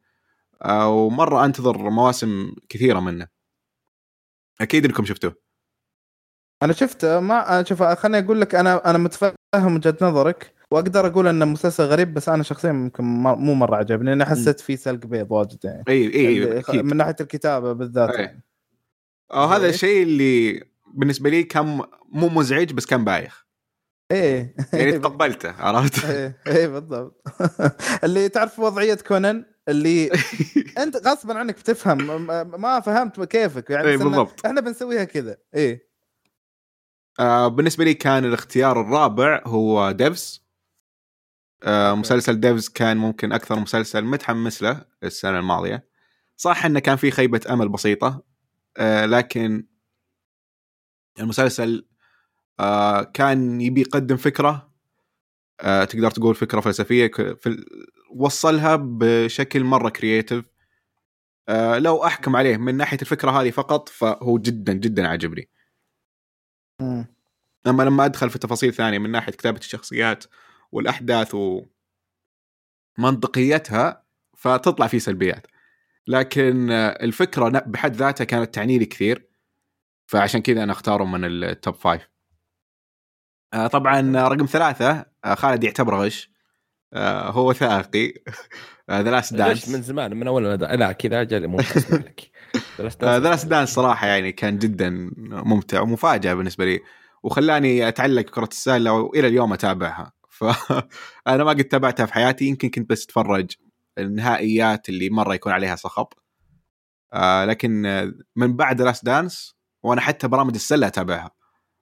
آه 0.62 0.90
ومرة 0.90 1.46
أنتظر 1.46 1.90
مواسم 1.90 2.56
كثيرة 2.70 3.00
منه 3.00 3.28
أكيد 4.62 4.86
إنكم 4.86 5.06
شفتوه 5.06 5.36
أنا 6.64 6.74
شفت 6.74 7.06
ما 7.06 7.64
شوف 7.68 7.84
خليني 7.84 8.26
أقول 8.26 8.42
لك 8.42 8.56
أنا 8.56 8.90
أنا 8.90 8.98
متفهم 8.98 9.36
وجهة 9.56 9.98
نظرك 10.02 10.56
وأقدر 10.72 11.08
أقول 11.08 11.28
انه 11.28 11.46
مسلسل 11.46 11.84
غريب 11.84 12.14
بس 12.14 12.30
أنا 12.30 12.44
شخصيا 12.44 12.72
ممكن 12.72 13.04
مو 13.04 13.54
مرة 13.54 13.76
عجبني 13.76 14.10
لاني 14.10 14.26
حسيت 14.26 14.60
فيه 14.60 14.76
سلق 14.76 15.06
بيض 15.06 15.32
واجد 15.32 15.66
يعني 15.66 15.84
اي 15.88 16.16
اي 16.16 16.60
أكيد. 16.60 16.86
من 16.86 16.98
ناحية 16.98 17.16
الكتابة 17.22 17.74
بالذات 17.74 18.10
أي. 18.10 18.24
يعني. 18.24 18.44
أو 19.34 19.46
هذا 19.46 19.70
الشيء 19.70 20.04
اللي 20.04 20.64
بالنسبة 20.94 21.30
لي 21.30 21.44
كان 21.44 21.82
مو 22.10 22.30
مزعج 22.30 22.74
بس 22.74 22.86
كان 22.86 23.06
بايخ. 23.06 23.46
إيه. 24.12 24.56
يعني 24.74 24.92
تقبلته 25.00 25.52
عرفت؟ 25.52 26.06
إيه 26.06 26.42
إيه 26.48 26.68
بالضبط. 26.68 27.24
اللي 28.04 28.30
تعرف 28.30 28.60
وضعية 28.60 28.96
كونان 28.96 29.46
اللي 29.68 30.12
أنت 30.84 31.08
غصبا 31.08 31.34
عنك 31.34 31.60
بتفهم 31.60 32.26
ما 32.62 32.80
فهمت 32.80 33.24
كيفك. 33.24 33.70
يعني 33.70 33.88
إيه 33.88 33.98
بالضبط. 33.98 34.46
إحنا 34.46 34.62
بنسويها 34.62 35.04
كذا. 35.04 35.38
إيه. 35.56 35.90
آه 37.20 37.48
بالنسبة 37.48 37.84
لي 37.84 37.94
كان 37.94 38.26
الاختيار 38.26 38.82
الرابع 38.82 39.42
هو 39.46 39.92
Devs. 39.92 40.46
آه 41.64 41.94
مسلسل 41.96 42.40
Devs 42.40 42.70
كان 42.70 42.98
ممكن 42.98 43.32
أكثر 43.32 43.60
مسلسل 43.60 44.06
متحمس 44.06 44.62
له 44.62 44.86
السنة 45.04 45.40
الماضية. 45.40 45.88
صح 46.38 46.66
إنه 46.66 46.80
كان 46.80 46.96
في 46.96 47.12
خيبة 47.12 47.42
أمل 47.50 47.70
بسيطة 47.70 48.24
آه 48.78 49.06
لكن 49.06 49.68
المسلسل 51.20 51.88
آه 52.60 53.04
كان 53.04 53.62
يبي 53.62 53.82
يقدم 53.82 54.18
فكرة 54.18 54.74
آه 55.62 55.84
تقدر 55.84 56.12
تقول 56.12 56.36
فكرة 56.36 56.60
فلسفية 56.60 57.08
في 57.40 57.66
وصلها 58.16 58.76
بشكل 58.76 59.64
مرة 59.64 59.90
creative 59.90 60.46
آه 61.50 61.78
لو 61.78 62.06
أحكم 62.06 62.36
عليه 62.36 62.58
من 62.58 62.76
ناحية 62.78 62.98
الفكرة 63.02 63.32
هذه 63.32 63.52
فقط 63.52 63.90
فهو 63.90 64.38
جدا 64.38 64.74
جدا 64.74 65.08
عجبني 65.08 65.50
أما 67.68 67.84
لما 67.84 68.06
أدخل 68.06 68.30
في 68.30 68.40
تفاصيل 68.40 68.74
ثانية 68.74 69.00
من 69.00 69.12
ناحية 69.12 69.32
كتابة 69.32 69.60
الشخصيات 69.60 70.24
والأحداث 70.72 71.36
ومنطقيتها 72.98 74.04
فتطلع 74.38 74.88
فيه 74.88 75.00
سلبيات. 75.00 75.48
لكن 76.08 76.72
الفكرة 76.72 77.50
بحد 77.50 77.96
ذاتها 77.96 78.24
كانت 78.24 78.56
تعني 78.56 78.78
لي 78.78 78.86
كثير 78.86 79.30
فعشان 80.06 80.42
كذا 80.42 80.64
أنا 80.64 80.72
اختاره 80.72 81.04
من 81.04 81.26
ال 81.26 81.38
top 81.38 81.76
five 81.76 82.10
آه، 83.54 83.68
طبعا 83.68 84.28
رقم 84.28 84.46
ثلاثة 84.46 85.06
آه، 85.26 85.36
خالد 85.36 85.64
يعتبره 85.64 85.98
غش 85.98 86.32
آه، 86.94 87.30
هو 87.32 87.54
وثائقي. 87.54 88.14
The 88.92 89.12
Last 89.12 89.34
Dance 89.34 89.70
من 89.70 89.82
زمان 89.82 90.18
من 90.18 90.28
أول 90.28 90.44
لا 90.60 90.92
كذا 90.92 91.24
جالي 91.24 91.48
مو 91.48 91.58
لك. 91.92 92.32
The 93.04 93.20
Last 93.20 93.46
Dance 93.46 93.70
صراحة 93.70 94.08
يعني 94.08 94.32
كان 94.32 94.58
جدا 94.58 95.12
ممتع 95.18 95.82
ومفاجأة 95.82 96.34
بالنسبة 96.34 96.66
لي 96.66 96.80
وخلاني 97.24 97.88
أتعلق 97.88 98.22
كرة 98.22 98.50
السلة 98.52 98.94
وإلى 98.94 99.28
اليوم 99.28 99.54
أتابعها. 99.54 100.14
فانا 100.38 101.44
ما 101.44 101.50
قد 101.50 101.64
تابعتها 101.64 102.06
في 102.06 102.14
حياتي 102.14 102.46
يمكن 102.46 102.70
كنت 102.70 102.90
بس 102.90 103.04
أتفرج 103.04 103.52
النهائيات 103.98 104.90
اللي 104.90 105.10
مرة 105.10 105.34
يكون 105.34 105.52
عليها 105.52 105.76
صخب. 105.76 106.08
آه 107.14 107.46
لكن 107.46 107.82
من 108.36 108.56
بعد 108.56 108.82
Last 108.82 109.06
Dance 109.06 109.56
وأنا 109.84 110.02
حتى 110.02 110.28
برامج 110.28 110.54
السلة 110.56 110.88
أتابعها. 110.88 111.32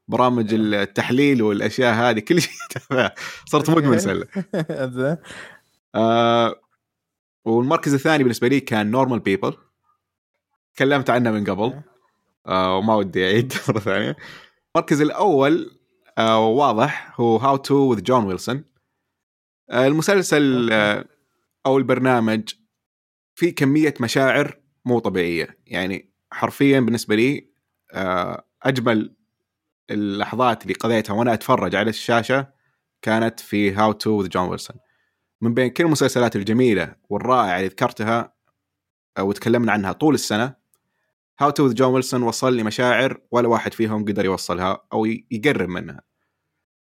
برامج 0.07 0.53
التحليل 0.53 1.41
والأشياء 1.41 1.93
هذه 1.93 2.19
كل 2.19 2.41
شيء 2.41 2.53
أتابعها. 2.71 3.15
صرت 3.45 3.69
مدمن 3.69 3.99
سلة. 3.99 4.27
آه 5.95 6.55
والمركز 7.45 7.93
الثاني 7.93 8.23
بالنسبة 8.23 8.47
لي 8.47 8.59
كان 8.59 8.91
Normal 8.91 9.19
People 9.19 9.53
تكلمت 10.75 11.09
عنه 11.09 11.31
من 11.31 11.43
قبل. 11.43 11.81
آه 12.47 12.77
وما 12.77 12.95
ودي 12.95 13.25
أعيد 13.25 13.53
مرة 13.69 13.79
ثانية. 13.79 14.15
المركز 14.75 15.01
الأول 15.01 15.79
آه 16.17 16.47
واضح 16.47 17.13
هو 17.19 17.37
How 17.37 17.55
To 17.57 17.75
with 17.75 18.03
John 18.03 18.25
Wilson 18.25 18.63
المسلسل 19.73 20.69
آه 20.71 21.05
أو 21.65 21.77
البرنامج 21.77 22.49
في 23.35 23.51
كمية 23.51 23.93
مشاعر 23.99 24.59
مو 24.85 24.99
طبيعية. 24.99 25.59
يعني 25.65 26.13
حرفيا 26.31 26.79
بالنسبة 26.79 27.15
لي 27.15 27.49
آه 27.93 28.47
أجمل 28.63 29.15
اللحظات 29.91 30.63
اللي 30.63 30.73
قضيتها 30.73 31.13
وأنا 31.13 31.33
أتفرج 31.33 31.75
على 31.75 31.89
الشاشة 31.89 32.53
كانت 33.01 33.39
في 33.39 33.73
How 33.73 33.91
To 33.91 34.11
with 34.11 34.29
John 34.29 34.49
Wilson 34.49 34.77
من 35.41 35.53
بين 35.53 35.69
كل 35.69 35.83
المسلسلات 35.85 36.35
الجميلة 36.35 36.95
والرائعة 37.09 37.57
اللي 37.57 37.67
ذكرتها 37.67 38.33
آه، 39.17 39.23
وتكلمنا 39.23 39.71
عنها 39.71 39.91
طول 39.91 40.13
السنة 40.13 40.55
How 41.39 41.49
To 41.49 41.69
John 41.69 41.93
Wilson 41.93 42.23
وصل 42.23 42.53
لي 42.53 42.63
مشاعر 42.63 43.21
ولا 43.31 43.47
واحد 43.47 43.73
فيهم 43.73 44.05
قدر 44.05 44.25
يوصلها 44.25 44.87
أو 44.93 45.05
يقرب 45.31 45.69
منها. 45.69 46.01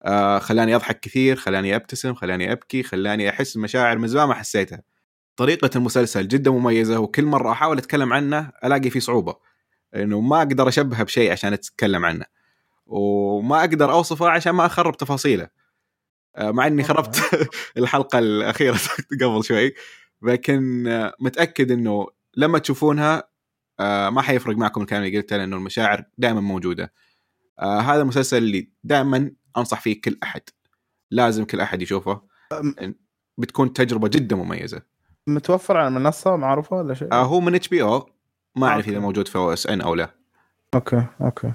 آه 0.03 0.40
خلاني 0.40 0.76
أضحك 0.76 0.99
كثير 0.99 1.36
خلاني 1.36 1.76
أبتسم 1.76 2.14
خلاني 2.14 2.52
أبكي 2.52 2.84
خلاني 2.84 3.30
أحس 3.30 3.57
مشاعر 3.57 3.98
من 3.98 4.07
زمان 4.07 4.28
ما 4.28 4.34
حسيتها. 4.34 4.82
طريقة 5.36 5.69
المسلسل 5.76 6.28
جدا 6.28 6.52
مميزة 6.52 6.99
وكل 6.99 7.26
مرة 7.26 7.52
أحاول 7.52 7.78
أتكلم 7.78 8.14
عنه 8.14 8.52
ألاقي 8.64 8.90
فيه 8.90 8.99
صعوبة. 8.99 9.36
إنه 9.95 10.22
ما 10.22 10.38
أقدر 10.38 10.68
اشبهه 10.68 11.03
بشيء 11.03 11.32
عشان 11.32 11.53
أتكلم 11.53 12.06
عنه 12.06 12.26
وما 12.88 13.60
أقدر 13.60 13.91
أوصفه 13.91 14.30
عشان 14.30 14.52
ما 14.53 14.65
أخرب 14.65 14.98
تفاصيله. 14.98 15.49
آه 16.36 16.52
مع 16.52 16.68
إني 16.68 16.84
خربت 16.84 17.22
الحلقة 17.78 18.19
الأخيرة 18.19 18.80
قبل 19.22 19.44
شوي 19.44 19.74
لكن 20.22 20.84
متأكد 21.19 21.72
إنه 21.72 22.07
لما 22.38 22.60
تشوفونها 22.60 23.24
آه 23.80 24.10
ما 24.10 24.22
حيفرق 24.22 24.57
معكم 24.57 24.82
الكلام 24.82 25.03
اللي 25.03 25.18
قلته 25.18 25.38
لأنه 25.38 25.56
المشاعر 25.57 26.03
دائما 26.18 26.41
موجودة. 26.41 26.94
هذا 27.60 28.02
المسلسل 28.02 28.38
اللي 28.38 28.69
دائما 28.84 29.32
أنصح 29.58 29.82
فيه 29.82 30.02
كل 30.02 30.18
أحد. 30.24 30.42
لازم 31.12 31.46
كل 31.46 31.60
أحد 31.60 31.82
يشوفه. 31.82 32.22
بتكون 33.38 33.74
تجربة 33.74 34.08
جدا 34.08 34.36
مميزة. 34.36 34.82
متوفر 35.28 35.78
على 35.78 35.90
منصة 35.90 36.36
معروفة 36.36 36.76
ولا 36.78 36.94
شيء؟ 36.94 37.12
آه 37.12 37.24
هو 37.24 37.40
من 37.40 37.56
إتش 37.56 37.68
بي 37.68 37.82
أو. 37.82 38.10
ما 38.56 38.68
أعرف 38.68 38.88
إذا 38.88 39.00
موجود 39.00 39.28
في 39.28 39.36
OSN 39.36 39.82
أو 39.82 39.96
لا. 39.96 40.16
okay 40.76 41.06
okay. 41.22 41.53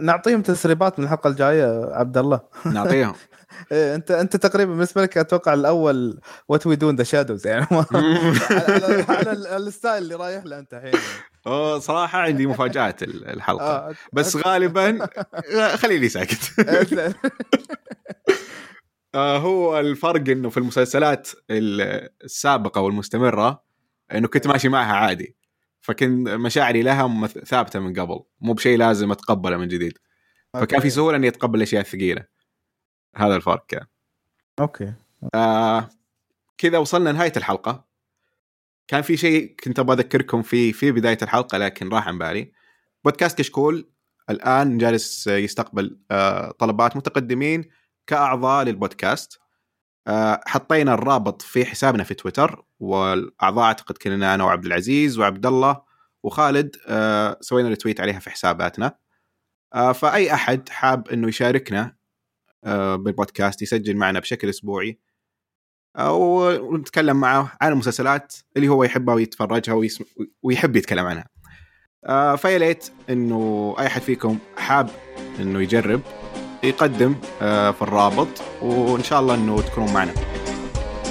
نعطيهم 0.00 0.42
تسريبات 0.42 0.98
من 0.98 1.04
الحلقة 1.04 1.28
الجاية 1.28 1.94
عبد 1.94 2.18
الله. 2.18 2.40
نعطيهم. 2.66 3.14
إيه 3.72 3.94
انت 3.94 4.10
أنت 4.10 4.36
تقريبا 4.36 4.72
بالنسبة 4.72 5.02
لك 5.02 5.18
أتوقع 5.18 5.54
الأول 5.54 6.20
What 6.48 6.66
We 6.66 6.76
Do 6.76 6.86
in 6.86 6.96
the 6.96 7.04
Shadows 7.04 7.46
يعني. 7.46 7.66
على, 9.08 9.56
ال 9.56 9.64
style 9.64 10.02
اللي 10.02 10.14
رايح 10.14 10.44
له 10.44 10.58
أنت 10.58 10.74
الحين. 10.74 11.00
اوه 11.46 11.78
صراحة 11.78 12.18
عندي 12.18 12.46
مفاجآت 12.46 13.02
الحلقة. 13.02 13.64
آه 13.64 13.94
بس 14.12 14.36
غالبا 14.36 15.08
خليني 15.82 16.08
ساكت. 16.08 16.40
آه 19.14 19.38
هو 19.38 19.80
الفرق 19.80 20.28
إنه 20.28 20.48
في 20.48 20.56
المسلسلات 20.56 21.28
السابقة 21.50 22.80
والمستمرة 22.80 23.62
إنه 24.12 24.28
كنت 24.28 24.46
ماشي 24.46 24.68
معها 24.68 24.94
عادي. 24.94 25.36
فكنت 25.80 26.28
مشاعري 26.28 26.82
لها 26.82 27.26
ثابتة 27.26 27.80
من 27.80 28.00
قبل. 28.00 28.20
مو 28.40 28.52
بشيء 28.52 28.78
لازم 28.78 29.12
أتقبله 29.12 29.56
من 29.56 29.68
جديد. 29.68 29.98
فكان 30.54 30.80
في 30.80 30.90
سهولة 30.90 31.16
إني 31.16 31.28
أتقبل 31.28 31.58
الاشياء 31.58 31.80
الثقيله 31.80 32.26
هذا 33.16 33.36
الفرق 33.36 33.66
كان. 33.66 33.86
أوكي. 34.60 34.92
آه 35.34 35.88
كذا 36.58 36.78
وصلنا 36.78 37.12
نهاية 37.12 37.32
الحلقة. 37.36 37.88
كان 38.88 39.02
في 39.02 39.16
شيء 39.16 39.54
كنت 39.64 39.78
أبغى 39.78 39.96
أذكركم 39.96 40.42
فيه 40.42 40.72
في 40.72 40.92
بداية 40.92 41.18
الحلقة 41.22 41.58
لكن 41.58 41.88
راح 41.88 42.08
عن 42.08 42.18
بالي. 42.18 42.52
بودكاست 43.04 43.38
كشكول 43.38 43.92
الآن 44.30 44.78
جالس 44.78 45.26
يستقبل 45.26 46.00
آه 46.10 46.50
طلبات 46.50 46.96
متقدمين 46.96 47.70
كأعضاء 48.06 48.64
للبودكاست. 48.64 49.40
حطينا 50.46 50.94
الرابط 50.94 51.42
في 51.42 51.64
حسابنا 51.64 52.04
في 52.04 52.14
تويتر 52.14 52.64
والأعضاء 52.80 53.64
أعتقد 53.64 53.98
كنا 53.98 54.34
أنا 54.34 54.44
وعبد 54.44 54.66
العزيز 54.66 55.18
وعبد 55.18 55.46
الله 55.46 55.82
وخالد 56.22 56.76
آه 56.88 57.38
سوينا 57.40 57.68
التويت 57.68 58.00
عليها 58.00 58.18
في 58.20 58.30
حساباتنا. 58.30 58.96
آه 59.74 59.92
فأي 59.92 60.34
أحد 60.34 60.68
حاب 60.68 61.08
إنه 61.08 61.28
يشاركنا 61.28 62.00
آه، 62.64 62.96
بالبودكاست 62.96 63.62
يسجل 63.62 63.96
معنا 63.96 64.20
بشكل 64.20 64.48
أسبوعي 64.48 64.98
آه، 65.96 66.12
ونتكلم 66.12 67.16
معه 67.20 67.52
عن 67.60 67.72
المسلسلات 67.72 68.34
اللي 68.56 68.68
هو 68.68 68.84
يحبها 68.84 69.14
ويتفرجها 69.14 69.74
ويسم... 69.74 70.04
ويحب 70.42 70.76
يتكلم 70.76 71.06
عنها. 71.06 71.28
آه، 72.04 72.36
فيا 72.36 72.58
ليت 72.58 72.90
إنه 73.10 73.74
أي 73.78 73.86
أحد 73.86 74.02
فيكم 74.02 74.38
حاب 74.56 74.90
إنه 75.40 75.62
يجرب. 75.62 76.00
يقدم 76.62 77.14
آه، 77.42 77.70
في 77.70 77.82
الرابط 77.82 78.28
وإن 78.62 79.02
شاء 79.02 79.20
الله 79.20 79.34
إنه 79.34 79.60
تكونوا 79.60 79.92
معنا. 79.92 80.12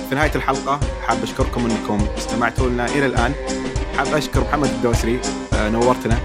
في 0.09 0.15
نهاية 0.15 0.31
الحلقة 0.35 0.79
حاب 1.07 1.23
أشكركم 1.23 1.65
إنكم 1.65 2.07
استمعتوا 2.17 2.69
لنا 2.69 2.85
إلى 2.85 3.05
الآن. 3.05 3.33
حاب 3.97 4.07
أشكر 4.13 4.39
محمد 4.41 4.69
الدوسري 4.69 5.19
آه، 5.53 5.69
نورتنا. 5.69 6.17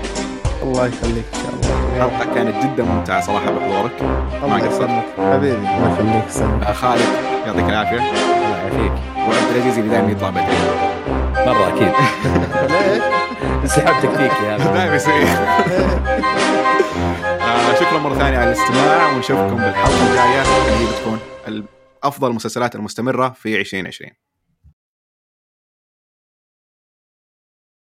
الله 0.63 0.87
يخليك 0.87 1.25
إن 1.35 1.41
شاء 1.43 1.55
الله. 1.55 2.07
الحلقة 2.07 2.35
كانت 2.35 2.65
جدا 2.65 2.83
ممتعة 2.83 3.21
صراحة 3.21 3.51
بحضورك. 3.51 4.03
ما 4.03 4.45
الله 4.45 4.69
قصرت. 4.69 5.05
حبيبي 5.19 5.57
الله 5.57 5.93
يخليك. 5.93 6.31
سلام. 6.31 6.61
آه، 6.63 6.73
خالد 6.73 7.05
يعطيك 7.47 7.65
العافية. 7.65 7.97
الله 7.99 8.57
يعافيك. 8.57 8.93
وعبد 9.17 9.57
العزيز 9.57 9.79
اللي 9.79 9.91
دائما 9.91 10.11
يطلع 10.11 10.31
بدري. 10.31 10.45
مرة 11.47 11.69
أكيد. 11.69 11.93
انسحاب 13.63 14.03
تكتيكي 14.03 14.47
هذا 14.47 14.73
دائما 14.73 14.95
يصير 14.95 15.15
شكرا 17.75 17.99
مرة 17.99 18.15
ثانية 18.15 18.39
على 18.39 18.53
الاستماع 18.53 19.13
ونشوفكم 19.17 19.57
بالحلقة 19.57 20.11
الجاية. 20.11 20.43
اللي 20.77 20.93
بتكون 20.93 21.19
افضل 22.05 22.31
المسلسلات 22.31 22.75
المستمرة 22.75 23.29
في 23.29 23.61
2020 23.61 24.11